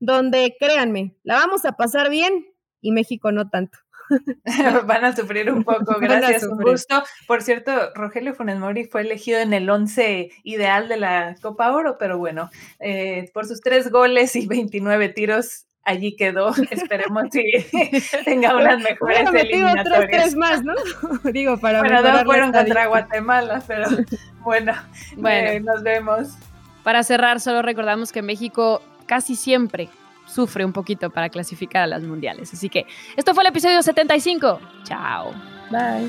donde 0.00 0.56
créanme, 0.58 1.14
la 1.22 1.34
vamos 1.34 1.64
a 1.64 1.72
pasar 1.72 2.10
bien 2.10 2.46
y 2.80 2.90
México 2.90 3.30
no 3.30 3.48
tanto. 3.48 3.78
Van 4.86 5.04
a 5.04 5.14
sufrir 5.14 5.52
un 5.52 5.64
poco, 5.64 5.96
gracias, 6.00 6.42
un 6.44 6.58
gusto. 6.58 7.02
Por 7.26 7.42
cierto, 7.42 7.72
Rogelio 7.94 8.34
Funes 8.34 8.58
Mori 8.58 8.84
fue 8.84 9.02
elegido 9.02 9.38
en 9.38 9.52
el 9.52 9.68
11 9.68 10.30
ideal 10.42 10.88
de 10.88 10.96
la 10.96 11.36
Copa 11.40 11.72
Oro, 11.72 11.96
pero 11.98 12.18
bueno, 12.18 12.50
eh, 12.80 13.30
por 13.32 13.46
sus 13.46 13.60
tres 13.60 13.90
goles 13.90 14.34
y 14.36 14.46
29 14.46 15.10
tiros, 15.10 15.66
allí 15.84 16.16
quedó. 16.16 16.52
Esperemos 16.70 17.24
que 17.30 17.66
tenga 18.24 18.56
unas 18.56 18.80
mejores 18.82 19.30
bueno, 19.30 19.38
eliminatorias. 19.38 20.10
tres 20.10 20.36
más, 20.36 20.64
¿no? 20.64 20.74
Digo, 21.32 21.58
para 21.58 21.80
Bueno, 21.80 22.02
dos 22.02 22.24
fueron 22.24 22.52
contra 22.52 22.86
Guatemala, 22.86 23.62
pero 23.66 23.88
bueno, 24.42 24.72
bueno 25.16 25.50
eh, 25.50 25.60
nos 25.60 25.82
vemos. 25.82 26.30
Para 26.82 27.02
cerrar, 27.02 27.40
solo 27.40 27.60
recordamos 27.62 28.10
que 28.10 28.22
México 28.22 28.82
casi 29.10 29.34
siempre 29.34 29.88
sufre 30.24 30.64
un 30.64 30.72
poquito 30.72 31.10
para 31.10 31.30
clasificar 31.30 31.82
a 31.82 31.86
las 31.88 32.04
mundiales. 32.04 32.52
Así 32.54 32.68
que 32.68 32.86
esto 33.16 33.34
fue 33.34 33.42
el 33.42 33.48
episodio 33.48 33.82
75. 33.82 34.60
Chao. 34.84 35.34
Bye. 35.68 36.08